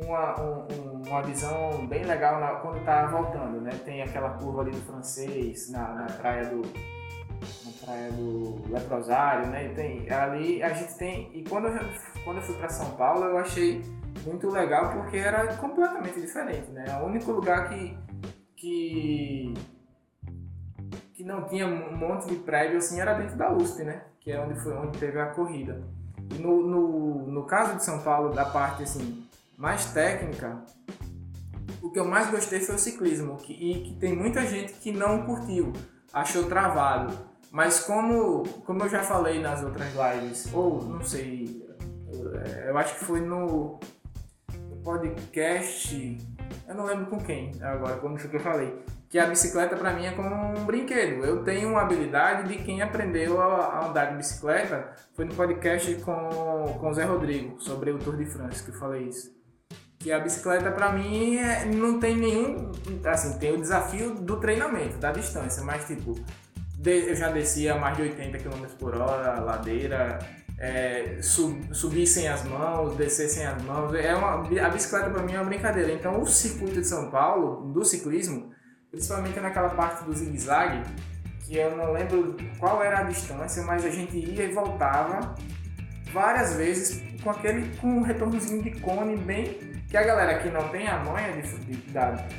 uma, 0.05 0.39
um, 0.41 1.01
uma 1.07 1.21
visão 1.21 1.85
bem 1.87 2.03
legal 2.03 2.39
na, 2.39 2.55
quando 2.55 2.83
tá 2.83 3.05
voltando, 3.07 3.61
né? 3.61 3.71
Tem 3.83 4.01
aquela 4.01 4.31
curva 4.31 4.61
ali 4.61 4.71
do 4.71 4.81
francês 4.81 5.69
na, 5.69 5.93
na 5.93 6.05
praia 6.05 6.45
do 6.45 6.61
na 7.65 7.71
praia 7.85 8.11
do 8.11 8.69
Leprosário, 8.69 9.47
né? 9.47 9.67
E 9.67 9.75
tem 9.75 10.09
ali 10.09 10.63
a 10.63 10.69
gente 10.69 10.97
tem 10.97 11.29
e 11.33 11.43
quando 11.43 11.67
eu, 11.67 11.79
quando 12.23 12.37
eu 12.37 12.43
fui 12.43 12.55
para 12.55 12.69
São 12.69 12.91
Paulo 12.91 13.25
eu 13.25 13.37
achei 13.37 13.81
muito 14.25 14.49
legal 14.49 14.91
porque 14.91 15.17
era 15.17 15.55
completamente 15.57 16.19
diferente, 16.19 16.69
né? 16.71 16.85
O 17.01 17.05
único 17.05 17.31
lugar 17.31 17.69
que 17.69 17.97
que 18.55 19.53
que 21.13 21.23
não 21.23 21.43
tinha 21.43 21.65
um 21.65 21.95
monte 21.95 22.27
de 22.27 22.35
prédio 22.35 22.77
assim 22.77 22.99
era 22.99 23.13
dentro 23.13 23.37
da 23.37 23.51
USP, 23.51 23.83
né? 23.83 24.03
Que 24.19 24.31
é 24.31 24.39
onde 24.39 24.59
foi 24.59 24.73
onde 24.77 24.97
teve 24.97 25.19
a 25.19 25.27
corrida. 25.27 25.81
No, 26.39 26.65
no, 26.65 27.27
no 27.27 27.43
caso 27.45 27.75
de 27.75 27.83
São 27.83 27.99
Paulo, 28.03 28.29
da 28.33 28.45
parte 28.45 28.83
assim 28.83 29.28
mais 29.59 29.91
técnica, 29.91 30.63
o 31.81 31.91
que 31.91 31.99
eu 31.99 32.05
mais 32.05 32.31
gostei 32.31 32.61
foi 32.61 32.75
o 32.75 32.79
ciclismo, 32.79 33.35
que, 33.35 33.51
e 33.51 33.83
que 33.83 33.99
tem 33.99 34.15
muita 34.15 34.45
gente 34.45 34.71
que 34.73 34.89
não 34.89 35.25
curtiu, 35.25 35.73
achou 36.13 36.45
travado. 36.45 37.13
Mas 37.51 37.81
como, 37.81 38.43
como 38.65 38.83
eu 38.83 38.89
já 38.89 39.03
falei 39.03 39.41
nas 39.41 39.61
outras 39.61 39.89
lives, 39.93 40.47
ou 40.53 40.81
não 40.83 41.03
sei, 41.03 41.61
eu 42.65 42.77
acho 42.77 42.95
que 42.95 43.03
foi 43.03 43.19
no, 43.19 43.79
podcast, 44.81 46.17
eu 46.67 46.73
não 46.73 46.85
lembro 46.85 47.07
com 47.07 47.17
quem 47.17 47.51
agora, 47.61 47.97
como 47.97 48.17
foi 48.17 48.29
que 48.29 48.37
eu 48.37 48.39
falei, 48.39 48.81
que 49.09 49.19
a 49.19 49.25
bicicleta 49.25 49.75
para 49.75 49.91
mim 49.91 50.05
é 50.05 50.13
como 50.13 50.33
um 50.33 50.63
brinquedo. 50.65 51.25
Eu 51.25 51.43
tenho 51.43 51.69
uma 51.69 51.81
habilidade 51.81 52.47
de 52.47 52.63
quem 52.63 52.81
aprendeu 52.81 53.41
a 53.41 53.89
andar 53.89 54.05
de 54.05 54.17
bicicleta. 54.17 54.93
Foi 55.13 55.25
no 55.25 55.35
podcast 55.35 55.93
com, 55.95 56.77
com 56.79 56.89
o 56.89 56.93
Zé 56.93 57.03
Rodrigo, 57.03 57.59
sobre 57.59 57.91
o 57.91 57.97
Tour 57.97 58.15
de 58.15 58.25
France, 58.25 58.63
que 58.63 58.69
eu 58.69 58.75
falei 58.75 59.09
isso. 59.09 59.38
Que 59.99 60.13
a 60.13 60.19
bicicleta 60.19 60.71
para 60.71 60.93
mim 60.93 61.35
é, 61.35 61.65
não 61.65 61.99
tem 61.99 62.15
nenhum. 62.15 62.71
Assim, 63.05 63.37
tem 63.37 63.53
o 63.53 63.59
desafio 63.59 64.15
do 64.15 64.37
treinamento, 64.37 64.97
da 64.97 65.11
distância, 65.11 65.61
mas 65.61 65.85
tipo, 65.85 66.17
eu 66.85 67.15
já 67.15 67.29
descia 67.29 67.75
mais 67.75 67.97
de 67.97 68.03
80 68.03 68.37
km 68.37 68.65
por 68.79 68.95
hora, 68.95 69.41
ladeira, 69.41 70.19
é, 70.57 71.17
sub, 71.21 71.75
subir 71.75 72.07
sem 72.07 72.29
as 72.29 72.43
mãos, 72.45 72.95
descer 72.95 73.27
sem 73.27 73.45
as 73.45 73.61
mãos. 73.63 73.93
É 73.93 74.15
uma, 74.15 74.35
a 74.65 74.69
bicicleta 74.69 75.09
para 75.09 75.21
mim 75.21 75.33
é 75.33 75.39
uma 75.39 75.45
brincadeira. 75.45 75.91
Então, 75.91 76.21
o 76.21 76.25
circuito 76.25 76.79
de 76.79 76.87
São 76.87 77.09
Paulo, 77.09 77.73
do 77.73 77.83
ciclismo, 77.83 78.51
principalmente 78.89 79.39
naquela 79.39 79.69
parte 79.69 80.05
do 80.05 80.13
zigue-zague, 80.13 80.81
que 81.45 81.57
eu 81.57 81.75
não 81.75 81.91
lembro 81.91 82.37
qual 82.57 82.83
era 82.83 82.99
a 82.99 83.03
distância, 83.03 83.63
mas 83.63 83.83
a 83.85 83.89
gente 83.89 84.17
ia 84.17 84.45
e 84.45 84.53
voltava 84.53 85.35
várias 86.13 86.53
vezes 86.53 87.01
com 87.21 87.29
aquele 87.29 87.75
com 87.77 87.87
um 87.87 88.01
retornozinho 88.01 88.63
de 88.63 88.79
cone 88.79 89.17
bem 89.17 89.78
que 89.89 89.97
a 89.97 90.03
galera 90.03 90.39
que 90.39 90.49
não 90.49 90.67
tem 90.69 90.87
a 90.87 90.99
manha 90.99 91.33
de, 91.33 91.41
de 91.41 91.77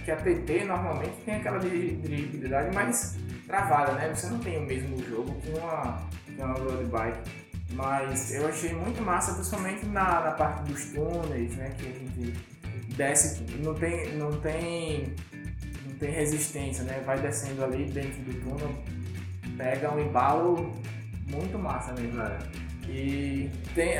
que 0.04 0.10
a 0.10 0.16
TT 0.16 0.64
normalmente 0.64 1.14
tem 1.24 1.36
aquela 1.36 1.58
dirigibilidade 1.58 2.74
mais 2.74 3.16
travada, 3.46 3.92
né? 3.92 4.08
Você 4.14 4.28
não 4.28 4.38
tem 4.38 4.58
o 4.58 4.62
mesmo 4.62 4.96
jogo 5.04 5.34
que 5.40 5.50
uma, 5.50 5.98
que 6.24 6.40
uma 6.40 6.54
road 6.54 6.84
bike. 6.84 7.30
Mas 7.72 8.32
eu 8.32 8.48
achei 8.48 8.72
muito 8.72 9.02
massa, 9.02 9.34
principalmente 9.34 9.86
na, 9.86 10.20
na 10.20 10.30
parte 10.32 10.62
dos 10.64 10.86
túneis, 10.86 11.56
né? 11.56 11.70
Que 11.76 11.88
a 11.88 11.92
gente 11.92 12.46
desce, 12.96 13.42
não 13.62 13.74
tem, 13.74 14.14
não 14.14 14.30
tem 14.40 15.14
tem 16.00 16.10
resistência, 16.10 16.82
né? 16.82 17.02
Vai 17.04 17.20
descendo 17.20 17.62
ali 17.62 17.84
dentro 17.84 18.22
do 18.22 18.32
túnel, 18.40 18.74
pega 19.56 19.94
um 19.94 20.00
embalo 20.00 20.72
muito 21.28 21.58
massa 21.58 21.92
mesmo. 21.92 22.22
É. 22.22 22.38
E 22.88 23.50
tem 23.74 23.98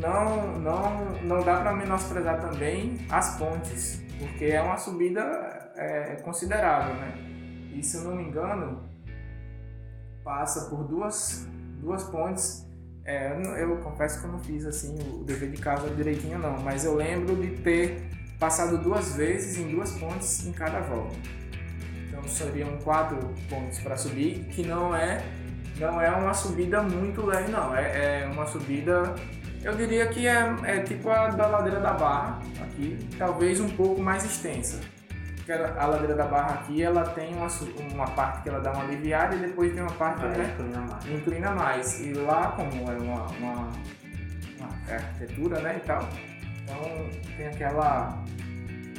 não, 0.00 0.58
não, 0.58 1.12
não 1.22 1.42
dá 1.42 1.60
para 1.60 1.74
menosprezar 1.74 2.40
também 2.40 2.98
as 3.10 3.36
pontes, 3.36 4.02
porque 4.18 4.46
é 4.46 4.62
uma 4.62 4.76
subida 4.76 5.70
é, 5.76 6.16
considerável, 6.16 6.94
né? 6.94 7.14
E 7.74 7.82
se 7.82 7.96
eu 7.96 8.04
não 8.04 8.16
me 8.16 8.24
engano, 8.24 8.82
passa 10.22 10.68
por 10.68 10.84
duas, 10.84 11.46
duas 11.80 12.04
pontes. 12.04 12.66
É, 13.04 13.32
eu, 13.60 13.78
confesso 13.78 14.20
que 14.20 14.26
eu 14.26 14.32
não 14.32 14.38
fiz 14.38 14.64
assim 14.64 14.96
o 15.12 15.24
dever 15.24 15.50
de 15.50 15.60
casa 15.60 15.90
direitinho 15.90 16.38
não, 16.38 16.60
mas 16.60 16.84
eu 16.84 16.94
lembro 16.94 17.34
de 17.34 17.48
ter 17.62 18.08
passado 18.38 18.78
duas 18.78 19.16
vezes 19.16 19.58
em 19.58 19.72
duas 19.72 19.92
pontes 19.92 20.46
em 20.46 20.52
cada 20.52 20.80
volta. 20.80 21.16
Então 22.06 22.22
seriam 22.28 22.78
quatro 22.78 23.18
pontos 23.48 23.80
para 23.80 23.96
subir, 23.96 24.44
que 24.50 24.64
não 24.64 24.94
é 24.94 25.20
não 25.80 26.00
é 26.00 26.10
uma 26.10 26.34
subida 26.34 26.82
muito 26.82 27.24
leve 27.24 27.50
não, 27.50 27.74
é, 27.74 28.22
é 28.22 28.26
uma 28.26 28.46
subida 28.46 29.14
eu 29.64 29.74
diria 29.76 30.06
que 30.08 30.26
é, 30.26 30.54
é, 30.64 30.80
tipo 30.80 31.08
a 31.08 31.28
da 31.28 31.46
ladeira 31.46 31.80
da 31.80 31.92
Barra 31.92 32.40
aqui, 32.60 32.98
talvez 33.16 33.60
um 33.60 33.68
pouco 33.68 34.00
mais 34.00 34.24
extensa. 34.24 34.80
Porque 35.36 35.52
a 35.52 35.86
ladeira 35.86 36.14
da 36.14 36.26
Barra 36.26 36.54
aqui 36.54 36.82
ela 36.82 37.04
tem 37.10 37.34
uma, 37.34 37.48
uma 37.92 38.06
parte 38.10 38.42
que 38.42 38.48
ela 38.48 38.60
dá 38.60 38.72
uma 38.72 38.84
aliviada 38.84 39.34
e 39.34 39.40
depois 39.40 39.72
tem 39.72 39.82
uma 39.82 39.92
parte 39.92 40.20
que 40.20 40.26
inclina, 40.26 40.80
mais. 40.80 41.06
inclina 41.06 41.50
mais. 41.52 42.00
E 42.00 42.12
lá 42.12 42.52
como 42.52 42.90
é 42.90 42.96
uma, 42.96 43.26
uma, 43.26 43.68
uma 44.58 44.94
arquitetura 44.94 45.60
né, 45.60 45.80
e 45.82 45.86
tal, 45.86 46.08
então 46.62 47.36
tem 47.36 47.46
aquela 47.46 48.22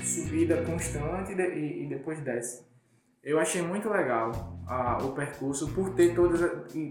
subida 0.03 0.61
constante 0.64 1.34
e, 1.34 1.84
e 1.84 1.88
depois 1.88 2.20
desce. 2.22 2.66
Eu 3.24 3.39
achei 3.39 3.61
muito 3.61 3.89
legal 3.89 4.59
a, 4.68 4.97
o 4.97 5.14
percurso 5.14 5.70
por 5.70 5.91
ter 5.91 6.14
todas, 6.14 6.41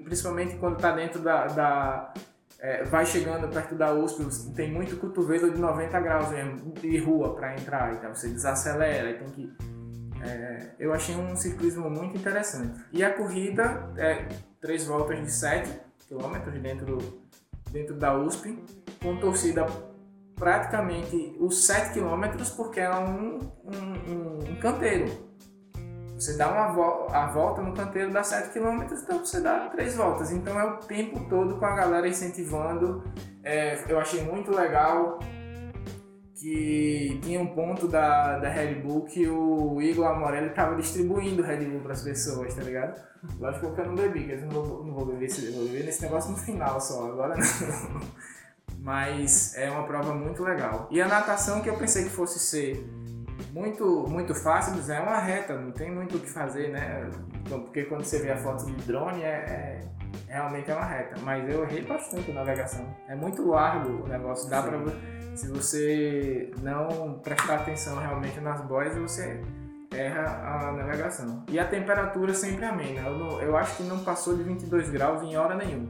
principalmente 0.04 0.56
quando 0.56 0.76
está 0.76 0.92
dentro 0.92 1.20
da, 1.20 1.46
da 1.46 2.14
é, 2.62 2.84
vai 2.84 3.04
chegando 3.04 3.52
perto 3.52 3.74
da 3.74 3.92
USP, 3.92 4.52
tem 4.54 4.70
muito 4.70 4.96
cotovelo 4.96 5.50
de 5.50 5.60
90 5.60 6.00
graus 6.00 6.30
mesmo, 6.30 6.72
de 6.74 6.96
rua 6.98 7.34
para 7.34 7.54
entrar, 7.54 7.92
então 7.92 8.14
você 8.14 8.28
desacelera 8.28 9.10
e 9.10 9.14
tem 9.14 9.28
que. 9.30 9.52
É, 10.22 10.70
eu 10.78 10.94
achei 10.94 11.16
um 11.16 11.34
ciclismo 11.34 11.90
muito 11.90 12.16
interessante. 12.16 12.80
E 12.92 13.02
a 13.02 13.12
corrida 13.12 13.92
é 13.96 14.28
três 14.60 14.86
voltas 14.86 15.18
de 15.18 15.32
7 15.32 15.68
km 16.08 16.38
dentro, 16.62 16.98
dentro 17.72 17.96
da 17.96 18.16
USP, 18.16 18.56
com 19.02 19.16
torcida 19.16 19.66
praticamente 20.36 21.36
os 21.40 21.64
7 21.64 21.98
km 21.98 22.44
porque 22.56 22.78
é 22.78 22.94
um, 22.94 23.40
um, 23.64 24.52
um, 24.52 24.56
canteiro. 24.60 25.31
Você 26.22 26.34
dá 26.34 26.48
uma 26.48 26.68
vo 26.68 27.08
a 27.10 27.26
volta 27.26 27.60
no 27.60 27.74
canteiro 27.74 28.12
dá 28.12 28.22
7 28.22 28.50
km, 28.50 28.82
então 28.92 29.18
você 29.18 29.40
dá 29.40 29.68
3 29.70 29.96
voltas. 29.96 30.30
Então 30.30 30.58
é 30.58 30.64
o 30.64 30.76
tempo 30.76 31.18
todo 31.28 31.56
com 31.56 31.64
a 31.66 31.74
galera 31.74 32.06
incentivando. 32.06 33.02
É, 33.42 33.82
eu 33.88 33.98
achei 33.98 34.22
muito 34.22 34.54
legal 34.54 35.18
que 36.36 37.18
tinha 37.24 37.40
um 37.40 37.48
ponto 37.48 37.88
da, 37.88 38.38
da 38.38 38.48
Red 38.48 38.76
Bull 38.76 39.04
que 39.04 39.28
o 39.28 39.82
Igor 39.82 40.06
Amorelli 40.06 40.46
estava 40.46 40.76
distribuindo 40.76 41.42
Red 41.42 41.64
Bull 41.64 41.80
para 41.80 41.92
as 41.92 42.02
pessoas, 42.02 42.54
tá 42.54 42.62
ligado? 42.62 43.00
Lógico 43.40 43.74
que 43.74 43.80
eu 43.80 43.86
não 43.86 43.96
bebi, 43.96 44.22
que 44.22 44.32
eu 44.32 44.40
não 44.42 44.62
vou, 44.62 44.84
não 44.84 44.94
vou 44.94 45.06
beber 45.06 45.26
esse, 45.26 45.50
vou 45.50 45.64
beber 45.64 45.86
nesse 45.86 46.02
negócio 46.02 46.30
no 46.30 46.36
final 46.36 46.80
só, 46.80 47.04
agora 47.04 47.34
não 47.34 48.00
mas 48.78 49.56
é 49.56 49.70
uma 49.70 49.84
prova 49.84 50.14
muito 50.14 50.42
legal. 50.44 50.88
E 50.90 51.00
a 51.00 51.08
natação 51.08 51.60
que 51.60 51.70
eu 51.70 51.76
pensei 51.76 52.04
que 52.04 52.10
fosse 52.10 52.38
ser 52.38 52.84
muito 53.52 54.06
muito 54.08 54.34
fácil, 54.34 54.74
mas 54.74 54.88
é 54.88 54.98
uma 54.98 55.18
reta, 55.18 55.54
não 55.58 55.70
tem 55.70 55.90
muito 55.90 56.16
o 56.16 56.20
que 56.20 56.28
fazer, 56.28 56.70
né? 56.70 57.08
Porque 57.48 57.84
quando 57.84 58.04
você 58.04 58.18
vê 58.18 58.32
a 58.32 58.36
foto 58.36 58.64
de 58.66 58.72
drone, 58.86 59.22
é, 59.22 59.28
é 59.28 59.80
realmente 60.28 60.70
é 60.70 60.74
uma 60.74 60.84
reta. 60.84 61.20
Mas 61.20 61.48
eu 61.52 61.62
errei 61.64 61.84
bastante 61.84 62.30
a 62.30 62.34
navegação. 62.34 62.86
É 63.08 63.14
muito 63.14 63.46
largo 63.46 64.04
o 64.04 64.08
negócio, 64.08 64.48
dá 64.48 64.62
para 64.62 64.78
se 65.34 65.48
você 65.48 66.50
não 66.60 67.18
prestar 67.20 67.56
atenção 67.56 67.98
realmente 67.98 68.38
nas 68.40 68.60
boias, 68.62 68.96
você 68.96 69.40
erra 69.90 70.68
a 70.68 70.72
navegação. 70.72 71.44
E 71.48 71.58
a 71.58 71.66
temperatura 71.66 72.34
sempre 72.34 72.64
amena. 72.64 73.08
Eu, 73.08 73.18
não, 73.18 73.42
eu 73.42 73.56
acho 73.56 73.76
que 73.76 73.82
não 73.82 74.02
passou 74.04 74.36
de 74.36 74.42
22 74.42 74.90
graus 74.90 75.22
em 75.22 75.36
hora 75.36 75.54
nenhuma. 75.54 75.88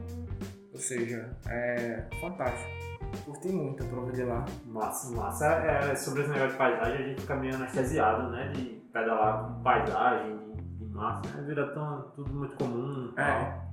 Ou 0.73 0.79
seja, 0.79 1.29
é 1.47 2.03
fantástico. 2.19 2.82
Curti 3.25 3.49
muito 3.49 3.83
a 3.83 3.87
prova 3.87 4.11
de 4.11 4.23
lá. 4.23 4.45
Massa, 4.65 5.15
massa. 5.15 5.45
É, 5.45 5.91
é, 5.91 5.95
sobre 5.95 6.21
esse 6.21 6.31
negócio 6.31 6.51
de 6.51 6.57
paisagem, 6.57 6.93
a 6.93 7.07
gente 7.07 7.21
fica 7.21 7.35
meio 7.35 7.55
anestesiado, 7.55 8.29
né? 8.31 8.51
De 8.53 8.81
pedalar 8.91 9.43
com 9.43 9.63
paisagem, 9.63 10.37
de, 10.37 10.85
de 10.85 10.93
massa, 10.93 11.29
né? 11.29 11.43
Vira 11.45 11.67
tão, 11.73 12.11
tudo 12.15 12.33
muito 12.33 12.55
comum. 12.55 13.13
É. 13.17 13.21
é. 13.21 13.63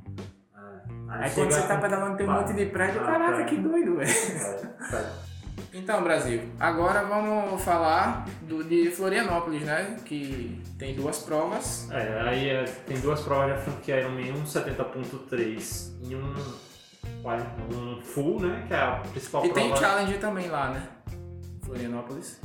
Aí, 1.09 1.25
Aí 1.25 1.31
quando 1.35 1.53
você 1.53 1.67
tá 1.67 1.79
pedalando 1.79 2.17
tem 2.17 2.29
um 2.29 2.33
monte 2.33 2.53
de 2.53 2.67
prédio, 2.67 3.01
ah, 3.03 3.05
caraca, 3.05 3.45
que 3.45 3.57
doido, 3.57 3.97
velho. 3.97 4.11
É, 4.93 5.31
então, 5.73 6.03
Brasil, 6.03 6.43
agora 6.59 7.05
vamos 7.05 7.63
falar 7.63 8.27
do, 8.43 8.65
de 8.65 8.91
Florianópolis, 8.91 9.63
né? 9.63 9.97
Que 10.05 10.61
tem 10.79 10.95
duas 10.95 11.19
provas. 11.21 11.89
É, 11.91 12.21
aí 12.23 12.49
é, 12.49 12.65
tem 12.65 12.99
duas 13.01 13.21
provas 13.21 13.51
da 13.51 13.57
franquia 13.57 14.01
Ironman, 14.01 14.33
um 14.33 14.45
70.3 14.45 15.93
e 16.03 16.17
um 16.17 16.35
um 17.75 18.01
full, 18.03 18.41
né? 18.41 18.65
Que 18.67 18.75
é 18.75 18.79
a 18.79 18.93
principal 19.11 19.45
e 19.45 19.49
prova. 19.51 19.67
E 19.67 19.71
tem 19.71 19.77
challenge 19.81 20.19
também 20.19 20.49
lá, 20.49 20.71
né? 20.71 20.89
Florianópolis. 21.65 22.41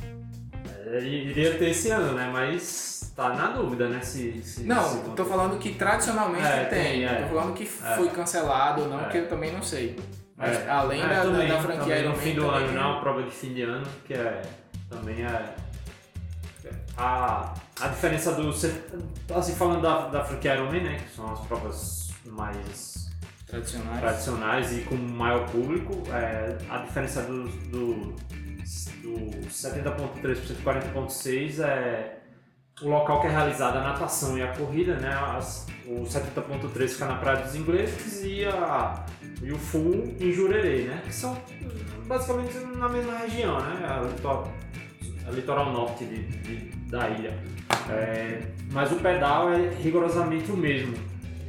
É, 0.86 1.00
iria 1.00 1.58
ter 1.58 1.70
esse 1.70 1.90
ano, 1.90 2.12
né? 2.12 2.30
Mas 2.32 3.12
tá 3.16 3.30
na 3.30 3.48
dúvida, 3.48 3.88
né? 3.88 4.00
Se, 4.00 4.42
se 4.42 4.62
Não, 4.64 4.82
se 4.88 4.98
tô 5.16 5.24
falando 5.24 5.58
que 5.58 5.74
tradicionalmente 5.74 6.46
É, 6.46 6.64
tem. 6.64 6.82
tem, 6.84 7.04
é. 7.04 7.22
Tô 7.22 7.34
falando 7.34 7.54
que 7.54 7.64
foi 7.66 8.08
cancelado 8.10 8.82
ou 8.82 8.88
não, 8.88 9.00
É. 9.06 9.08
que 9.08 9.18
eu 9.18 9.28
também 9.28 9.52
não 9.52 9.62
sei. 9.62 9.96
Mas 10.36 10.58
É. 10.60 10.70
além 10.70 11.02
É, 11.02 11.08
da, 11.08 11.22
também, 11.22 11.48
da 11.48 11.60
franquia 11.60 11.98
Iron 11.98 12.10
no 12.10 12.16
Man 12.16 12.22
fim 12.22 12.34
do 12.34 12.42
também 12.42 12.64
ano, 12.64 12.72
não 12.74 12.96
é 12.96 13.00
prova 13.00 13.22
de 13.22 13.30
fim 13.30 13.54
de 13.54 13.62
ano, 13.62 13.86
que 14.04 14.12
é 14.14 14.42
também 14.90 15.24
é 15.24 15.54
a, 16.96 17.54
a 17.80 17.88
diferença 17.88 18.32
do 18.32 18.50
assim 19.34 19.54
falando 19.54 19.82
da, 19.82 20.08
da 20.08 20.24
franquia 20.24 20.54
Iron 20.54 20.66
Man, 20.66 20.80
né, 20.82 20.98
que 21.02 21.14
são 21.16 21.32
as 21.32 21.40
provas 21.40 22.10
mais 22.26 23.05
tradicionais. 23.46 24.00
tradicionais 24.00 24.76
e 24.76 24.80
com 24.82 24.96
maior 24.96 25.48
público, 25.50 26.02
é, 26.12 26.56
a 26.68 26.78
diferença 26.78 27.22
do, 27.22 27.44
do, 27.68 27.94
do 29.02 29.46
70.3 29.48 30.62
para 30.62 30.80
40.6 30.80 31.60
é 31.64 32.18
o 32.82 32.88
local 32.90 33.20
que 33.22 33.26
é 33.28 33.30
realizada 33.30 33.78
a 33.78 33.82
natação 33.82 34.36
e 34.36 34.42
a 34.42 34.48
corrida, 34.54 34.96
né? 34.96 35.08
As, 35.10 35.66
o 35.86 36.02
70.3 36.02 36.88
fica 36.88 37.06
na 37.06 37.14
Praia 37.16 37.42
dos 37.44 37.54
Ingleses 37.54 38.22
e, 38.24 38.44
a, 38.44 39.04
e 39.42 39.50
o 39.52 39.56
Full 39.58 40.14
em 40.20 40.30
Jurerê, 40.32 40.82
né? 40.82 41.00
Que 41.06 41.14
são 41.14 41.36
basicamente 42.06 42.54
na 42.76 42.88
mesma 42.88 43.16
região, 43.18 43.58
né? 43.60 43.86
A 43.88 44.02
litoral, 44.02 44.52
a 45.26 45.30
litoral 45.30 45.72
norte 45.72 46.04
de, 46.04 46.22
de- 46.26 46.76
da 46.90 47.08
ilha. 47.08 47.38
É, 47.88 48.42
mas 48.70 48.92
o 48.92 48.96
pedal 48.96 49.52
é 49.52 49.68
rigorosamente 49.82 50.50
o 50.52 50.56
mesmo. 50.56 50.94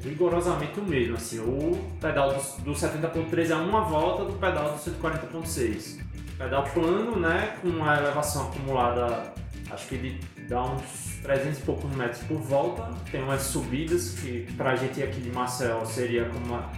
Rigorosamente 0.07 0.79
o 0.79 0.83
mesmo, 0.83 1.15
assim, 1.15 1.39
o 1.39 1.77
pedal 1.99 2.29
do, 2.29 2.63
do 2.63 2.71
70.3 2.71 3.49
é 3.49 3.55
uma 3.55 3.81
volta 3.81 4.23
do 4.23 4.33
pedal 4.33 4.71
do 4.71 4.79
140.6. 4.79 5.99
Pedal 6.37 6.63
plano, 6.63 7.19
né, 7.19 7.57
com 7.61 7.83
a 7.83 7.97
elevação 7.97 8.47
acumulada, 8.47 9.33
acho 9.69 9.87
que 9.87 9.97
de, 9.97 10.19
dá 10.47 10.63
uns 10.63 11.19
300 11.21 11.59
e 11.59 11.61
poucos 11.63 11.95
metros 11.95 12.23
por 12.23 12.37
volta. 12.37 12.89
Tem 13.11 13.21
umas 13.21 13.41
subidas 13.41 14.11
que 14.19 14.49
pra 14.55 14.75
gente 14.75 15.03
aqui 15.03 15.19
de 15.19 15.31
Marcel 15.31 15.85
seria 15.85 16.29
como 16.29 16.45
uma, 16.45 16.71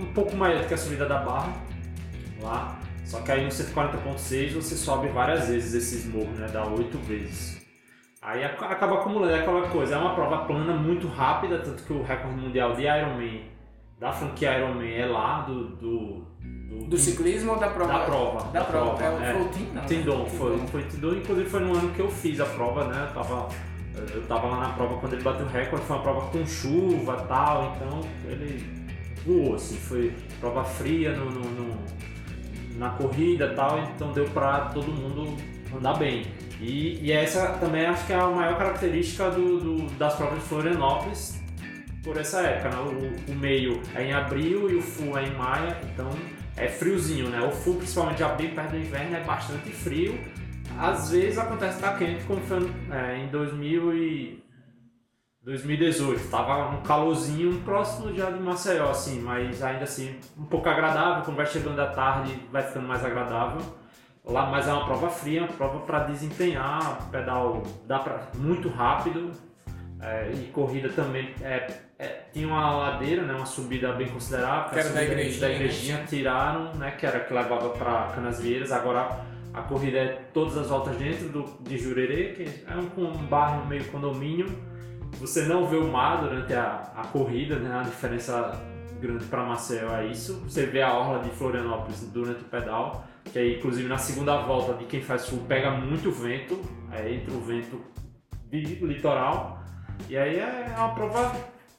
um 0.00 0.12
pouco 0.12 0.36
maior 0.36 0.62
do 0.62 0.68
que 0.68 0.74
a 0.74 0.78
subida 0.78 1.06
da 1.06 1.18
Barra, 1.18 1.52
lá. 2.40 2.78
Só 3.04 3.20
que 3.22 3.32
aí 3.32 3.42
no 3.42 3.50
140.6 3.50 4.52
você 4.52 4.76
sobe 4.76 5.08
várias 5.08 5.48
vezes 5.48 5.74
esses 5.74 6.06
morros, 6.06 6.38
né, 6.38 6.46
dá 6.52 6.64
8 6.64 6.96
vezes. 6.98 7.58
Aí 8.20 8.44
ac- 8.44 8.62
acaba 8.64 8.96
acumulando 8.96 9.34
aquela 9.34 9.68
coisa, 9.68 9.94
é 9.94 9.98
uma 9.98 10.14
prova 10.14 10.38
plana 10.38 10.74
muito 10.74 11.06
rápida, 11.06 11.58
tanto 11.60 11.82
que 11.84 11.92
o 11.92 12.02
recorde 12.02 12.36
mundial 12.36 12.74
de 12.74 12.82
Ironman, 12.82 13.42
da 13.98 14.12
franquia 14.12 14.58
Ironman 14.58 14.92
é 14.92 15.06
lá, 15.06 15.42
do... 15.42 15.68
Do, 15.76 16.26
do, 16.68 16.86
Do 16.88 16.98
ciclismo 16.98 17.52
ou 17.52 17.58
da 17.58 17.68
prova? 17.68 17.92
Da 17.92 17.98
prova, 18.00 18.40
Da, 18.52 18.60
da 18.60 18.64
prova. 18.64 18.96
prova, 18.96 19.24
É, 19.24 19.30
é. 19.30 19.32
foi 19.34 19.42
o 19.42 19.74
não? 19.74 19.86
Tindon, 19.86 20.22
né? 20.24 20.30
foi, 20.30 20.58
foi 20.66 20.82
Tindon, 20.84 21.12
inclusive 21.14 21.48
foi 21.48 21.60
no 21.60 21.76
ano 21.76 21.90
que 21.90 22.00
eu 22.00 22.10
fiz 22.10 22.40
a 22.40 22.46
prova, 22.46 22.84
né? 22.88 23.06
Eu 23.08 23.14
tava, 23.14 23.48
eu 24.14 24.22
tava 24.26 24.46
lá 24.48 24.60
na 24.60 24.68
prova 24.70 24.96
quando 24.98 25.12
ele 25.12 25.22
bateu 25.22 25.46
o 25.46 25.48
recorde, 25.48 25.84
foi 25.86 25.96
uma 25.96 26.02
prova 26.02 26.30
com 26.30 26.44
chuva 26.46 27.20
e 27.24 27.28
tal, 27.28 27.72
então 27.76 28.00
ele 28.24 28.66
voou, 29.24 29.54
assim, 29.54 29.76
foi 29.76 30.12
prova 30.40 30.64
fria 30.64 31.12
no, 31.12 31.26
no- 31.30 31.50
no- 31.50 31.98
na 32.78 32.90
corrida 32.90 33.46
e 33.46 33.54
tal, 33.54 33.78
então 33.80 34.12
deu 34.12 34.24
pra 34.26 34.60
todo 34.74 34.88
mundo 34.88 35.36
andar 35.76 35.94
bem. 35.94 36.26
E, 36.60 36.98
e 37.02 37.12
essa 37.12 37.52
também 37.58 37.86
acho 37.86 38.06
que 38.06 38.12
é 38.12 38.16
a 38.16 38.26
maior 38.26 38.58
característica 38.58 39.30
do, 39.30 39.60
do- 39.60 39.90
das 39.96 40.16
de 40.16 40.40
Florianópolis 40.40 41.40
por 42.02 42.16
essa 42.16 42.40
época, 42.40 42.70
né? 42.70 42.76
O, 43.28 43.32
o 43.32 43.34
meio 43.36 43.80
é 43.94 44.04
em 44.04 44.12
abril 44.12 44.70
e 44.70 44.74
o 44.76 44.82
full 44.82 45.16
é 45.18 45.26
em 45.26 45.34
maio, 45.36 45.74
então 45.92 46.08
é 46.56 46.68
friozinho, 46.68 47.28
né? 47.28 47.40
O 47.40 47.50
full, 47.52 47.76
principalmente 47.76 48.16
de 48.16 48.24
abril, 48.24 48.50
perto 48.54 48.70
do 48.70 48.78
inverno, 48.78 49.16
é 49.16 49.20
bastante 49.22 49.70
frio. 49.70 50.18
Às 50.78 51.10
vezes 51.10 51.38
acontece 51.38 51.76
estar 51.76 51.96
quente, 51.98 52.24
como 52.24 52.40
foi 52.42 52.58
é, 52.90 53.18
em 53.18 53.28
2000 53.28 53.94
e 53.96 54.44
2018. 55.42 56.28
Tava 56.30 56.70
um 56.70 56.82
calorzinho 56.82 57.60
próximo 57.62 58.14
já 58.14 58.30
de 58.30 58.40
Maceió, 58.40 58.90
assim, 58.90 59.20
mas 59.20 59.62
ainda 59.62 59.84
assim 59.84 60.16
um 60.36 60.44
pouco 60.44 60.68
agradável. 60.68 61.24
Quando 61.24 61.36
vai 61.36 61.46
chegando 61.46 61.80
a 61.80 61.86
tarde, 61.86 62.34
vai 62.50 62.62
ficando 62.62 62.86
mais 62.86 63.04
agradável. 63.04 63.60
Lá, 64.28 64.46
mas 64.50 64.68
é 64.68 64.72
uma 64.72 64.84
prova 64.84 65.08
fria, 65.08 65.42
uma 65.42 65.48
prova 65.48 65.80
para 65.80 66.00
desempenhar, 66.00 67.08
pedal 67.10 67.62
dá 67.86 67.98
pra, 67.98 68.28
muito 68.36 68.68
rápido 68.68 69.32
é, 70.00 70.30
e 70.32 70.50
corrida 70.52 70.90
também 70.90 71.34
é, 71.40 71.66
é, 71.98 72.06
tinha 72.32 72.46
uma 72.46 72.70
ladeira, 72.70 73.22
né, 73.22 73.34
uma 73.34 73.46
subida 73.46 73.92
bem 73.92 74.08
considerável. 74.08 74.70
Que 74.70 74.78
era 74.78 74.90
a 74.90 74.92
da 74.92 75.02
igrejinha, 75.02 75.40
da 75.40 75.48
né? 75.48 75.54
igrejinha 75.54 76.04
tiraram, 76.06 76.74
né, 76.74 76.90
que 76.92 77.06
era 77.06 77.20
que 77.20 77.32
levava 77.32 77.70
para 77.70 78.12
Canasvieiras. 78.14 78.70
Agora 78.70 79.24
a 79.52 79.62
corrida 79.62 79.98
é 79.98 80.08
todas 80.32 80.56
as 80.56 80.68
voltas 80.68 80.96
dentro 80.96 81.28
do, 81.30 81.44
de 81.62 81.76
Jurerê, 81.78 82.34
que 82.34 82.64
é 82.70 82.76
um, 82.76 83.04
um 83.04 83.26
bairro 83.26 83.66
meio 83.66 83.84
condomínio. 83.86 84.46
Você 85.20 85.46
não 85.46 85.66
vê 85.66 85.76
o 85.76 85.90
mar 85.90 86.20
durante 86.20 86.54
a, 86.54 86.92
a 86.94 87.06
corrida, 87.06 87.56
né, 87.56 87.80
a 87.80 87.82
diferença 87.82 88.60
grande 89.00 89.24
para 89.24 89.42
Maceió 89.42 89.96
é 89.96 90.06
isso. 90.06 90.34
Você 90.44 90.66
vê 90.66 90.82
a 90.82 90.92
orla 90.92 91.22
de 91.22 91.30
Florianópolis 91.30 92.08
durante 92.12 92.42
o 92.42 92.44
pedal, 92.44 93.04
que 93.32 93.38
aí, 93.38 93.58
inclusive 93.58 93.88
na 93.88 93.98
segunda 93.98 94.36
volta 94.42 94.74
de 94.74 94.84
quem 94.86 95.00
faz 95.02 95.22
sul 95.22 95.40
pega 95.48 95.70
muito 95.70 96.10
vento, 96.10 96.60
aí 96.90 97.16
entra 97.16 97.34
o 97.34 97.40
vento 97.40 97.80
litoral, 98.50 99.62
e 100.08 100.16
aí 100.16 100.38
é 100.38 100.74
uma 100.76 100.94
prova, 100.94 101.32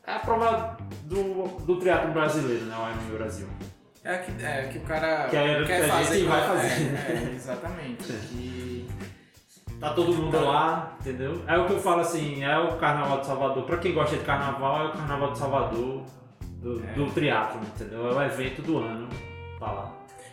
é 0.05 0.13
a 0.13 0.19
prova 0.19 0.77
do, 1.03 1.47
do 1.65 1.77
triatlo 1.77 2.11
brasileiro, 2.11 2.65
né, 2.65 2.75
o 2.75 2.89
Ironman 2.91 3.17
Brasil. 3.17 3.47
É 4.03 4.17
que, 4.17 4.43
é 4.43 4.67
que 4.71 4.77
o 4.77 4.81
cara 4.81 5.27
Que 5.29 5.35
é- 5.35 5.59
que 5.59 5.65
quer 5.65 5.85
a 5.85 5.87
fazer. 5.89 6.23
vai 6.25 6.41
fazer. 6.47 6.67
É, 6.67 7.29
é, 7.31 7.33
exatamente. 7.35 8.11
É. 8.13 8.15
Que- 8.29 8.69
Tá 9.79 9.93
todo 9.93 10.13
mundo 10.13 10.31
Tá. 10.37 10.41
lá, 10.43 10.97
entendeu? 10.99 11.41
É 11.47 11.57
o 11.57 11.65
que 11.65 11.71
eu 11.71 11.79
falo 11.79 12.01
assim, 12.01 12.43
é 12.43 12.57
o 12.57 12.75
Carnaval 12.75 13.21
de 13.21 13.27
Salvador. 13.27 13.63
Pra 13.63 13.77
quem 13.77 13.93
gosta 13.93 14.17
de 14.17 14.23
carnaval, 14.25 14.81
é 14.81 14.89
o 14.89 14.91
Carnaval 14.91 15.31
de 15.31 15.37
Salvador 15.37 16.03
do, 16.61 16.83
É. 16.85 16.93
do 16.93 17.05
triatlo, 17.11 17.61
entendeu? 17.61 18.09
É 18.11 18.13
o 18.13 18.21
evento 18.23 18.61
do 18.61 18.77
ano. 18.79 19.07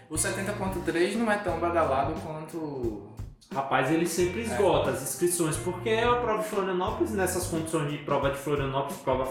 O 0.08 0.14
70.3 0.14 1.16
não 1.16 1.30
é 1.30 1.36
tão 1.38 1.58
badalado 1.58 2.14
quanto. 2.20 3.14
Rapaz, 3.54 3.90
ele 3.90 4.06
sempre 4.06 4.42
esgota 4.42 4.90
as 4.90 5.02
inscrições, 5.02 5.56
porque 5.56 5.88
é 5.88 6.04
a 6.04 6.16
prova 6.16 6.42
de 6.42 6.48
Florianópolis, 6.48 7.12
nessas 7.12 7.46
condições 7.46 7.90
de 7.90 7.98
prova 7.98 8.30
de 8.30 8.36
Florianópolis, 8.36 8.98
prova 8.98 9.28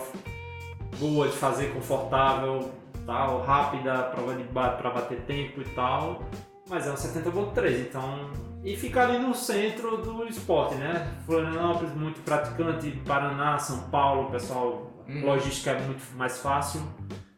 boa 0.99 1.27
de 1.27 1.33
fazer, 1.35 1.73
confortável, 1.73 2.71
tal, 3.05 3.41
rápida, 3.41 4.03
prova 4.03 4.33
de 4.35 4.43
ba 4.43 4.69
pra 4.69 4.89
bater 4.89 5.19
tempo 5.21 5.59
e 5.61 5.65
tal, 5.75 6.23
mas 6.69 6.87
é 6.87 6.91
um 6.91 6.95
70.3, 6.95 7.81
então... 7.81 8.31
E 8.63 8.75
fica 8.75 9.03
ali 9.03 9.19
no 9.19 9.35
centro 9.35 9.97
do 9.97 10.25
esporte, 10.25 10.73
né? 10.75 11.13
Florianópolis, 11.25 11.93
muito 11.93 12.21
praticante, 12.21 12.89
Paraná, 13.05 13.59
São 13.59 13.89
Paulo, 13.89 14.29
o 14.29 14.31
pessoal, 14.31 14.91
Hum. 15.07 15.23
logística 15.23 15.69
é 15.69 15.79
muito 15.81 16.03
mais 16.17 16.39
fácil, 16.39 16.81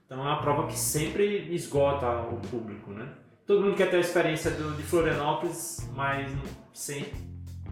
então 0.06 0.20
é 0.20 0.22
uma 0.22 0.42
prova 0.42 0.68
que 0.68 0.78
sempre 0.80 1.54
esgota 1.54 2.08
o 2.32 2.38
público, 2.50 2.92
né? 2.92 3.10
Todo 3.48 3.64
mundo 3.64 3.78
quer 3.78 3.90
ter 3.90 3.96
a 3.96 4.02
experiência 4.02 4.52
do, 4.52 4.76
de 4.76 4.84
Florianópolis, 4.84 5.90
mas 5.96 6.30
sem, 6.74 7.06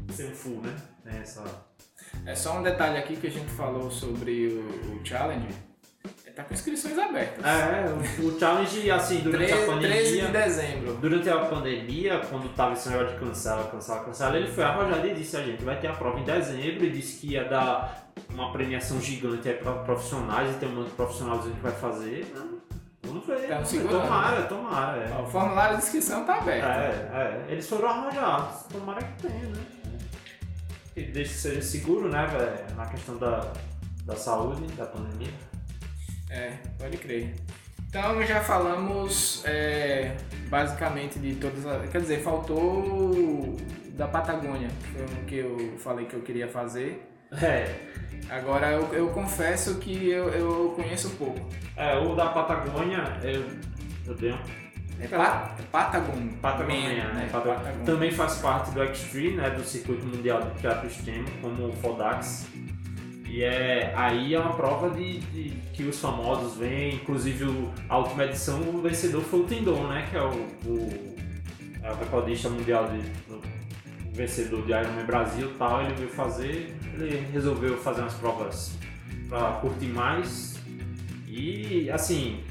sem 0.10 0.32
full, 0.32 0.62
né? 0.62 0.74
Tem 1.04 1.20
essa... 1.20 1.44
É 2.26 2.34
só 2.34 2.58
um 2.58 2.64
detalhe 2.64 2.98
aqui 2.98 3.18
que 3.18 3.28
a 3.28 3.30
gente 3.30 3.52
falou 3.52 3.92
sobre 3.92 4.48
o, 4.48 4.96
o 4.96 5.06
Challenge. 5.06 5.54
É, 6.26 6.32
Tá 6.32 6.46
com 6.46 6.54
inscrições 6.54 6.98
abertas. 6.98 7.44
É, 7.46 8.22
o, 8.22 8.28
o 8.28 8.40
challenge, 8.40 8.90
assim, 8.90 9.20
durante 9.20 9.52
a 9.52 9.58
13, 9.58 9.80
13 9.80 10.12
de 10.14 10.22
pandemia... 10.22 10.44
dezembro. 10.44 10.94
Durante 10.96 11.30
a 11.30 11.40
pandemia, 11.40 12.22
quando 12.30 12.56
tava 12.56 12.74
esse 12.74 12.88
negócio 12.88 13.14
de 13.14 13.20
cancela, 13.20 13.64
cancela, 13.66 14.04
cancela, 14.06 14.38
ele 14.38 14.48
foi 14.48 14.64
arrojado 14.64 15.06
e 15.08 15.14
disse 15.14 15.36
a 15.36 15.44
gente 15.44 15.62
vai 15.64 15.78
ter 15.80 15.88
a 15.88 15.94
prova 15.94 16.18
em 16.20 16.24
dezembro 16.24 16.86
e 16.86 16.90
disse 16.90 17.20
que 17.20 17.34
ia 17.34 17.44
dar 17.44 18.10
uma 18.30 18.52
premiação 18.54 19.02
gigante 19.02 19.50
aí 19.50 19.56
para 19.56 19.74
profissionais 19.80 20.56
e 20.56 20.60
tem 20.60 20.70
um 20.70 20.76
monte 20.76 20.88
de 20.88 20.94
profissionais 20.94 21.42
que 21.42 21.48
a 21.48 21.52
gente 21.52 21.62
vai 21.62 21.74
fazer. 21.74 22.34
Vamos 23.06 23.26
ver. 23.26 23.48
Tá 23.48 23.62
tomara, 23.62 24.42
tomara. 24.44 25.02
É. 25.04 25.22
O 25.22 25.26
formulário 25.26 25.78
de 25.78 25.84
inscrição 25.84 26.26
tá 26.26 26.40
aberto. 26.40 26.66
É, 26.66 27.46
é, 27.48 27.52
eles 27.52 27.68
foram 27.68 27.90
arrojados. 27.90 28.64
Tomara 28.64 29.02
que 29.02 29.28
tenha, 29.28 29.48
né? 29.48 29.66
E 30.96 31.04
deixe 31.04 31.34
ser 31.34 31.62
seguro, 31.62 32.10
né, 32.10 32.26
velho? 32.26 32.76
Na 32.76 32.86
questão 32.86 33.18
da, 33.18 33.52
da 34.06 34.16
saúde, 34.16 34.66
da 34.74 34.86
pandemia. 34.86 35.34
É, 36.30 36.58
pode 36.80 36.98
crer. 36.98 37.36
Então 37.90 38.22
já 38.24 38.42
falamos 38.42 39.44
é, 39.46 40.18
basicamente 40.50 41.20
de 41.20 41.36
todas 41.36 41.66
as. 41.66 41.90
Quer 41.90 42.02
dizer, 42.02 42.22
faltou 42.22 43.56
da 43.90 44.08
Patagônia, 44.08 44.68
que 44.68 44.88
foi 44.90 45.04
um 45.04 45.26
que 45.26 45.36
eu 45.36 45.78
falei 45.78 46.06
que 46.06 46.14
eu 46.14 46.22
queria 46.22 46.48
fazer. 46.48 47.15
É, 47.32 47.76
Agora 48.30 48.72
eu, 48.72 48.92
eu 48.94 49.10
confesso 49.10 49.76
que 49.76 50.10
eu, 50.10 50.30
eu 50.30 50.74
conheço 50.76 51.12
pouco. 51.12 51.48
é 51.78 51.96
o 51.98 52.16
da 52.16 52.28
Patagônia, 52.28 53.04
eu, 53.24 53.44
eu 54.08 54.16
dei 54.16 54.32
um 54.32 54.38
É 55.00 55.08
pa, 55.08 55.56
Patagon. 55.72 56.30
Patagônia, 56.42 57.04
Man, 57.06 57.14
né? 57.14 57.30
Patagon. 57.32 57.54
Patagônia. 57.56 57.86
Também 57.86 58.12
faz 58.12 58.36
parte 58.40 58.72
do 58.72 58.84
Extreme, 58.84 59.36
né? 59.38 59.52
Do 59.52 59.64
circuito 59.64 60.06
mundial 60.08 60.42
de 60.42 60.60
teatro 60.60 60.88
extremo, 60.88 61.28
como 61.40 61.68
o 61.68 61.74
Fodax. 61.74 62.48
E 63.28 63.44
é, 63.44 63.94
aí 63.96 64.34
é 64.34 64.40
uma 64.40 64.54
prova 64.56 64.90
de, 64.90 65.20
de- 65.20 65.50
que 65.74 65.84
os 65.84 66.00
famosos 66.00 66.58
vêm, 66.58 66.96
inclusive 66.96 67.44
o, 67.44 67.72
a 67.90 67.98
última 67.98 68.24
edição, 68.26 68.60
o 68.62 68.82
vencedor 68.82 69.22
foi 69.22 69.42
o 69.42 69.44
Tendon, 69.44 69.88
né? 69.88 70.08
Que 70.10 70.18
é 70.18 70.22
o, 70.24 70.30
o, 70.66 71.16
é 71.84 71.92
o 71.92 71.96
recordista 71.96 72.50
mundial 72.50 72.88
de, 72.90 73.00
do- 73.28 73.42
vencedor 74.14 74.66
de 74.66 74.72
Ironman 74.72 75.06
Brasil 75.06 75.52
e 75.52 75.54
tal, 75.58 75.82
ele 75.84 75.94
veio 75.96 76.10
fazer, 76.10 76.75
ele 77.04 77.28
resolveu 77.32 77.78
fazer 77.78 78.02
umas 78.02 78.14
provas 78.16 78.78
para 79.30 79.54
curtir 79.54 79.88
mais. 79.88 80.56
E 81.28 81.90
assim, 81.92 82.44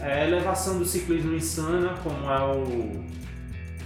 é 0.00 0.22
a 0.22 0.26
elevação 0.26 0.78
do 0.78 0.84
ciclismo 0.84 1.34
insana, 1.34 1.94
como 2.02 2.30
é 2.30 2.44
o 2.44 3.04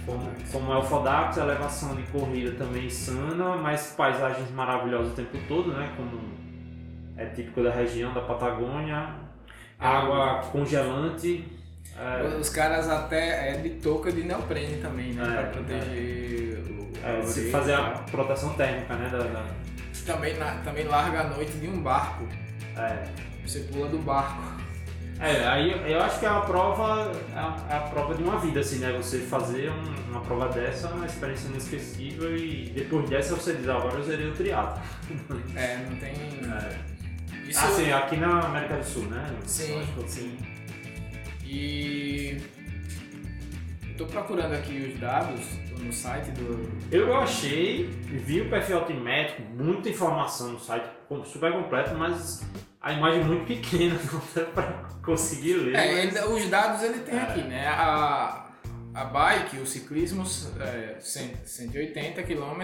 como, 0.05 0.31
como 0.51 0.73
é 0.73 0.77
o 0.77 0.83
Fodax, 0.83 1.37
a 1.37 1.43
elevação 1.43 1.95
de 1.95 2.01
corrida 2.03 2.51
também 2.53 2.87
insana, 2.87 3.55
mas 3.57 3.93
paisagens 3.95 4.49
maravilhosas 4.51 5.13
o 5.13 5.15
tempo 5.15 5.37
todo, 5.47 5.71
né? 5.71 5.93
Como 5.95 6.19
é 7.15 7.25
típico 7.27 7.61
da 7.61 7.71
região 7.71 8.13
da 8.13 8.21
Patagônia, 8.21 9.15
água 9.79 10.41
congelante. 10.51 11.45
É... 11.97 12.37
Os 12.39 12.49
caras 12.49 12.89
até 12.89 13.51
é 13.51 13.57
de 13.57 13.69
touca 13.81 14.11
de 14.11 14.23
neoprene 14.23 14.81
também, 14.81 15.13
né? 15.13 15.23
É, 15.23 15.41
pra 15.41 15.51
proteger 15.51 16.63
é. 17.03 17.21
se 17.23 17.51
fazer 17.51 17.73
a 17.73 17.91
proteção 18.11 18.53
térmica, 18.53 18.95
né? 18.95 19.09
Da, 19.09 19.19
da... 19.19 19.45
Também, 20.05 20.35
também 20.63 20.85
larga 20.85 21.21
a 21.21 21.23
noite 21.29 21.51
de 21.53 21.67
um 21.67 21.81
barco. 21.81 22.27
É. 22.75 23.03
Você 23.45 23.61
pula 23.61 23.87
do 23.87 23.99
barco. 23.99 24.61
É, 25.21 25.47
aí 25.47 25.91
eu 25.91 26.01
acho 26.01 26.19
que 26.19 26.25
é 26.25 26.29
a 26.29 26.41
prova, 26.41 27.11
é 27.31 27.37
a, 27.37 27.67
é 27.69 27.75
a 27.75 27.81
prova 27.81 28.15
de 28.15 28.23
uma 28.23 28.39
vida, 28.39 28.59
assim, 28.59 28.79
né? 28.79 28.91
Você 28.93 29.19
fazer 29.19 29.69
um, 29.69 30.09
uma 30.09 30.21
prova 30.21 30.49
dessa 30.49 30.87
é 30.87 30.93
uma 30.93 31.05
experiência 31.05 31.47
inesquecível 31.47 32.35
e 32.35 32.71
depois 32.73 33.07
dessa 33.07 33.35
você 33.35 33.53
diz, 33.53 33.69
ah, 33.69 33.77
agora 33.77 33.97
eu 33.97 34.03
zerei 34.03 34.27
o 34.29 34.33
triatlo. 34.33 34.81
É, 35.55 35.77
não 35.87 35.95
tem. 35.97 36.13
É. 36.13 36.91
Isso... 37.47 37.59
Ah, 37.63 37.67
sim, 37.67 37.91
aqui 37.91 38.17
na 38.17 38.39
América 38.39 38.77
do 38.77 38.83
Sul, 38.83 39.03
né? 39.03 39.31
Sim, 39.45 39.85
sim. 40.07 40.37
E. 41.45 42.41
Eu 43.89 43.97
tô 43.97 44.05
procurando 44.07 44.53
aqui 44.53 44.91
os 44.91 44.99
dados 44.99 45.41
no 45.81 45.93
site 45.93 46.31
do. 46.31 46.71
Eu 46.91 47.15
achei, 47.15 47.85
vi 47.85 48.41
o 48.41 48.49
perfil 48.49 48.79
altimétrico, 48.79 49.43
muita 49.53 49.89
informação 49.89 50.53
no 50.53 50.59
site, 50.59 50.89
super 51.25 51.51
completo, 51.51 51.93
mas 51.95 52.43
a 52.81 52.93
imagem 52.93 53.23
muito 53.23 53.45
pequena, 53.45 53.99
não 54.11 54.19
dá 54.33 54.45
pra 54.51 54.89
conseguir 55.03 55.53
ler. 55.53 55.75
É, 55.75 56.05
mas... 56.05 56.25
os 56.29 56.49
dados 56.49 56.81
ele 56.83 56.99
tem 56.99 57.17
é. 57.17 57.21
aqui, 57.21 57.41
né? 57.41 57.67
A, 57.67 58.47
a 58.93 59.05
bike, 59.05 59.57
o 59.57 59.65
ciclismo, 59.65 60.23
é, 60.59 60.97
180 60.99 62.21
km 62.23 62.61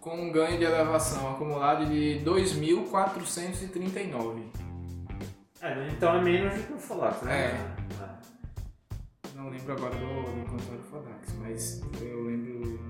com 0.00 0.16
um 0.16 0.32
ganho 0.32 0.58
de 0.58 0.64
elevação 0.64 1.30
acumulado 1.32 1.86
de 1.86 2.20
2.439. 2.24 4.42
É, 5.60 5.88
então 5.88 6.16
é 6.16 6.22
menos 6.22 6.54
do 6.54 6.62
que 6.62 6.72
o 6.72 6.78
Folax, 6.78 7.20
né? 7.22 7.36
É. 7.36 7.54
é. 9.38 9.42
Não 9.42 9.50
lembro 9.50 9.72
agora 9.72 9.94
do, 9.94 10.22
do 10.22 10.50
cantor 10.50 10.78
Fodax, 10.90 11.34
mas 11.38 11.80
eu 12.00 12.24
lembro. 12.24 12.80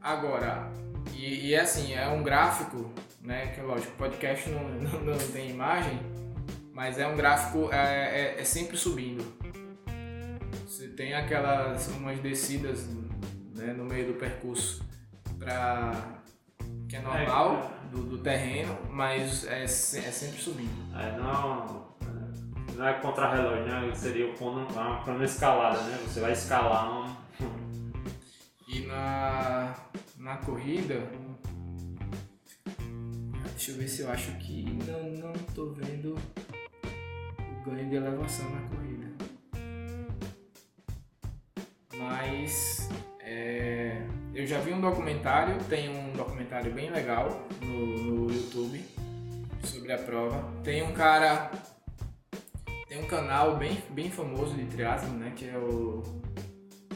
Agora, 0.00 0.70
e, 1.14 1.46
e 1.46 1.54
é 1.54 1.60
assim, 1.60 1.94
é 1.94 2.08
um 2.08 2.22
gráfico, 2.22 2.92
né? 3.22 3.48
Que 3.48 3.60
lógico, 3.60 3.96
podcast 3.96 4.50
não, 4.50 4.68
não, 4.80 5.00
não 5.00 5.18
tem 5.32 5.50
imagem, 5.50 5.98
mas 6.72 6.98
é 6.98 7.06
um 7.06 7.16
gráfico, 7.16 7.72
é, 7.72 8.34
é, 8.36 8.40
é, 8.40 8.44
sempre 8.44 8.76
subindo. 8.76 9.24
Você 10.66 10.88
tem 10.88 11.14
aquelas 11.14 11.86
umas 11.88 12.18
descidas 12.18 12.86
né, 13.54 13.72
no 13.72 13.84
meio 13.84 14.08
do 14.08 14.14
percurso 14.14 14.84
para 15.38 16.20
que 16.88 16.96
é 16.96 17.00
normal 17.00 17.72
é, 17.84 17.88
do, 17.88 18.02
do, 18.02 18.18
terreno, 18.18 18.76
mas 18.90 19.46
é, 19.46 19.62
é 19.62 19.66
sempre 19.66 20.40
subindo. 20.40 20.98
É, 20.98 21.16
não, 21.16 21.93
não 22.74 22.86
é 22.86 22.94
contra-relógio, 22.94 23.64
né? 23.64 23.94
Seria 23.94 24.34
uma, 24.40 25.00
uma 25.04 25.24
escalada, 25.24 25.80
né? 25.82 25.98
Você 26.06 26.20
vai 26.20 26.32
escalar 26.32 26.90
um... 26.90 27.24
E 28.68 28.86
na 28.86 29.74
na 30.24 30.38
corrida. 30.38 31.06
Deixa 33.50 33.72
eu 33.72 33.76
ver 33.76 33.88
se 33.88 34.02
eu 34.02 34.10
acho 34.10 34.32
que 34.38 34.64
não, 34.86 35.28
não 35.28 35.32
tô 35.54 35.70
vendo 35.70 36.14
o 36.14 37.70
ganho 37.70 37.90
de 37.90 37.96
elevação 37.96 38.48
na 38.48 38.62
corrida. 38.68 39.06
Mas 41.94 42.88
é, 43.20 44.02
eu 44.34 44.46
já 44.46 44.58
vi 44.60 44.72
um 44.72 44.80
documentário, 44.80 45.62
tem 45.64 45.90
um 45.90 46.12
documentário 46.14 46.72
bem 46.72 46.90
legal 46.90 47.46
no, 47.60 48.26
no 48.26 48.32
YouTube 48.32 48.82
sobre 49.62 49.92
a 49.92 49.98
prova. 49.98 50.42
Tem 50.62 50.82
um 50.82 50.92
cara, 50.92 51.50
tem 52.94 53.02
um 53.02 53.06
canal 53.06 53.56
bem, 53.56 53.82
bem 53.90 54.08
famoso 54.08 54.54
de 54.54 54.66
triatlo, 54.66 55.08
né, 55.14 55.32
que 55.34 55.48
é 55.48 55.58
o 55.58 56.00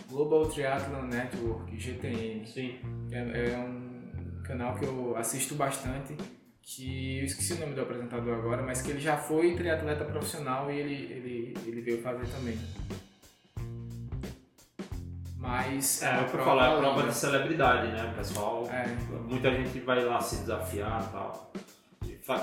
Global 0.09 0.49
Triathlon 0.49 1.03
Network, 1.03 1.77
GTN. 1.77 2.47
Sim. 2.47 2.79
É, 3.11 3.51
é, 3.51 3.59
um 3.59 4.43
canal 4.45 4.77
que 4.77 4.85
eu 4.85 5.17
assisto 5.17 5.57
bastante, 5.57 6.17
que 6.63 7.19
eu 7.19 7.25
esqueci 7.25 7.55
o 7.55 7.59
nome 7.59 7.75
do 7.75 7.81
apresentador 7.81 8.39
agora, 8.39 8.63
mas 8.63 8.81
que 8.81 8.93
ele 8.93 9.01
já 9.01 9.17
foi 9.17 9.57
triatleta 9.57 10.05
profissional 10.05 10.71
e 10.71 10.79
ele, 10.79 10.95
ele, 10.95 11.55
ele 11.67 11.81
veio 11.81 12.01
fazer 12.01 12.29
também. 12.29 12.57
Mas. 15.37 16.03
É, 16.03 16.17
é 16.17 16.23
eu 16.23 16.29
falo, 16.29 16.61
é 16.61 16.67
a 16.67 16.77
prova 16.77 17.03
de 17.09 17.15
celebridade, 17.15 17.91
né, 17.91 18.15
pessoal? 18.17 18.69
É. 18.71 18.87
Muita 19.29 19.51
gente 19.51 19.81
vai 19.81 20.05
lá 20.05 20.21
se 20.21 20.37
desafiar 20.37 21.05
e 21.09 21.13
tal. 21.13 21.53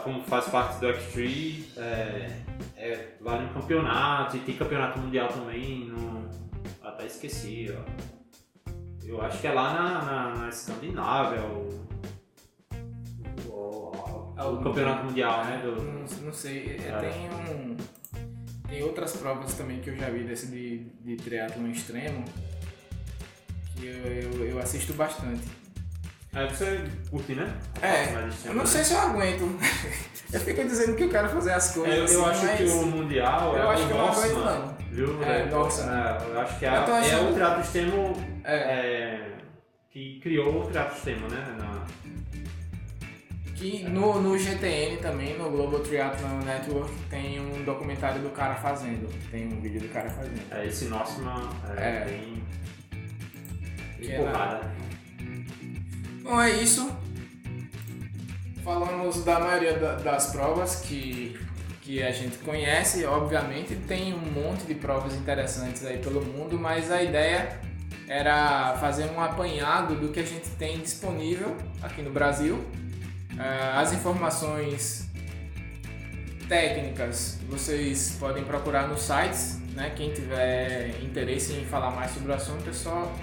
Como 0.03 0.23
faz 0.23 0.45
parte 0.49 0.79
do 0.79 0.87
X3, 0.87 1.77
é, 1.77 2.41
é, 2.75 3.07
vale 3.21 3.45
um 3.45 3.53
campeonato, 3.53 4.35
e 4.35 4.39
tem 4.39 4.57
campeonato 4.57 4.99
mundial 4.99 5.27
também, 5.27 5.85
no, 5.85 6.27
até 6.81 7.05
esqueci, 7.05 7.67
ó. 7.71 8.15
Eu 9.05 9.21
acho 9.21 9.39
que 9.39 9.45
é 9.45 9.51
lá 9.51 9.73
na, 9.73 10.01
na, 10.01 10.35
na 10.35 10.49
Escandinávia, 10.49 11.41
o, 11.41 11.87
o, 13.47 13.51
o, 13.51 14.53
o, 14.53 14.63
Campeonato 14.63 15.05
Mundial, 15.05 15.45
né? 15.45 15.61
Do... 15.63 15.75
Não, 15.79 16.25
não 16.25 16.33
sei, 16.33 16.77
é. 16.83 16.99
tem 16.99 17.29
um. 17.29 17.77
Tem 18.67 18.81
outras 18.81 19.15
provas 19.15 19.53
também 19.53 19.79
que 19.79 19.91
eu 19.91 19.95
já 19.95 20.09
vi 20.09 20.23
desse 20.23 20.47
de, 20.47 20.79
de 20.79 21.15
triatlon 21.17 21.67
extremo 21.67 22.25
que 23.75 23.85
eu, 23.85 23.93
eu, 23.93 24.45
eu 24.45 24.59
assisto 24.59 24.93
bastante. 24.93 25.43
É, 26.35 26.47
você 26.47 26.83
curte, 27.09 27.33
né? 27.33 27.49
É, 27.81 28.49
eu 28.49 28.53
não 28.53 28.65
sei 28.65 28.83
se 28.83 28.93
eu 28.93 28.99
aguento. 28.99 29.57
eu 30.33 30.39
fico 30.41 30.63
dizendo 30.65 30.93
que 30.97 31.03
eu 31.03 31.09
quero 31.09 31.29
fazer 31.29 31.53
as 31.53 31.73
coisas. 31.73 31.95
É, 31.95 31.99
eu, 31.99 32.03
assim, 32.03 32.15
eu 32.15 32.25
acho 32.25 32.57
que 32.57 32.63
o 32.63 32.85
Mundial 32.87 33.55
eu 33.55 33.63
é 33.63 33.73
acho 33.73 33.87
que 33.87 33.93
eu 33.93 33.97
não 33.97 34.11
aguento, 34.11 34.37
não. 34.39 34.75
Viu? 34.91 35.23
É, 35.23 35.45
nossa. 35.45 35.83
É, 35.83 36.29
eu 36.29 36.39
acho 36.41 36.59
que 36.59 36.65
é, 36.65 36.69
é 36.69 37.21
o 37.21 37.33
triatlo 37.33 37.61
extremo 37.61 38.13
é. 38.43 38.55
é. 38.55 39.31
que 39.89 40.19
criou 40.19 40.63
o 40.63 40.67
triatlo 40.67 40.97
extremo, 40.97 41.27
né? 41.29 41.55
Na... 41.57 41.85
Que 43.55 43.83
no, 43.83 44.21
no 44.21 44.37
GTN 44.37 44.97
também, 44.97 45.37
no 45.37 45.49
Global 45.49 45.79
Triathlon 45.79 46.39
Network, 46.43 46.93
tem 47.09 47.39
um 47.39 47.63
documentário 47.63 48.21
do 48.21 48.29
cara 48.31 48.55
fazendo. 48.55 49.09
Tem 49.31 49.47
um 49.47 49.61
vídeo 49.61 49.79
do 49.79 49.87
cara 49.87 50.09
fazendo. 50.09 50.41
É, 50.51 50.65
esse 50.65 50.85
nosso 50.85 51.21
é, 51.77 51.87
é. 51.87 52.05
bem, 52.05 52.43
porrada. 54.17 54.69
Bom, 56.25 56.41
é 56.41 56.49
isso. 56.49 56.91
Falamos 58.63 59.23
da 59.23 59.39
maioria 59.39 59.73
das 59.73 60.31
provas 60.31 60.77
que, 60.77 61.39
que 61.83 62.01
a 62.01 62.11
gente 62.11 62.39
conhece. 62.39 63.05
Obviamente, 63.05 63.75
tem 63.87 64.11
um 64.11 64.31
monte 64.31 64.65
de 64.65 64.73
provas 64.73 65.13
interessantes 65.13 65.85
aí 65.85 65.99
pelo 65.99 66.25
mundo, 66.25 66.57
mas 66.57 66.91
a 66.91 67.03
ideia 67.03 67.59
era 68.07 68.75
fazer 68.81 69.05
um 69.11 69.21
apanhado 69.21 69.93
do 69.97 70.11
que 70.11 70.19
a 70.19 70.25
gente 70.25 70.49
tem 70.57 70.79
disponível 70.79 71.55
aqui 71.83 72.01
no 72.01 72.09
Brasil. 72.09 72.59
Eh, 73.37 73.71
as 73.75 73.93
informações 73.93 75.07
técnicas 76.49 77.37
vocês 77.47 78.17
podem 78.19 78.43
procurar 78.43 78.87
nos 78.87 79.01
sites, 79.01 79.59
né? 79.75 79.93
Quem 79.95 80.11
tiver 80.11 80.89
interesse 81.03 81.53
em 81.53 81.65
falar 81.65 81.91
mais 81.91 82.09
sobre 82.09 82.31
o 82.31 82.33
assunto 82.33 82.67
é 82.67 82.73
só 82.73 83.13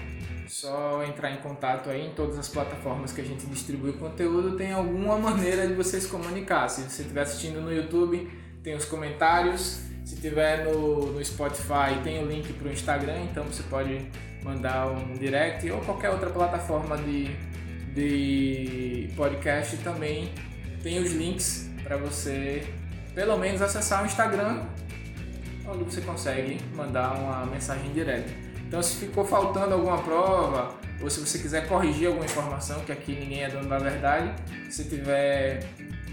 só 0.53 1.03
entrar 1.03 1.31
em 1.31 1.37
contato 1.37 1.89
aí 1.89 2.05
em 2.05 2.13
todas 2.13 2.37
as 2.37 2.47
plataformas 2.47 3.11
que 3.11 3.21
a 3.21 3.23
gente 3.23 3.45
distribui 3.47 3.93
conteúdo, 3.93 4.55
tem 4.55 4.71
alguma 4.71 5.17
maneira 5.17 5.67
de 5.67 5.73
vocês 5.73 6.05
comunicar. 6.05 6.69
Se 6.69 6.83
você 6.83 7.01
estiver 7.01 7.21
assistindo 7.21 7.59
no 7.59 7.73
YouTube, 7.73 8.29
tem 8.61 8.75
os 8.75 8.85
comentários. 8.85 9.81
Se 10.05 10.15
tiver 10.17 10.65
no, 10.65 11.13
no 11.13 11.25
Spotify, 11.25 11.99
tem 12.03 12.23
o 12.23 12.27
link 12.27 12.53
para 12.53 12.67
o 12.67 12.71
Instagram, 12.71 13.23
então 13.23 13.43
você 13.45 13.63
pode 13.63 14.05
mandar 14.43 14.91
um 14.91 15.13
direct 15.13 15.69
ou 15.71 15.81
qualquer 15.81 16.11
outra 16.11 16.29
plataforma 16.29 16.97
de, 16.97 17.35
de 17.93 19.09
podcast 19.15 19.77
também 19.77 20.33
tem 20.83 21.01
os 21.01 21.13
links 21.13 21.69
para 21.81 21.95
você 21.95 22.67
pelo 23.15 23.37
menos 23.37 23.61
acessar 23.61 24.03
o 24.03 24.05
Instagram, 24.05 24.63
onde 25.65 25.85
você 25.85 26.01
consegue 26.01 26.59
mandar 26.75 27.13
uma 27.13 27.45
mensagem 27.45 27.91
direta. 27.93 28.52
Então, 28.67 28.81
se 28.81 28.95
ficou 28.95 29.23
faltando 29.23 29.73
alguma 29.73 30.01
prova, 30.01 30.75
ou 31.01 31.09
se 31.09 31.19
você 31.19 31.37
quiser 31.37 31.67
corrigir 31.67 32.07
alguma 32.07 32.25
informação, 32.25 32.79
que 32.81 32.91
aqui 32.91 33.13
ninguém 33.13 33.43
é 33.43 33.49
dono 33.49 33.67
da 33.67 33.77
verdade, 33.77 34.33
se 34.71 34.85
tiver 34.85 35.67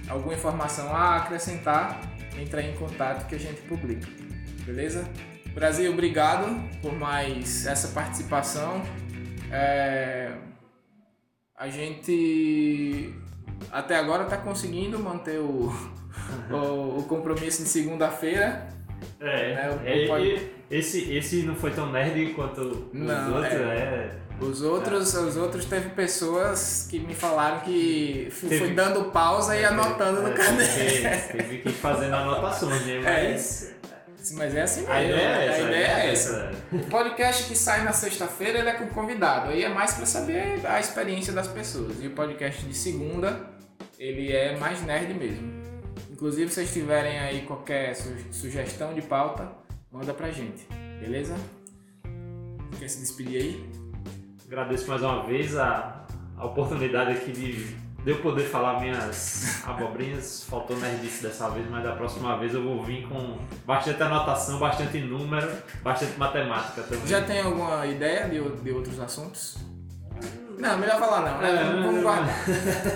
alguma 0.08 0.34
informação 0.34 0.94
a 0.94 1.16
acrescentar, 1.16 2.00
entre 2.38 2.62
em 2.62 2.74
contato 2.76 3.26
que 3.28 3.34
a 3.34 3.38
gente 3.38 3.60
publica. 3.62 4.06
Beleza? 4.64 5.04
Brasil, 5.54 5.92
obrigado 5.92 6.46
por 6.80 6.92
mais 6.92 7.66
essa 7.66 7.88
participação. 7.88 8.82
É, 9.50 10.32
a 11.56 11.68
gente 11.68 13.14
até 13.70 13.96
agora 13.96 14.24
está 14.24 14.36
conseguindo 14.36 14.98
manter 14.98 15.38
o, 15.38 15.72
o, 16.50 16.98
o 16.98 17.02
compromisso 17.04 17.62
de 17.62 17.68
segunda-feira. 17.68 18.68
É, 19.20 19.52
É, 19.52 19.70
o- 19.70 19.88
é, 19.88 20.06
pode- 20.06 20.50
esse, 20.70 21.12
esse 21.14 21.42
não 21.42 21.54
foi 21.54 21.70
tão 21.72 21.90
nerd 21.90 22.32
quanto 22.34 22.60
os 22.60 22.78
Não, 22.92 23.34
outros, 23.36 23.54
é. 23.54 23.58
né? 23.58 24.10
Os 24.40 24.62
outros, 24.62 25.12
os 25.14 25.36
outros 25.36 25.66
teve 25.66 25.90
pessoas 25.90 26.86
que 26.90 26.98
me 26.98 27.14
falaram 27.14 27.60
que 27.60 28.32
Teve- 28.40 28.58
foi 28.58 28.70
dando 28.70 29.04
pausa 29.10 29.54
e 29.54 29.62
anotando 29.64 30.22
no 30.22 30.28
É, 30.28 30.32
caderno. 30.32 31.22
Teve, 31.32 31.58
que 31.58 31.68
ir 31.68 31.72
fazendo 31.72 32.14
anotações, 32.14 32.86
né? 32.86 32.96
É 32.96 33.32
Mas 33.32 33.74
Mas 34.32 34.54
é 34.54 34.62
assim 34.62 34.80
mesmo. 34.80 34.94
a 34.94 35.02
ideia 35.02 35.20
é 35.28 35.46
essa. 35.46 35.56
A 35.62 35.68
ideia 35.68 35.86
é 35.86 36.10
essa. 36.12 36.42
né? 36.44 36.52
O 36.72 36.78
podcast 36.86 37.44
que 37.44 37.56
sai 37.56 37.84
na 37.84 37.92
sexta-feira 37.92 38.58
ele 38.60 38.68
é 38.70 38.72
com 38.72 38.86
convidado. 38.88 39.50
Aí 39.50 39.62
é 39.62 39.68
mais 39.68 39.92
pra 39.92 40.06
saber 40.06 40.60
a 40.64 40.80
experiência 40.80 41.32
das 41.34 41.46
pessoas. 41.48 42.02
E 42.02 42.06
o 42.06 42.10
podcast 42.12 42.64
de 42.64 42.74
segunda, 42.74 43.40
ele 43.98 44.32
é 44.32 44.56
mais 44.56 44.80
nerd 44.82 45.12
mesmo. 45.14 45.59
Inclusive, 46.20 46.50
se 46.50 46.56
vocês 46.56 46.72
tiverem 46.74 47.18
aí 47.18 47.40
qualquer 47.46 47.94
su- 47.96 48.14
sugestão 48.30 48.92
de 48.92 49.00
pauta, 49.00 49.48
manda 49.90 50.12
pra 50.12 50.30
gente. 50.30 50.66
Beleza? 51.00 51.34
Quer 52.78 52.88
se 52.90 53.00
despedir 53.00 53.40
aí? 53.40 53.70
Agradeço 54.46 54.86
mais 54.86 55.00
uma 55.00 55.22
vez 55.24 55.56
a, 55.56 56.04
a 56.36 56.44
oportunidade 56.44 57.12
aqui 57.12 57.32
de, 57.32 57.64
de 58.04 58.10
eu 58.10 58.18
poder 58.20 58.44
falar 58.44 58.80
minhas 58.80 59.64
abobrinhas. 59.66 60.44
Faltou 60.50 60.76
nerdice 60.78 61.22
dessa 61.22 61.48
vez, 61.48 61.66
mas 61.70 61.82
da 61.82 61.92
próxima 61.96 62.36
vez 62.38 62.52
eu 62.52 62.62
vou 62.62 62.82
vir 62.84 63.08
com 63.08 63.38
bastante 63.64 64.02
anotação, 64.02 64.58
bastante 64.58 64.98
número, 64.98 65.50
bastante 65.82 66.18
matemática 66.18 66.82
também. 66.82 67.06
Já 67.06 67.22
tem 67.22 67.40
alguma 67.40 67.86
ideia 67.86 68.28
de, 68.28 68.42
de 68.62 68.70
outros 68.70 69.00
assuntos? 69.00 69.56
Não, 70.58 70.76
melhor 70.76 70.98
falar 70.98 71.22
não, 71.32 71.38
né? 71.40 71.50
É, 71.50 71.64
Vamos- 71.82 72.02
guardar. 72.02 72.34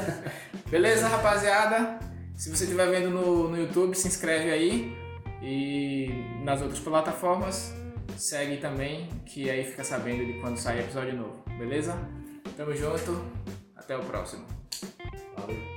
Beleza, 0.70 1.08
rapaziada? 1.08 1.98
Se 2.36 2.50
você 2.50 2.64
estiver 2.64 2.90
vendo 2.90 3.10
no, 3.10 3.48
no 3.48 3.56
YouTube, 3.56 3.94
se 3.94 4.08
inscreve 4.08 4.50
aí. 4.50 4.96
E 5.42 6.08
nas 6.42 6.62
outras 6.62 6.80
plataformas, 6.80 7.72
segue 8.16 8.56
também, 8.56 9.08
que 9.26 9.50
aí 9.50 9.64
fica 9.64 9.84
sabendo 9.84 10.24
de 10.24 10.40
quando 10.40 10.56
sair 10.56 10.80
episódio 10.80 11.14
novo. 11.16 11.44
Beleza? 11.58 11.98
Tamo 12.56 12.74
junto. 12.74 13.22
Até 13.76 13.96
o 13.96 14.00
próximo. 14.00 14.44
Valeu. 15.36 15.73